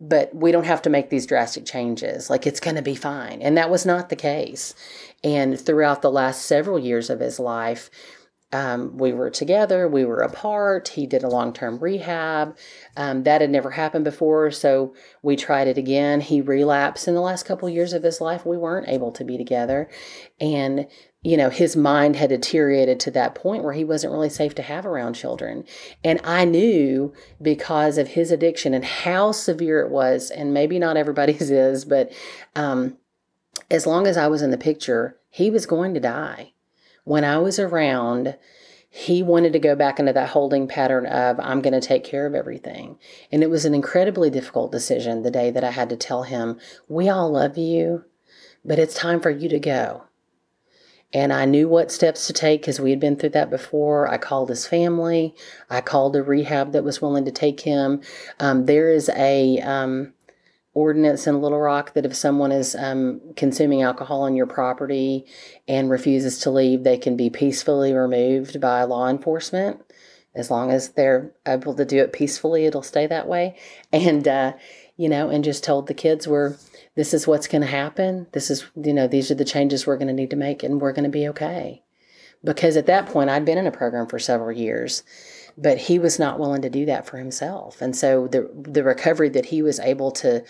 But 0.00 0.34
we 0.34 0.52
don't 0.52 0.64
have 0.64 0.82
to 0.82 0.90
make 0.90 1.08
these 1.08 1.26
drastic 1.26 1.64
changes. 1.64 2.28
Like 2.28 2.46
it's 2.46 2.60
going 2.60 2.76
to 2.76 2.82
be 2.82 2.94
fine. 2.94 3.40
And 3.40 3.56
that 3.56 3.70
was 3.70 3.86
not 3.86 4.08
the 4.08 4.16
case. 4.16 4.74
And 5.24 5.58
throughout 5.58 6.02
the 6.02 6.10
last 6.10 6.44
several 6.44 6.78
years 6.78 7.08
of 7.08 7.20
his 7.20 7.38
life, 7.38 7.90
um, 8.52 8.96
we 8.96 9.12
were 9.12 9.30
together, 9.30 9.88
we 9.88 10.04
were 10.04 10.20
apart. 10.20 10.88
He 10.88 11.06
did 11.06 11.24
a 11.24 11.28
long 11.28 11.52
term 11.52 11.78
rehab. 11.78 12.56
Um, 12.96 13.24
that 13.24 13.40
had 13.40 13.50
never 13.50 13.70
happened 13.70 14.04
before, 14.04 14.50
so 14.52 14.94
we 15.22 15.34
tried 15.34 15.66
it 15.66 15.76
again. 15.76 16.20
He 16.20 16.40
relapsed 16.40 17.08
in 17.08 17.14
the 17.14 17.20
last 17.20 17.44
couple 17.44 17.68
years 17.68 17.92
of 17.92 18.04
his 18.04 18.20
life. 18.20 18.46
We 18.46 18.56
weren't 18.56 18.88
able 18.88 19.10
to 19.12 19.24
be 19.24 19.36
together. 19.36 19.90
And 20.40 20.86
you 21.26 21.36
know, 21.36 21.50
his 21.50 21.74
mind 21.74 22.14
had 22.14 22.28
deteriorated 22.28 23.00
to 23.00 23.10
that 23.10 23.34
point 23.34 23.64
where 23.64 23.72
he 23.72 23.82
wasn't 23.82 24.12
really 24.12 24.28
safe 24.28 24.54
to 24.54 24.62
have 24.62 24.86
around 24.86 25.14
children. 25.14 25.64
And 26.04 26.20
I 26.22 26.44
knew 26.44 27.12
because 27.42 27.98
of 27.98 28.06
his 28.06 28.30
addiction 28.30 28.72
and 28.72 28.84
how 28.84 29.32
severe 29.32 29.80
it 29.80 29.90
was, 29.90 30.30
and 30.30 30.54
maybe 30.54 30.78
not 30.78 30.96
everybody's 30.96 31.50
is, 31.50 31.84
but 31.84 32.12
um, 32.54 32.98
as 33.72 33.88
long 33.88 34.06
as 34.06 34.16
I 34.16 34.28
was 34.28 34.40
in 34.40 34.52
the 34.52 34.56
picture, 34.56 35.16
he 35.28 35.50
was 35.50 35.66
going 35.66 35.94
to 35.94 36.00
die. 36.00 36.52
When 37.02 37.24
I 37.24 37.38
was 37.38 37.58
around, 37.58 38.36
he 38.88 39.20
wanted 39.20 39.52
to 39.54 39.58
go 39.58 39.74
back 39.74 39.98
into 39.98 40.12
that 40.12 40.28
holding 40.28 40.68
pattern 40.68 41.06
of, 41.06 41.40
I'm 41.40 41.60
going 41.60 41.72
to 41.72 41.80
take 41.80 42.04
care 42.04 42.26
of 42.26 42.36
everything. 42.36 43.00
And 43.32 43.42
it 43.42 43.50
was 43.50 43.64
an 43.64 43.74
incredibly 43.74 44.30
difficult 44.30 44.70
decision 44.70 45.24
the 45.24 45.32
day 45.32 45.50
that 45.50 45.64
I 45.64 45.70
had 45.72 45.88
to 45.88 45.96
tell 45.96 46.22
him, 46.22 46.60
We 46.86 47.08
all 47.08 47.32
love 47.32 47.58
you, 47.58 48.04
but 48.64 48.78
it's 48.78 48.94
time 48.94 49.20
for 49.20 49.30
you 49.30 49.48
to 49.48 49.58
go 49.58 50.05
and 51.12 51.32
I 51.32 51.44
knew 51.44 51.68
what 51.68 51.92
steps 51.92 52.26
to 52.26 52.32
take 52.32 52.62
because 52.62 52.80
we 52.80 52.90
had 52.90 53.00
been 53.00 53.16
through 53.16 53.30
that 53.30 53.50
before. 53.50 54.08
I 54.08 54.18
called 54.18 54.48
his 54.48 54.66
family. 54.66 55.34
I 55.70 55.80
called 55.80 56.16
a 56.16 56.22
rehab 56.22 56.72
that 56.72 56.84
was 56.84 57.00
willing 57.00 57.24
to 57.24 57.30
take 57.30 57.60
him. 57.60 58.00
Um, 58.40 58.66
there 58.66 58.90
is 58.90 59.08
a 59.10 59.58
um, 59.60 60.12
ordinance 60.74 61.26
in 61.26 61.40
Little 61.40 61.60
Rock 61.60 61.94
that 61.94 62.04
if 62.04 62.14
someone 62.14 62.52
is 62.52 62.74
um, 62.74 63.20
consuming 63.36 63.82
alcohol 63.82 64.22
on 64.22 64.36
your 64.36 64.46
property 64.46 65.26
and 65.66 65.88
refuses 65.88 66.38
to 66.40 66.50
leave, 66.50 66.84
they 66.84 66.98
can 66.98 67.16
be 67.16 67.30
peacefully 67.30 67.94
removed 67.94 68.60
by 68.60 68.82
law 68.82 69.08
enforcement. 69.08 69.80
As 70.34 70.50
long 70.50 70.70
as 70.70 70.90
they're 70.90 71.32
able 71.46 71.74
to 71.74 71.86
do 71.86 71.98
it 71.98 72.12
peacefully, 72.12 72.66
it'll 72.66 72.82
stay 72.82 73.06
that 73.06 73.26
way. 73.26 73.56
And 73.90 74.28
uh, 74.28 74.52
you 74.96 75.08
know, 75.08 75.30
and 75.30 75.44
just 75.44 75.64
told 75.64 75.86
the 75.86 75.94
kids 75.94 76.26
we're 76.26 76.56
this 76.96 77.14
is 77.14 77.26
what's 77.26 77.46
going 77.46 77.60
to 77.60 77.68
happen. 77.68 78.26
This 78.32 78.50
is, 78.50 78.66
you 78.74 78.92
know, 78.92 79.06
these 79.06 79.30
are 79.30 79.34
the 79.36 79.44
changes 79.44 79.86
we're 79.86 79.98
going 79.98 80.08
to 80.08 80.14
need 80.14 80.30
to 80.30 80.36
make 80.36 80.62
and 80.62 80.80
we're 80.80 80.92
going 80.92 81.04
to 81.04 81.10
be 81.10 81.28
okay. 81.28 81.82
Because 82.42 82.76
at 82.76 82.86
that 82.86 83.06
point, 83.06 83.30
I'd 83.30 83.44
been 83.44 83.58
in 83.58 83.66
a 83.66 83.72
program 83.72 84.06
for 84.06 84.18
several 84.18 84.56
years, 84.56 85.02
but 85.56 85.78
he 85.78 85.98
was 85.98 86.18
not 86.18 86.38
willing 86.38 86.62
to 86.62 86.70
do 86.70 86.86
that 86.86 87.06
for 87.06 87.18
himself. 87.18 87.80
And 87.80 87.94
so 87.94 88.28
the, 88.28 88.50
the 88.54 88.82
recovery 88.82 89.28
that 89.30 89.46
he 89.46 89.62
was 89.62 89.78
able 89.78 90.10
to, 90.12 90.42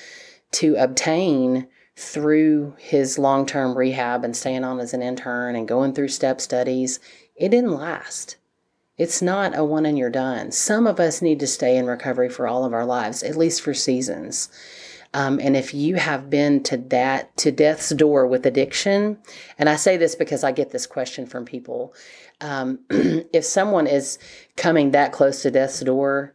to 0.53 0.77
obtain 0.77 1.69
through 1.97 2.75
his 2.79 3.19
long 3.19 3.47
term 3.47 3.77
rehab 3.77 4.25
and 4.25 4.37
staying 4.37 4.65
on 4.65 4.79
as 4.79 4.95
an 4.95 5.03
intern 5.03 5.57
and 5.57 5.67
going 5.67 5.95
through 5.95 6.09
step 6.09 6.41
studies, 6.41 7.01
it 7.35 7.49
didn't 7.49 7.73
last. 7.75 8.37
It's 8.99 9.21
not 9.21 9.57
a 9.57 9.65
one 9.65 9.85
and 9.85 9.99
you're 9.99 10.11
done. 10.11 10.53
Some 10.53 10.87
of 10.87 11.01
us 11.01 11.21
need 11.21 11.41
to 11.41 11.47
stay 11.47 11.77
in 11.77 11.87
recovery 11.87 12.29
for 12.29 12.47
all 12.47 12.65
of 12.65 12.73
our 12.73 12.85
lives, 12.85 13.23
at 13.23 13.37
least 13.37 13.61
for 13.61 13.75
seasons. 13.75 14.49
Um, 15.17 15.41
and 15.43 15.57
if 15.57 15.73
you 15.73 15.97
have 15.97 16.29
been 16.29 16.63
to 16.65 16.77
that, 16.77 17.35
to 17.39 17.51
death's 17.51 17.89
door 17.91 18.27
with 18.27 18.45
addiction, 18.45 19.19
and 19.59 19.69
I 19.69 19.77
say 19.77 19.97
this 19.97 20.15
because 20.15 20.45
I 20.45 20.53
get 20.53 20.71
this 20.71 20.87
question 20.87 21.27
from 21.27 21.45
people 21.45 21.95
um, 22.41 22.81
if 22.91 23.45
someone 23.45 23.87
is 23.87 24.19
coming 24.57 24.91
that 24.91 25.13
close 25.13 25.43
to 25.43 25.51
death's 25.51 25.81
door, 25.81 26.35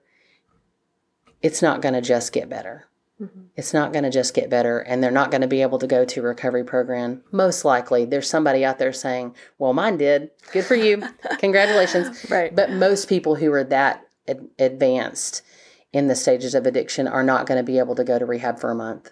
it's 1.42 1.62
not 1.62 1.82
going 1.82 1.94
to 1.94 2.02
just 2.02 2.34
get 2.34 2.50
better. 2.50 2.88
Mm-hmm. 3.22 3.42
It's 3.56 3.74
not 3.74 3.94
going 3.94 4.04
to 4.04 4.10
just 4.10 4.34
get 4.34 4.50
better, 4.50 4.80
and 4.80 5.04
they're 5.04 5.12
not 5.12 5.30
going 5.30 5.42
to 5.42 5.48
be 5.48 5.62
able 5.62 5.78
to 5.80 5.88
go 5.88 6.06
to 6.06 6.20
a 6.22 6.24
recovery 6.24 6.64
program. 6.64 7.24
Most 7.32 7.64
likely, 7.64 8.06
there's 8.06 8.28
somebody 8.28 8.66
out 8.66 8.80
there 8.80 8.94
saying, 8.94 9.36
Well, 9.60 9.74
mine 9.74 9.98
did. 9.98 10.32
Good 10.52 10.66
for 10.66 10.76
you. 10.76 11.04
Congratulations. 11.38 12.26
Right. 12.32 12.56
But 12.56 12.72
most 12.72 13.08
people 13.08 13.36
who 13.36 13.52
are 13.54 13.64
that 13.66 14.08
ad- 14.28 14.50
advanced, 14.58 15.44
in 15.94 16.08
the 16.08 16.16
stages 16.16 16.56
of 16.56 16.66
addiction 16.66 17.08
are 17.08 17.24
not 17.24 17.46
going 17.46 17.58
to 17.58 17.64
be 17.64 17.80
able 17.80 17.96
to 17.96 18.04
go 18.04 18.18
to 18.18 18.26
rehab 18.26 18.60
for 18.60 18.72
a 18.72 18.76
month. 18.76 19.12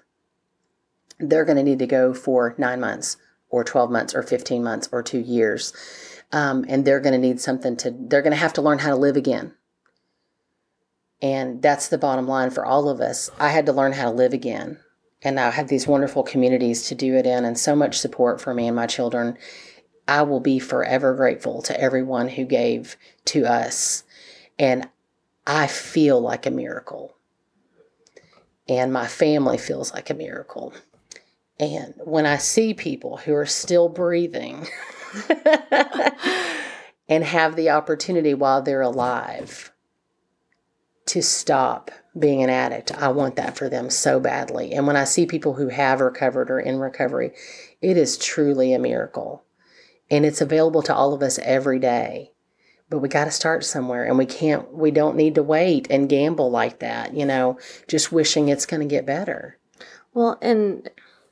They're 1.20 1.46
going 1.46 1.58
to 1.58 1.64
need 1.64 1.80
to 1.80 1.88
go 1.88 2.14
for 2.14 2.56
nine 2.58 2.80
months 2.80 3.18
or 3.50 3.64
12 3.64 3.92
months 3.92 4.16
or 4.16 4.24
15 4.24 4.64
months 4.64 4.88
or 4.92 5.04
two 5.04 5.20
years. 5.20 5.74
Um, 6.32 6.66
and 6.70 6.86
they're 6.86 7.00
going 7.00 7.20
to 7.20 7.28
need 7.28 7.42
something 7.42 7.76
to, 7.78 7.92
they're 7.92 8.22
going 8.22 8.32
to 8.32 8.38
have 8.38 8.54
to 8.54 8.62
learn 8.62 8.80
how 8.80 8.90
to 8.90 8.96
live 8.96 9.18
again. 9.18 9.56
And 11.22 11.62
that's 11.62 11.90
the 11.90 11.98
bottom 11.98 12.28
line 12.28 12.52
for 12.52 12.66
all 12.66 12.88
of 12.88 13.02
us. 13.02 13.30
I 13.40 13.50
had 13.50 13.66
to 13.66 13.74
learn 13.74 13.94
how 13.94 14.12
to 14.12 14.16
live 14.16 14.32
again. 14.32 14.80
And 15.22 15.38
I 15.40 15.50
have 15.50 15.68
these 15.68 15.88
wonderful 15.88 16.24
communities 16.24 16.88
to 16.88 16.96
do 16.96 17.16
it 17.16 17.26
in 17.26 17.44
and 17.44 17.58
so 17.58 17.76
much 17.76 18.00
support 18.00 18.40
for 18.40 18.54
me 18.54 18.68
and 18.68 18.76
my 18.76 18.86
children. 18.86 19.38
I 20.08 20.22
will 20.22 20.40
be 20.40 20.60
forever 20.60 21.14
grateful 21.14 21.62
to 21.64 21.80
everyone 21.80 22.30
who 22.30 22.46
gave 22.46 22.96
to 23.26 23.46
us. 23.46 24.04
And 24.58 24.88
I 25.50 25.66
feel 25.66 26.22
like 26.22 26.46
a 26.46 26.52
miracle. 26.52 27.16
And 28.68 28.94
my 28.94 29.08
family 29.08 29.58
feels 29.58 29.92
like 29.92 30.12
a 30.12 30.14
miracle. 30.14 30.74
And 31.60 31.96
when 31.98 32.28
I 32.28 32.38
see 32.38 32.76
people 32.76 33.18
who 33.18 33.34
are 33.34 33.48
still 33.48 33.90
breathing 33.90 34.68
and 37.10 37.24
have 37.24 37.56
the 37.56 37.72
opportunity 37.72 38.36
while 38.36 38.62
they're 38.62 38.82
alive 38.82 39.72
to 41.08 41.24
stop 41.24 41.90
being 42.18 42.44
an 42.44 42.52
addict. 42.52 42.92
I 42.92 43.08
want 43.08 43.36
that 43.38 43.58
for 43.58 43.70
them 43.70 43.90
so 43.90 44.20
badly. 44.20 44.74
And 44.74 44.86
when 44.86 44.96
I 44.96 45.06
see 45.06 45.26
people 45.26 45.56
who 45.56 45.70
have 45.70 46.00
recovered 46.00 46.52
or 46.52 46.60
in 46.60 46.78
recovery, 46.78 47.32
it 47.82 47.98
is 47.98 48.20
truly 48.20 48.72
a 48.74 48.80
miracle. 48.80 49.44
And 50.12 50.28
it's 50.28 50.42
available 50.42 50.84
to 50.84 50.94
all 50.94 51.16
of 51.16 51.24
us 51.24 51.40
every 51.40 51.80
day. 51.80 52.34
But 52.90 53.00
we 53.00 53.10
got 53.10 53.26
to 53.26 53.32
start 53.32 53.64
somewhere 53.64 54.04
and 54.04 54.18
we 54.18 54.26
can't, 54.26 54.74
we 54.74 54.90
don't 54.90 55.16
need 55.16 55.36
to 55.36 55.44
wait 55.44 55.88
and 55.92 56.10
gamble 56.10 56.50
like 56.50 56.80
that, 56.80 57.14
you 57.14 57.26
know, 57.26 57.60
just 57.88 58.12
wishing 58.12 58.50
it's 58.50 58.66
going 58.66 58.82
to 58.82 58.88
get 58.88 59.06
better. 59.06 59.58
Well, 60.14 60.40
and 60.42 60.90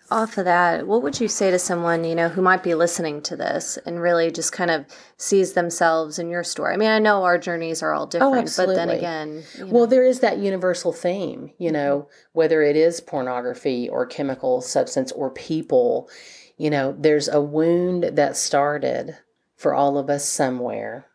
off 0.10 0.38
of 0.38 0.46
that, 0.46 0.88
what 0.88 1.04
would 1.04 1.20
you 1.20 1.28
say 1.28 1.52
to 1.52 1.60
someone, 1.60 2.04
you 2.04 2.16
know, 2.16 2.30
who 2.30 2.42
might 2.42 2.64
be 2.64 2.76
listening 2.76 3.22
to 3.24 3.36
this 3.36 3.78
and 3.86 4.02
really 4.02 4.32
just 4.32 4.54
kind 4.54 4.72
of 4.72 4.86
sees 5.18 5.54
themselves 5.54 6.18
in 6.18 6.30
your 6.30 6.44
story? 6.44 6.74
I 6.74 6.78
mean, 6.78 6.90
I 6.90 7.00
know 7.00 7.24
our 7.24 7.38
journeys 7.38 7.84
are 7.84 7.92
all 7.92 8.04
Oh, 8.04 8.10
different, 8.10 8.54
but 8.56 8.68
then 8.68 8.90
again, 8.90 9.44
you 9.58 9.66
know, 9.66 9.72
Well, 9.72 9.88
there 9.88 10.06
is 10.06 10.22
that 10.22 10.38
universal 10.38 10.94
theme, 10.94 11.52
you 11.58 11.68
mm-hmm. 11.68 11.74
know, 11.74 12.10
whether 12.32 12.62
it 12.62 12.76
is 12.76 13.02
pornography 13.02 13.90
or 13.90 14.06
chemical 14.06 14.62
substance 14.62 15.12
or 15.12 15.30
people, 15.30 16.10
you 16.56 16.70
know, 16.70 16.96
there's 16.98 17.28
a 17.28 17.42
wound 17.42 18.04
that 18.04 18.38
started 18.38 19.18
for 19.58 19.74
all 19.74 19.98
of 19.98 20.10
us 20.10 20.28
somewhere. 20.28 21.08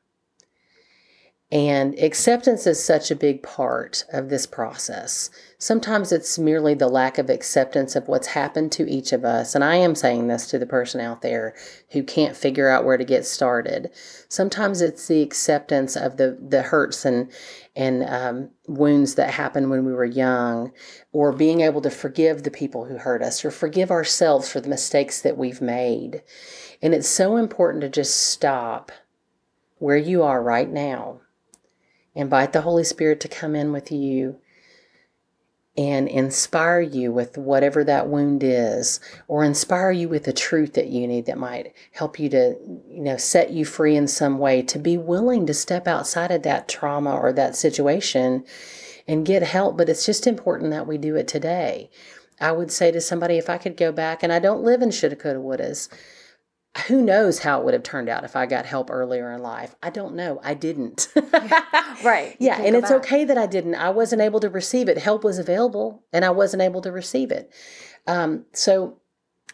And 1.53 1.99
acceptance 1.99 2.67
is 2.67 2.83
such 2.83 3.11
a 3.11 3.15
big 3.15 3.43
part 3.43 4.07
of 4.11 4.31
this 4.31 4.47
process. 4.47 5.29
Sometimes 5.59 6.11
it's 6.11 6.39
merely 6.39 6.73
the 6.73 6.89
lack 6.89 7.19
of 7.19 7.29
acceptance 7.29 7.95
of 7.95 8.09
what's 8.09 8.29
happened 8.29 8.73
to 8.73 8.91
each 8.91 9.13
of 9.13 9.23
us. 9.23 9.55
And 9.55 9.63
I 9.63 9.77
am 9.77 9.95
saying 9.95 10.29
this 10.29 10.47
to 10.47 10.59
the 10.59 10.65
person 10.65 10.99
out 10.99 11.21
there 11.21 11.55
who 11.91 12.05
can't 12.05 12.35
figure 12.35 12.71
out 12.71 12.87
where 12.87 12.97
to 12.97 13.05
get 13.05 13.27
started. 13.27 13.91
Sometimes 14.31 14.81
it's 14.81 15.07
the 15.09 15.21
acceptance 15.21 15.95
of 15.95 16.17
the, 16.17 16.39
the 16.41 16.63
hurts 16.63 17.05
and, 17.05 17.31
and 17.77 18.03
um, 18.05 18.49
wounds 18.67 19.17
that 19.17 19.35
happened 19.35 19.69
when 19.69 19.85
we 19.85 19.93
were 19.93 20.07
young, 20.07 20.73
or 21.13 21.33
being 21.33 21.61
able 21.61 21.83
to 21.83 21.91
forgive 21.91 22.45
the 22.45 22.51
people 22.51 22.87
who 22.87 22.97
hurt 22.97 23.21
us, 23.21 23.45
or 23.45 23.51
forgive 23.51 23.91
ourselves 23.91 24.51
for 24.51 24.63
the 24.63 24.71
mistakes 24.71 25.21
that 25.21 25.37
we've 25.37 25.61
made. 25.61 26.23
And 26.81 26.95
it's 26.95 27.09
so 27.09 27.37
important 27.37 27.83
to 27.83 27.91
just 27.91 28.29
stop 28.29 28.91
where 29.77 29.99
you 29.99 30.23
are 30.23 30.43
right 30.43 30.71
now 30.71 31.21
invite 32.15 32.53
the 32.53 32.63
Holy 32.63 32.85
Spirit 32.85 33.21
to 33.21 33.29
come 33.29 33.55
in 33.55 33.73
with 33.73 33.91
you 33.91 34.39
and 35.77 36.07
inspire 36.07 36.81
you 36.81 37.11
with 37.11 37.39
whatever 37.39 37.83
that 37.83 38.07
wound 38.07 38.43
is 38.45 39.01
or 39.27 39.43
inspire 39.43 39.91
you 39.91 40.07
with 40.07 40.25
the 40.25 40.33
truth 40.33 40.75
that 40.75 40.89
you 40.89 41.07
need 41.07 41.25
that 41.25 41.39
might 41.39 41.73
help 41.93 42.19
you 42.19 42.29
to 42.29 42.57
you 42.89 43.03
know 43.03 43.17
set 43.17 43.51
you 43.51 43.65
free 43.65 43.97
in 43.97 44.07
some 44.07 44.39
way 44.39 44.61
to 44.61 44.79
be 44.79 44.99
willing 44.99 45.47
to 45.47 45.55
step 45.55 45.89
outside 45.89 46.31
of 46.31 46.43
that 46.43 46.69
trauma 46.69 47.15
or 47.15 47.33
that 47.33 47.57
situation 47.57 48.45
and 49.09 49.27
get 49.27 49.43
help. 49.43 49.79
But 49.79 49.89
it's 49.89 50.05
just 50.05 50.27
important 50.27 50.71
that 50.73 50.87
we 50.87 50.99
do 50.99 51.17
it 51.17 51.27
today. 51.27 51.91
I 52.41 52.53
would 52.53 52.71
say 52.71 52.91
to 52.91 53.01
somebody 53.01 53.39
if 53.39 53.49
i 53.49 53.57
could 53.57 53.77
go 53.77 53.93
back 53.93 54.23
and 54.23 54.33
i 54.33 54.41
don't 54.41 54.65
live 54.65 54.83
in 54.83 54.91
shoulda 54.91 55.15
coulda 55.15 55.41
who 56.87 57.03
knows 57.03 57.41
how 57.41 57.61
it 57.61 57.65
would 57.65 57.75
have 57.75 57.83
turned 57.83 58.09
out 58.09 58.25
if 58.25 58.35
I 58.35 58.47
got 58.47 58.65
help 58.65 58.91
earlier 58.91 59.31
in 59.33 59.43
life? 59.43 59.75
I 59.83 59.91
don't 59.91 60.15
know. 60.15 60.41
I 60.43 60.55
didn't. 60.55 61.09
right. 62.03 62.35
you 62.39 62.47
Yeah, 62.47 62.61
and 62.63 62.75
it's 62.75 62.89
back. 62.91 63.05
okay 63.05 63.25
that 63.25 63.37
I 63.37 63.47
didn't. 63.47 63.75
I 63.75 63.91
wasn't 63.91 64.23
able 64.23 64.41
to 64.41 64.49
receive 64.49 64.89
it. 64.89 64.97
Help 64.99 65.23
was 65.23 65.39
available, 65.39 66.03
and 66.13 66.25
I 66.25 66.31
wasn't 66.31 66.63
able 66.63 66.81
to 66.83 66.91
receive 66.91 67.31
it. 67.31 67.53
Um, 68.07 68.47
so, 68.53 68.99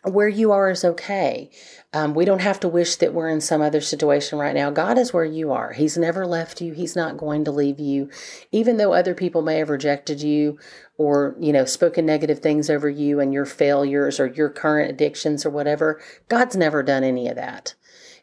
where 0.04 0.28
you 0.28 0.52
are 0.52 0.70
is 0.70 0.84
okay. 0.84 1.50
Um, 1.92 2.14
we 2.14 2.24
don't 2.24 2.40
have 2.40 2.60
to 2.60 2.68
wish 2.68 2.96
that 2.96 3.14
we're 3.14 3.28
in 3.28 3.40
some 3.40 3.62
other 3.62 3.80
situation 3.80 4.38
right 4.38 4.54
now. 4.54 4.70
God 4.70 4.98
is 4.98 5.12
where 5.12 5.24
you 5.24 5.52
are. 5.52 5.72
He's 5.72 5.96
never 5.96 6.26
left 6.26 6.60
you. 6.60 6.72
He's 6.72 6.94
not 6.94 7.16
going 7.16 7.44
to 7.44 7.50
leave 7.50 7.80
you, 7.80 8.10
even 8.52 8.76
though 8.76 8.92
other 8.92 9.14
people 9.14 9.42
may 9.42 9.58
have 9.58 9.70
rejected 9.70 10.22
you 10.22 10.58
or 10.98 11.36
you 11.38 11.52
know 11.52 11.64
spoken 11.64 12.04
negative 12.04 12.40
things 12.40 12.68
over 12.68 12.88
you 12.88 13.20
and 13.20 13.32
your 13.32 13.46
failures 13.46 14.20
or 14.20 14.26
your 14.26 14.50
current 14.50 14.90
addictions 14.90 15.46
or 15.46 15.50
whatever. 15.50 16.00
God's 16.28 16.56
never 16.56 16.82
done 16.82 17.04
any 17.04 17.28
of 17.28 17.36
that, 17.36 17.74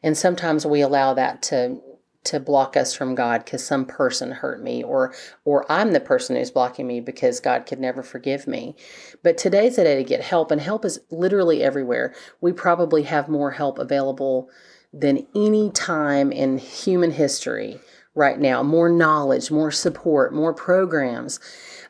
and 0.03 0.17
sometimes 0.17 0.65
we 0.65 0.81
allow 0.81 1.13
that 1.13 1.41
to 1.43 1.81
to 2.25 2.39
block 2.39 2.75
us 2.75 2.93
from 2.93 3.15
God 3.15 3.45
because 3.45 3.63
some 3.63 3.85
person 3.85 4.31
hurt 4.31 4.61
me 4.61 4.83
or 4.83 5.13
or 5.43 5.69
I'm 5.71 5.91
the 5.91 5.99
person 5.99 6.35
who's 6.35 6.51
blocking 6.51 6.87
me 6.87 6.99
because 6.99 7.39
God 7.39 7.65
could 7.65 7.79
never 7.79 8.03
forgive 8.03 8.47
me. 8.47 8.75
But 9.23 9.37
today's 9.37 9.77
the 9.77 9.83
day 9.83 9.95
to 9.95 10.03
get 10.03 10.21
help 10.21 10.51
and 10.51 10.61
help 10.61 10.85
is 10.85 10.99
literally 11.09 11.63
everywhere. 11.63 12.13
We 12.41 12.51
probably 12.51 13.03
have 13.03 13.29
more 13.29 13.51
help 13.51 13.79
available 13.79 14.49
than 14.93 15.27
any 15.35 15.69
time 15.71 16.31
in 16.31 16.57
human 16.57 17.11
history 17.11 17.79
right 18.15 18.39
now. 18.39 18.63
More 18.63 18.89
knowledge, 18.89 19.51
more 19.51 19.71
support, 19.71 20.33
more 20.33 20.53
programs. 20.53 21.39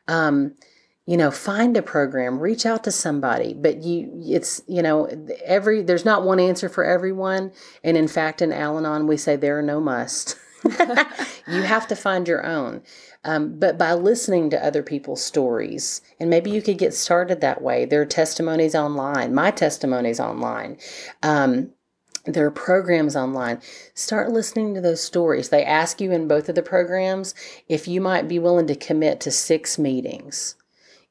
Um, 0.07 0.55
you 1.05 1.17
know 1.17 1.31
find 1.31 1.77
a 1.77 1.81
program 1.81 2.39
reach 2.39 2.65
out 2.65 2.83
to 2.83 2.91
somebody 2.91 3.53
but 3.53 3.83
you 3.83 4.09
it's 4.23 4.61
you 4.67 4.81
know 4.81 5.07
every 5.43 5.81
there's 5.81 6.05
not 6.05 6.23
one 6.23 6.39
answer 6.39 6.69
for 6.69 6.83
everyone. 6.83 7.51
And 7.83 7.97
in 7.97 8.07
fact 8.07 8.41
in 8.41 8.51
al-anon 8.51 9.07
we 9.07 9.17
say 9.17 9.35
there 9.35 9.57
are 9.57 9.63
no 9.63 9.79
must. 9.79 10.37
You 11.47 11.61
have 11.61 11.87
to 11.89 11.95
find 11.95 12.27
your 12.27 12.43
own. 12.43 12.81
Um, 13.23 13.59
but 13.59 13.77
by 13.77 13.93
listening 13.93 14.49
to 14.49 14.65
other 14.65 14.81
people's 14.81 15.23
stories 15.23 16.01
and 16.19 16.27
maybe 16.27 16.49
you 16.49 16.59
could 16.59 16.79
get 16.79 16.95
started 16.95 17.39
that 17.41 17.61
way. 17.61 17.85
There 17.85 18.01
are 18.01 18.05
testimonies 18.05 18.73
online. 18.73 19.35
My 19.35 19.51
testimonies 19.51 20.19
online. 20.19 20.77
Um, 21.21 21.69
there 22.25 22.47
are 22.47 22.51
programs 22.51 23.15
online. 23.15 23.61
Start 23.93 24.31
listening 24.31 24.73
to 24.73 24.81
those 24.81 25.03
stories. 25.03 25.49
They 25.49 25.63
ask 25.63 26.01
you 26.01 26.11
in 26.11 26.27
both 26.27 26.49
of 26.49 26.55
the 26.55 26.63
programs 26.63 27.35
if 27.69 27.87
you 27.87 28.01
might 28.01 28.27
be 28.27 28.39
willing 28.39 28.65
to 28.65 28.75
commit 28.75 29.19
to 29.21 29.29
six 29.31 29.77
meetings 29.77 30.55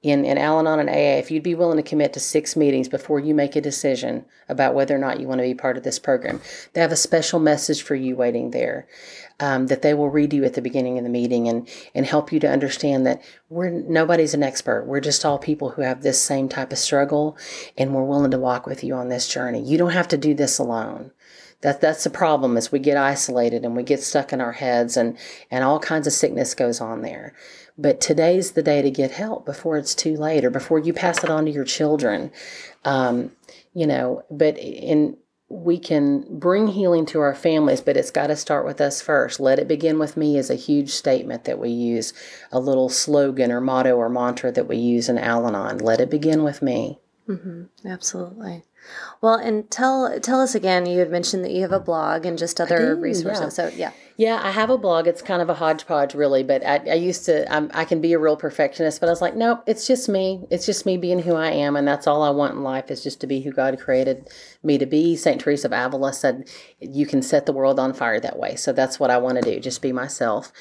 in, 0.05 0.27
in 0.27 0.37
Al 0.37 0.59
Anon 0.59 0.81
and 0.81 0.91
AA, 0.91 1.19
if 1.19 1.31
you'd 1.31 1.43
be 1.43 1.55
willing 1.55 1.79
to 1.79 1.83
commit 1.83 2.13
to 2.13 2.21
six 2.21 2.57
meetings 2.57 2.89
before 2.89 3.19
you 3.19 3.35
make 3.35 3.57
a 3.57 3.61
decision 3.61 4.27
about 4.51 4.75
whether 4.75 4.95
or 4.95 4.99
not 4.99 5.19
you 5.19 5.27
want 5.27 5.39
to 5.39 5.47
be 5.47 5.55
part 5.55 5.79
of 5.79 5.83
this 5.83 5.99
program, 5.99 6.43
they 6.75 6.83
have 6.83 6.93
a 6.93 6.97
special 6.97 7.41
message 7.41 7.83
for 7.83 7.95
you 7.95 8.15
waiting 8.15 8.51
there 8.51 8.87
um, 9.41 9.69
that 9.69 9.81
they 9.81 9.95
will 9.95 10.11
read 10.11 10.35
you 10.35 10.45
at 10.45 10.53
the 10.53 10.61
beginning 10.61 10.99
of 10.99 11.05
the 11.05 11.11
meeting 11.11 11.49
and, 11.49 11.67
and 11.95 12.05
help 12.05 12.33
you 12.33 12.39
to 12.41 12.51
understand 12.51 13.07
that 13.07 13.23
we're 13.49 13.71
nobody's 13.71 14.35
an 14.35 14.43
expert. 14.43 14.85
We're 14.87 15.01
just 15.01 15.25
all 15.25 15.39
people 15.39 15.71
who 15.71 15.83
have 15.83 16.03
this 16.03 16.21
same 16.21 16.51
type 16.51 16.71
of 16.71 16.79
struggle, 16.79 17.39
and 17.79 17.95
we're 17.95 18.05
willing 18.05 18.31
to 18.31 18.39
walk 18.39 18.67
with 18.67 18.85
you 18.85 18.95
on 18.95 19.09
this 19.09 19.27
journey. 19.27 19.63
You 19.63 19.79
don't 19.79 19.91
have 19.91 20.09
to 20.09 20.19
do 20.19 20.35
this 20.35 20.59
alone. 20.59 21.13
That 21.63 21.81
that's 21.81 22.05
the 22.05 22.11
problem 22.11 22.59
is 22.59 22.71
we 22.71 22.79
get 22.79 22.99
isolated 22.99 23.65
and 23.65 23.75
we 23.75 23.85
get 23.85 24.03
stuck 24.03 24.35
in 24.35 24.41
our 24.43 24.53
heads 24.53 24.99
and 24.99 25.17
and 25.51 25.65
all 25.65 25.79
kinds 25.79 26.07
of 26.07 26.13
sickness 26.13 26.53
goes 26.53 26.79
on 26.79 27.01
there. 27.01 27.35
But 27.77 28.01
today's 28.01 28.53
the 28.53 28.63
day 28.63 28.83
to 28.83 28.91
get 28.91 29.11
help 29.11 29.45
before 29.45 29.77
it's 29.77 29.95
too 29.95 30.17
late 30.17 30.45
or 30.45 30.51
before 30.51 30.79
you 30.79 30.93
pass 30.93 31.25
it 31.25 31.31
on 31.31 31.45
to 31.47 31.51
your 31.51 31.65
children. 31.65 32.31
Um, 32.85 33.33
you 33.73 33.87
know, 33.87 34.23
but 34.31 34.57
in 34.59 35.17
we 35.49 35.79
can 35.79 36.25
bring 36.39 36.69
healing 36.69 37.07
to 37.07 37.21
our 37.21 37.35
families, 37.35 37.81
but 37.81 37.97
it's 37.97 38.11
got 38.11 38.29
to 38.29 38.37
start 38.37 38.65
with 38.65 38.81
us 38.81 39.03
first. 39.03 39.39
Let 39.39 39.59
it 39.59 39.69
begin 39.69 39.99
with 39.99 40.17
me 40.17 40.37
is 40.39 40.51
a 40.51 40.55
huge 40.55 40.91
statement 40.91 41.45
that 41.45 41.59
we 41.59 41.69
use, 41.69 42.13
a 42.51 42.59
little 42.59 42.89
slogan 42.89 43.53
or 43.53 43.61
motto 43.61 43.95
or 43.97 44.09
mantra 44.09 44.51
that 44.53 44.67
we 44.67 44.77
use 44.77 45.09
in 45.09 45.19
Al 45.19 45.47
Anon. 45.47 45.79
Let 45.79 46.01
it 46.01 46.11
begin 46.11 46.45
with 46.45 46.63
me. 46.63 46.99
Mm-hmm. 47.29 47.87
Absolutely. 47.87 48.65
Well, 49.21 49.35
and 49.35 49.71
tell 49.71 50.19
tell 50.21 50.41
us 50.41 50.55
again. 50.55 50.87
You 50.87 50.99
had 50.99 51.11
mentioned 51.11 51.45
that 51.45 51.53
you 51.53 51.63
have 51.63 51.73
a 51.73 51.81
blog 51.81 52.27
and 52.27 52.37
just 52.37 52.61
other 52.61 52.95
do, 52.95 53.01
resources. 53.01 53.43
yeah. 53.43 53.49
So 53.49 53.69
yeah, 53.69 53.93
Yeah, 54.17 54.41
I 54.43 54.51
have 54.53 54.71
a 54.71 54.79
blog. 54.79 55.07
It's 55.09 55.23
kind 55.23 55.43
of 55.43 55.51
a 55.51 55.55
hodgepodge, 55.55 56.15
really. 56.15 56.45
But 56.45 56.65
I, 56.65 56.77
I 56.89 56.95
used 56.95 57.25
to, 57.25 57.53
I'm, 57.53 57.69
I 57.75 57.85
can 57.85 58.01
be 58.01 58.13
a 58.13 58.19
real 58.19 58.37
perfectionist, 58.37 59.01
but 59.01 59.09
I 59.09 59.11
was 59.11 59.21
like, 59.21 59.35
nope, 59.35 59.65
it's 59.67 59.89
just 59.89 60.09
me. 60.09 60.45
It's 60.51 60.67
just 60.67 60.87
me 60.87 60.97
being 60.97 61.19
who 61.19 61.35
I 61.35 61.51
am. 61.51 61.75
And 61.75 61.89
that's 61.89 62.07
all 62.07 62.23
I 62.23 62.31
want 62.31 62.55
in 62.55 62.63
life 62.63 62.93
is 62.93 63.03
just 63.03 63.21
to 63.23 63.27
be 63.27 63.41
who 63.41 63.51
God 63.51 63.77
created 63.81 64.31
me 64.63 64.79
to 64.79 64.87
be. 64.87 65.17
St. 65.17 65.41
Teresa 65.41 65.67
of 65.67 65.73
Avila 65.73 66.13
said, 66.13 66.49
you 66.79 67.07
can 67.07 67.23
set 67.23 67.47
the 67.47 67.53
world 67.53 67.81
on 67.81 67.93
fire 67.93 68.21
that 68.21 68.39
way. 68.39 68.55
So 68.55 68.73
that's 68.73 69.01
what 69.01 69.11
I 69.11 69.19
want 69.19 69.43
to 69.43 69.43
do, 69.43 69.59
just 69.59 69.83
be 69.83 69.91
myself. 69.91 70.53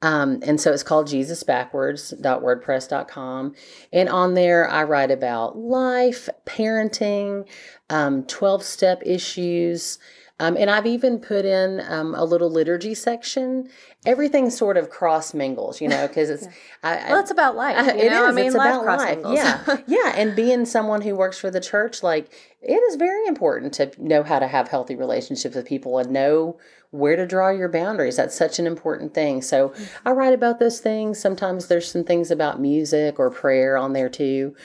Um, 0.00 0.38
and 0.42 0.60
so 0.60 0.70
it's 0.72 0.84
called 0.84 1.08
JesusBackwards.wordpress.com. 1.08 3.54
And 3.92 4.08
on 4.08 4.34
there, 4.34 4.68
I 4.68 4.84
write 4.84 5.10
about 5.10 5.56
life, 5.56 6.28
parenting, 6.46 7.48
um, 7.90 8.22
12 8.26 8.62
step 8.62 9.02
issues. 9.04 9.98
Um, 10.42 10.56
and 10.56 10.68
I've 10.68 10.86
even 10.86 11.18
put 11.20 11.44
in 11.44 11.80
um, 11.88 12.14
a 12.16 12.24
little 12.24 12.50
liturgy 12.50 12.94
section. 12.94 13.68
Everything 14.04 14.50
sort 14.50 14.76
of 14.76 14.90
cross 14.90 15.32
mingles, 15.34 15.80
you 15.80 15.86
know, 15.88 16.08
because 16.08 16.30
it's. 16.30 16.46
I, 16.82 16.98
I- 16.98 17.10
well, 17.10 17.20
it's 17.20 17.30
about 17.30 17.54
life. 17.54 17.76
You 17.96 18.02
it 18.06 18.10
know, 18.10 18.24
is. 18.24 18.28
I 18.28 18.32
mean, 18.32 18.46
it's 18.46 18.54
about 18.56 18.82
cross 18.82 19.00
life. 19.00 19.18
Yeah, 19.30 19.76
yeah. 19.86 20.12
And 20.16 20.34
being 20.34 20.66
someone 20.66 21.02
who 21.02 21.14
works 21.14 21.38
for 21.38 21.50
the 21.50 21.60
church, 21.60 22.02
like 22.02 22.32
it 22.60 22.82
is 22.88 22.96
very 22.96 23.26
important 23.26 23.72
to 23.74 23.92
know 23.98 24.22
how 24.24 24.38
to 24.40 24.48
have 24.48 24.68
healthy 24.68 24.96
relationships 24.96 25.54
with 25.54 25.66
people 25.66 25.98
and 25.98 26.10
know 26.10 26.58
where 26.90 27.14
to 27.16 27.24
draw 27.26 27.48
your 27.50 27.68
boundaries. 27.68 28.16
That's 28.16 28.36
such 28.36 28.58
an 28.58 28.66
important 28.66 29.14
thing. 29.14 29.42
So 29.42 29.68
Mm-hmm. 29.68 30.08
I 30.08 30.10
write 30.10 30.34
about 30.34 30.58
those 30.58 30.80
things. 30.80 31.20
Sometimes 31.20 31.68
there's 31.68 31.90
some 31.90 32.04
things 32.04 32.30
about 32.32 32.60
music 32.60 33.18
or 33.20 33.30
prayer 33.30 33.76
on 33.76 33.92
there 33.92 34.08
too. 34.10 34.56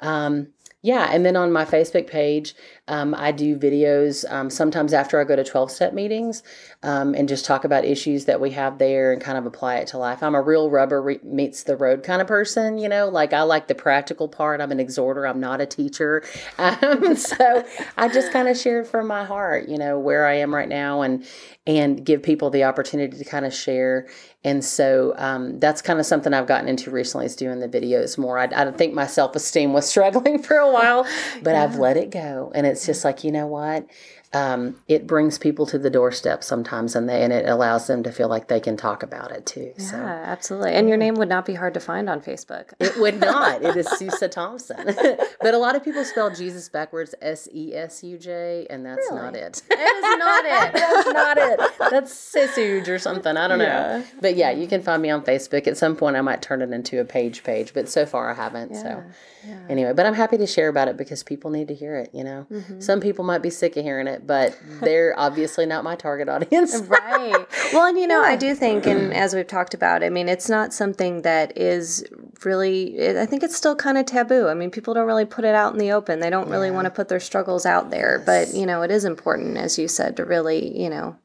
Um, 0.00 0.48
yeah, 0.82 1.08
and 1.10 1.24
then 1.26 1.36
on 1.36 1.50
my 1.52 1.64
Facebook 1.64 2.06
page, 2.06 2.54
Um, 2.88 3.14
I 3.16 3.32
do 3.32 3.56
videos 3.56 4.30
um, 4.30 4.48
sometimes 4.48 4.92
after 4.92 5.20
I 5.20 5.24
go 5.24 5.34
to 5.34 5.44
12 5.44 5.70
step 5.70 5.92
meetings 5.92 6.42
um, 6.82 7.14
and 7.14 7.28
just 7.28 7.44
talk 7.44 7.64
about 7.64 7.84
issues 7.84 8.26
that 8.26 8.40
we 8.40 8.50
have 8.52 8.78
there 8.78 9.12
and 9.12 9.20
kind 9.20 9.38
of 9.38 9.46
apply 9.46 9.76
it 9.76 9.88
to 9.88 9.98
life. 9.98 10.22
I'm 10.22 10.34
a 10.34 10.42
real 10.42 10.70
rubber 10.70 11.02
re- 11.02 11.20
meets 11.22 11.62
the 11.62 11.76
road 11.76 12.02
kind 12.02 12.20
of 12.20 12.28
person, 12.28 12.78
you 12.78 12.88
know, 12.88 13.08
like 13.08 13.32
I 13.32 13.42
like 13.42 13.68
the 13.68 13.74
practical 13.74 14.28
part. 14.28 14.60
I'm 14.60 14.72
an 14.72 14.80
exhorter, 14.80 15.26
I'm 15.26 15.40
not 15.40 15.60
a 15.60 15.66
teacher. 15.66 16.22
Um, 16.58 17.14
so 17.16 17.64
I 17.96 18.08
just 18.08 18.32
kind 18.32 18.48
of 18.48 18.56
shared 18.56 18.86
from 18.86 19.06
my 19.06 19.24
heart, 19.24 19.68
you 19.68 19.76
know, 19.78 19.98
where 19.98 20.26
I 20.26 20.34
am 20.34 20.54
right 20.54 20.68
now 20.68 21.02
and 21.02 21.24
and 21.66 22.04
give 22.04 22.22
people 22.22 22.48
the 22.50 22.64
opportunity 22.64 23.18
to 23.18 23.24
kind 23.24 23.44
of 23.44 23.52
share. 23.52 24.06
And 24.44 24.64
so 24.64 25.14
um, 25.18 25.58
that's 25.58 25.82
kind 25.82 25.98
of 25.98 26.06
something 26.06 26.32
I've 26.32 26.46
gotten 26.46 26.68
into 26.68 26.90
recently 26.90 27.26
is 27.26 27.34
doing 27.34 27.58
the 27.58 27.68
videos 27.68 28.16
more. 28.16 28.38
I, 28.38 28.44
I 28.44 28.70
think 28.70 28.94
my 28.94 29.06
self 29.06 29.34
esteem 29.34 29.72
was 29.72 29.86
struggling 29.90 30.40
for 30.40 30.56
a 30.56 30.70
while, 30.70 31.04
but 31.42 31.52
yeah. 31.52 31.64
I've 31.64 31.76
let 31.76 31.96
it 31.96 32.10
go. 32.10 32.52
And 32.54 32.66
it's 32.66 32.86
just 32.86 33.04
like, 33.04 33.24
you 33.24 33.32
know 33.32 33.46
what? 33.48 33.86
Um, 34.32 34.76
it 34.88 35.06
brings 35.06 35.38
people 35.38 35.66
to 35.66 35.78
the 35.78 35.88
doorstep 35.88 36.42
sometimes, 36.42 36.94
and 36.94 37.08
they 37.08 37.22
and 37.22 37.32
it 37.32 37.48
allows 37.48 37.86
them 37.86 38.02
to 38.02 38.12
feel 38.12 38.28
like 38.28 38.48
they 38.48 38.60
can 38.60 38.76
talk 38.76 39.02
about 39.02 39.30
it 39.30 39.46
too. 39.46 39.72
Yeah, 39.78 39.84
so. 39.84 39.96
absolutely. 39.96 40.72
And 40.72 40.88
your 40.88 40.98
name 40.98 41.14
would 41.14 41.28
not 41.28 41.46
be 41.46 41.54
hard 41.54 41.74
to 41.74 41.80
find 41.80 42.10
on 42.10 42.20
Facebook. 42.20 42.72
it 42.78 42.96
would 42.98 43.20
not. 43.20 43.62
It 43.62 43.76
is 43.76 43.86
Susej 44.00 44.30
Thompson, 44.30 44.84
but 45.40 45.54
a 45.54 45.58
lot 45.58 45.76
of 45.76 45.84
people 45.84 46.04
spell 46.04 46.34
Jesus 46.34 46.68
backwards 46.68 47.14
S 47.22 47.48
E 47.52 47.74
S 47.74 48.02
U 48.02 48.18
J, 48.18 48.66
and 48.68 48.84
that's 48.84 49.06
really? 49.10 49.22
not 49.22 49.36
it. 49.36 49.62
It 49.76 50.04
is 50.04 50.18
not 50.18 50.44
it. 50.44 50.72
that's 50.72 51.06
not 51.08 51.38
it. 51.38 51.60
That's 51.90 52.34
Sisuge 52.34 52.88
or 52.88 52.98
something. 52.98 53.36
I 53.36 53.48
don't 53.48 53.60
yeah. 53.60 53.98
know. 53.98 54.04
But 54.20 54.36
yeah, 54.36 54.50
you 54.50 54.66
can 54.66 54.82
find 54.82 55.00
me 55.00 55.10
on 55.10 55.22
Facebook. 55.22 55.66
At 55.66 55.76
some 55.76 55.96
point, 55.96 56.16
I 56.16 56.20
might 56.20 56.42
turn 56.42 56.62
it 56.62 56.70
into 56.70 57.00
a 57.00 57.04
page 57.04 57.44
page, 57.44 57.72
but 57.72 57.88
so 57.88 58.06
far 58.06 58.30
I 58.30 58.34
haven't. 58.34 58.72
Yeah. 58.72 58.82
So. 58.82 59.04
Yeah. 59.46 59.58
Anyway, 59.68 59.92
but 59.92 60.06
I'm 60.06 60.14
happy 60.14 60.36
to 60.38 60.46
share 60.46 60.68
about 60.68 60.88
it 60.88 60.96
because 60.96 61.22
people 61.22 61.50
need 61.50 61.68
to 61.68 61.74
hear 61.74 61.96
it, 61.96 62.10
you 62.12 62.24
know. 62.24 62.46
Mm-hmm. 62.50 62.80
Some 62.80 63.00
people 63.00 63.24
might 63.24 63.42
be 63.42 63.50
sick 63.50 63.76
of 63.76 63.84
hearing 63.84 64.08
it, 64.08 64.15
but 64.24 64.56
they're 64.80 65.14
obviously 65.18 65.66
not 65.66 65.82
my 65.82 65.96
target 65.96 66.28
audience. 66.28 66.76
right. 66.86 67.46
Well, 67.72 67.86
and 67.86 67.98
you 67.98 68.06
know, 68.06 68.22
yeah. 68.22 68.28
I 68.28 68.36
do 68.36 68.54
think 68.54 68.86
and 68.86 69.12
as 69.12 69.34
we've 69.34 69.46
talked 69.46 69.74
about, 69.74 70.04
I 70.04 70.10
mean, 70.10 70.28
it's 70.28 70.48
not 70.48 70.72
something 70.72 71.22
that 71.22 71.56
is 71.58 72.04
really 72.44 73.18
I 73.18 73.26
think 73.26 73.42
it's 73.42 73.56
still 73.56 73.74
kind 73.74 73.98
of 73.98 74.06
taboo. 74.06 74.48
I 74.48 74.54
mean, 74.54 74.70
people 74.70 74.94
don't 74.94 75.06
really 75.06 75.24
put 75.24 75.44
it 75.44 75.54
out 75.54 75.72
in 75.72 75.78
the 75.78 75.92
open. 75.92 76.20
They 76.20 76.30
don't 76.30 76.48
really 76.48 76.68
yeah. 76.68 76.74
want 76.74 76.84
to 76.84 76.90
put 76.90 77.08
their 77.08 77.20
struggles 77.20 77.66
out 77.66 77.90
there, 77.90 78.16
yes. 78.18 78.26
but 78.26 78.58
you 78.58 78.66
know, 78.66 78.82
it 78.82 78.90
is 78.90 79.04
important 79.04 79.56
as 79.56 79.78
you 79.78 79.88
said 79.88 80.16
to 80.16 80.24
really, 80.24 80.80
you 80.80 80.88
know, 80.88 81.16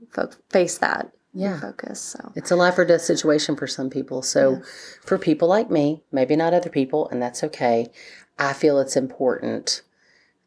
face 0.50 0.78
that 0.80 1.12
yeah. 1.34 1.60
focus. 1.60 2.00
So 2.00 2.32
it's 2.36 2.52
a 2.52 2.56
life 2.56 2.78
or 2.78 2.86
death 2.86 3.02
situation 3.02 3.56
for 3.56 3.68
some 3.68 3.90
people. 3.90 4.22
So 4.22 4.54
yeah. 4.54 4.60
for 5.06 5.18
people 5.18 5.48
like 5.48 5.70
me, 5.70 6.04
maybe 6.12 6.36
not 6.36 6.54
other 6.54 6.70
people, 6.70 7.10
and 7.10 7.22
that's 7.22 7.44
okay. 7.44 7.88
I 8.38 8.54
feel 8.54 8.80
it's 8.80 8.96
important 8.96 9.82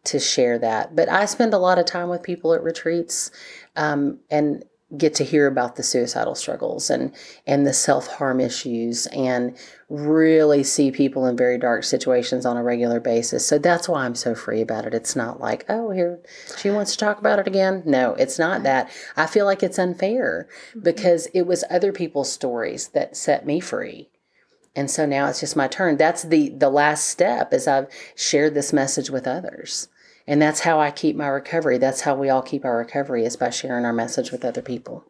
to 0.05 0.19
share 0.19 0.59
that. 0.59 0.95
But 0.95 1.09
I 1.09 1.25
spend 1.25 1.55
a 1.55 1.59
lot 1.59 1.79
of 1.79 1.87
time 1.87 2.09
with 2.09 2.23
people 2.23 2.55
at 2.55 2.63
retreats, 2.63 3.31
um, 3.77 4.21
and 4.31 4.65
get 4.97 5.15
to 5.15 5.25
hear 5.25 5.47
about 5.47 5.75
the 5.75 5.83
suicidal 5.83 6.35
struggles 6.35 6.89
and 6.89 7.13
and 7.47 7.67
the 7.67 7.73
self-harm 7.73 8.39
issues 8.39 9.07
and 9.09 9.57
really 9.89 10.63
see 10.63 10.91
people 10.91 11.27
in 11.27 11.37
very 11.37 11.59
dark 11.59 11.83
situations 11.83 12.47
on 12.47 12.57
a 12.57 12.63
regular 12.63 13.01
basis. 13.01 13.47
So 13.47 13.59
that's 13.59 13.89
why 13.89 14.05
I'm 14.05 14.15
so 14.15 14.35
free 14.35 14.61
about 14.61 14.87
it. 14.87 14.95
It's 14.95 15.17
not 15.17 15.41
like, 15.41 15.65
oh, 15.69 15.91
here 15.91 16.21
she 16.59 16.71
wants 16.71 16.93
to 16.93 16.99
talk 16.99 17.19
about 17.19 17.39
it 17.39 17.47
again. 17.47 17.83
No, 17.85 18.15
it's 18.15 18.39
not 18.39 18.63
that. 18.63 18.91
I 19.17 19.27
feel 19.27 19.47
like 19.47 19.63
it's 19.63 19.79
unfair 19.79 20.49
mm-hmm. 20.71 20.81
because 20.81 21.27
it 21.35 21.43
was 21.43 21.65
other 21.69 21.93
people's 21.93 22.31
stories 22.31 22.89
that 22.89 23.17
set 23.17 23.47
me 23.47 23.61
free. 23.61 24.11
And 24.77 24.91
so 24.91 25.07
now 25.07 25.29
it's 25.29 25.41
just 25.41 25.57
my 25.57 25.67
turn. 25.67 25.97
That's 25.97 26.23
the 26.23 26.51
the 26.51 26.71
last 26.71 27.09
step 27.09 27.53
is 27.53 27.67
I've 27.67 27.89
shared 28.15 28.55
this 28.55 28.73
message 28.73 29.11
with 29.11 29.27
others. 29.27 29.89
And 30.27 30.41
that's 30.41 30.61
how 30.61 30.81
I 30.81 30.91
keep 30.91 31.17
my 31.17 31.27
recovery. 31.27 31.79
That's 31.79 32.03
how 32.03 32.15
we 32.15 32.31
all 32.31 32.43
keep 32.43 32.65
our 32.65 32.79
recovery 32.79 33.25
is 33.25 33.37
by 33.37 33.51
sharing 33.51 33.85
our 33.85 33.93
message 33.93 34.31
with 34.33 34.45
other 34.45 34.63
people. 34.63 35.05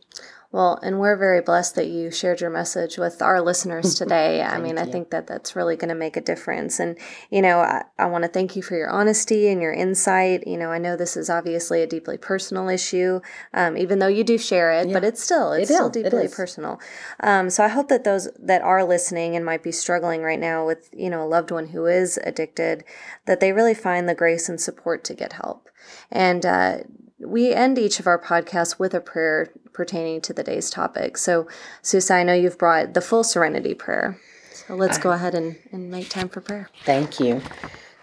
Well, 0.54 0.78
and 0.84 1.00
we're 1.00 1.16
very 1.16 1.40
blessed 1.40 1.74
that 1.74 1.88
you 1.88 2.12
shared 2.12 2.40
your 2.40 2.48
message 2.48 2.96
with 2.96 3.20
our 3.20 3.40
listeners 3.40 3.92
today. 3.96 4.40
I 4.40 4.60
mean, 4.60 4.76
you. 4.76 4.82
I 4.82 4.84
think 4.84 5.10
that 5.10 5.26
that's 5.26 5.56
really 5.56 5.74
going 5.74 5.88
to 5.88 5.96
make 5.96 6.16
a 6.16 6.20
difference. 6.20 6.78
And, 6.78 6.96
you 7.28 7.42
know, 7.42 7.58
I, 7.58 7.82
I 7.98 8.06
want 8.06 8.22
to 8.22 8.28
thank 8.28 8.54
you 8.54 8.62
for 8.62 8.76
your 8.76 8.88
honesty 8.88 9.48
and 9.48 9.60
your 9.60 9.72
insight. 9.72 10.46
You 10.46 10.56
know, 10.56 10.70
I 10.70 10.78
know 10.78 10.96
this 10.96 11.16
is 11.16 11.28
obviously 11.28 11.82
a 11.82 11.88
deeply 11.88 12.18
personal 12.18 12.68
issue, 12.68 13.20
um, 13.52 13.76
even 13.76 13.98
though 13.98 14.06
you 14.06 14.22
do 14.22 14.38
share 14.38 14.70
it, 14.70 14.86
yeah. 14.86 14.92
but 14.92 15.02
it's 15.02 15.20
still, 15.20 15.50
it's 15.50 15.72
it 15.72 15.74
still 15.74 15.90
deeply 15.90 16.26
it 16.26 16.32
personal. 16.32 16.78
Um, 17.18 17.50
so 17.50 17.64
I 17.64 17.68
hope 17.68 17.88
that 17.88 18.04
those 18.04 18.28
that 18.38 18.62
are 18.62 18.84
listening 18.84 19.34
and 19.34 19.44
might 19.44 19.64
be 19.64 19.72
struggling 19.72 20.22
right 20.22 20.38
now 20.38 20.64
with, 20.64 20.88
you 20.92 21.10
know, 21.10 21.24
a 21.24 21.26
loved 21.26 21.50
one 21.50 21.66
who 21.66 21.86
is 21.86 22.16
addicted, 22.22 22.84
that 23.26 23.40
they 23.40 23.50
really 23.50 23.74
find 23.74 24.08
the 24.08 24.14
grace 24.14 24.48
and 24.48 24.60
support 24.60 25.02
to 25.02 25.14
get 25.14 25.32
help. 25.32 25.68
And, 26.12 26.46
uh, 26.46 26.76
we 27.24 27.52
end 27.52 27.78
each 27.78 28.00
of 28.00 28.06
our 28.06 28.18
podcasts 28.18 28.78
with 28.78 28.94
a 28.94 29.00
prayer 29.00 29.50
pertaining 29.72 30.20
to 30.22 30.32
the 30.32 30.42
day's 30.42 30.70
topic. 30.70 31.16
So, 31.16 31.48
Susej, 31.82 32.10
I 32.10 32.22
know 32.22 32.34
you've 32.34 32.58
brought 32.58 32.94
the 32.94 33.00
full 33.00 33.24
serenity 33.24 33.74
prayer. 33.74 34.18
So 34.52 34.74
let's 34.74 34.98
go 34.98 35.10
ahead 35.10 35.34
and, 35.34 35.56
and 35.72 35.90
make 35.90 36.08
time 36.08 36.28
for 36.28 36.40
prayer. 36.40 36.70
Thank 36.84 37.20
you. 37.20 37.42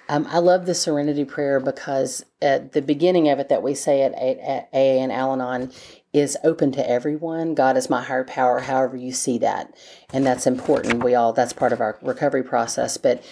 Um, 0.10 0.28
I 0.30 0.40
love 0.40 0.66
the 0.66 0.76
serenity 0.76 1.24
prayer 1.24 1.60
because 1.60 2.26
at 2.42 2.74
the 2.74 2.82
beginning 2.82 3.30
of 3.30 3.40
it 3.40 3.48
that 3.48 3.64
we 3.64 3.74
say 3.74 4.02
at, 4.02 4.14
at 4.14 4.70
AA 4.74 5.02
and 5.02 5.12
Al 5.12 5.32
Anon 5.32 5.72
is 6.12 6.38
open 6.44 6.74
to 6.74 6.90
everyone. 6.90 7.56
God 7.56 7.78
is 7.78 7.90
my 7.90 8.04
higher 8.04 8.26
power, 8.26 8.60
however 8.60 8.98
you 8.98 9.14
see 9.14 9.38
that. 9.38 9.74
And 10.12 10.26
that's 10.26 10.46
important. 10.46 11.04
We 11.04 11.16
all, 11.16 11.32
that's 11.32 11.54
part 11.54 11.72
of 11.72 11.80
our 11.80 11.98
recovery 12.02 12.44
process. 12.44 12.98
But 12.98 13.24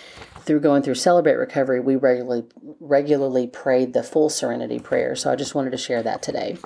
through 0.50 0.60
going 0.60 0.82
through 0.82 0.96
Celebrate 0.96 1.36
Recovery, 1.36 1.80
we 1.80 1.96
regularly 1.96 2.44
regularly 2.80 3.46
prayed 3.46 3.94
the 3.94 4.02
full 4.02 4.32
serenity 4.32 4.80
prayer. 4.80 5.16
So 5.16 5.32
I 5.32 5.36
just 5.36 5.54
wanted 5.54 5.70
to 5.70 5.78
share 5.78 6.02
that 6.02 6.24
today. 6.24 6.58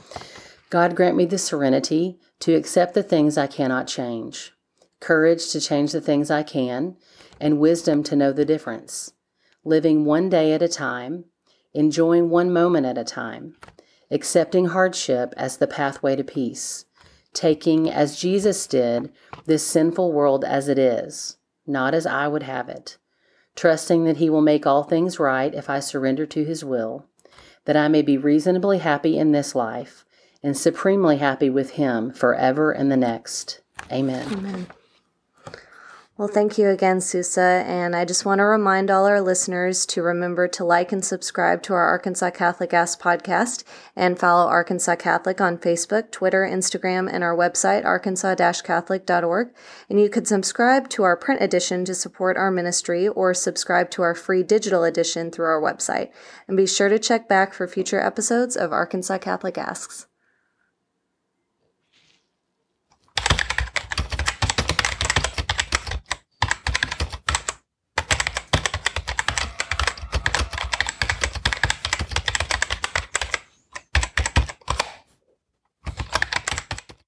God 0.69 0.95
grant 0.95 1.17
me 1.17 1.25
the 1.25 1.37
serenity 1.37 2.17
to 2.39 2.55
accept 2.55 2.93
the 2.93 3.03
things 3.03 3.37
I 3.37 3.47
cannot 3.47 3.89
change, 3.89 4.53
courage 5.01 5.51
to 5.51 5.59
change 5.59 5.91
the 5.91 5.99
things 5.99 6.31
I 6.31 6.43
can, 6.43 6.95
and 7.41 7.59
wisdom 7.59 8.03
to 8.03 8.15
know 8.15 8.31
the 8.31 8.45
difference. 8.45 9.11
Living 9.65 10.05
one 10.05 10.29
day 10.29 10.53
at 10.53 10.61
a 10.61 10.69
time, 10.69 11.25
enjoying 11.73 12.29
one 12.29 12.53
moment 12.53 12.85
at 12.85 12.97
a 12.97 13.03
time, 13.03 13.57
accepting 14.09 14.67
hardship 14.67 15.33
as 15.35 15.57
the 15.57 15.67
pathway 15.67 16.15
to 16.15 16.23
peace, 16.23 16.85
taking, 17.33 17.89
as 17.89 18.17
Jesus 18.17 18.65
did, 18.65 19.11
this 19.45 19.67
sinful 19.67 20.13
world 20.13 20.45
as 20.45 20.69
it 20.69 20.79
is, 20.79 21.35
not 21.67 21.93
as 21.93 22.05
I 22.05 22.29
would 22.29 22.43
have 22.43 22.69
it 22.69 22.97
trusting 23.55 24.05
that 24.05 24.17
He 24.17 24.29
will 24.29 24.41
make 24.41 24.65
all 24.65 24.83
things 24.83 25.19
right 25.19 25.53
if 25.53 25.69
I 25.69 25.79
surrender 25.79 26.25
to 26.27 26.43
His 26.43 26.63
will, 26.63 27.05
that 27.65 27.77
I 27.77 27.87
may 27.87 28.01
be 28.01 28.17
reasonably 28.17 28.79
happy 28.79 29.17
in 29.17 29.31
this 29.31 29.55
life 29.55 30.05
and 30.41 30.57
supremely 30.57 31.17
happy 31.17 31.49
with 31.49 31.71
Him 31.71 32.11
forever 32.11 32.71
and 32.71 32.91
the 32.91 32.97
next. 32.97 33.61
Amen. 33.91 34.31
Amen. 34.31 34.67
Well, 36.15 36.27
thank 36.27 36.59
you 36.59 36.69
again, 36.69 36.99
Susej. 36.99 37.65
And 37.65 37.95
I 37.95 38.05
just 38.05 38.23
want 38.23 38.37
to 38.37 38.43
remind 38.43 38.91
all 38.91 39.07
our 39.07 39.19
listeners 39.19 39.83
to 39.87 40.03
remember 40.03 40.47
to 40.47 40.63
like 40.63 40.91
and 40.91 41.03
subscribe 41.03 41.63
to 41.63 41.73
our 41.73 41.87
Arkansas 41.87 42.29
Catholic 42.29 42.71
Ask 42.71 43.01
podcast 43.01 43.63
and 43.95 44.19
follow 44.19 44.47
Arkansas 44.47 44.97
Catholic 44.97 45.41
on 45.41 45.57
Facebook, 45.57 46.11
Twitter, 46.11 46.47
Instagram, 46.47 47.11
and 47.11 47.23
our 47.23 47.35
website, 47.35 47.83
arkansas 47.83 48.35
catholic.org. 48.35 49.55
And 49.89 49.99
you 49.99 50.07
could 50.07 50.27
subscribe 50.27 50.87
to 50.89 51.01
our 51.01 51.17
print 51.17 51.41
edition 51.41 51.83
to 51.85 51.95
support 51.95 52.37
our 52.37 52.51
ministry 52.51 53.07
or 53.07 53.33
subscribe 53.33 53.89
to 53.91 54.03
our 54.03 54.13
free 54.13 54.43
digital 54.43 54.83
edition 54.83 55.31
through 55.31 55.47
our 55.47 55.61
website. 55.61 56.11
And 56.47 56.55
be 56.55 56.67
sure 56.67 56.89
to 56.89 56.99
check 56.99 57.27
back 57.27 57.55
for 57.55 57.67
future 57.67 57.99
episodes 57.99 58.55
of 58.55 58.71
Arkansas 58.71 59.17
Catholic 59.17 59.57
Asks. 59.57 60.05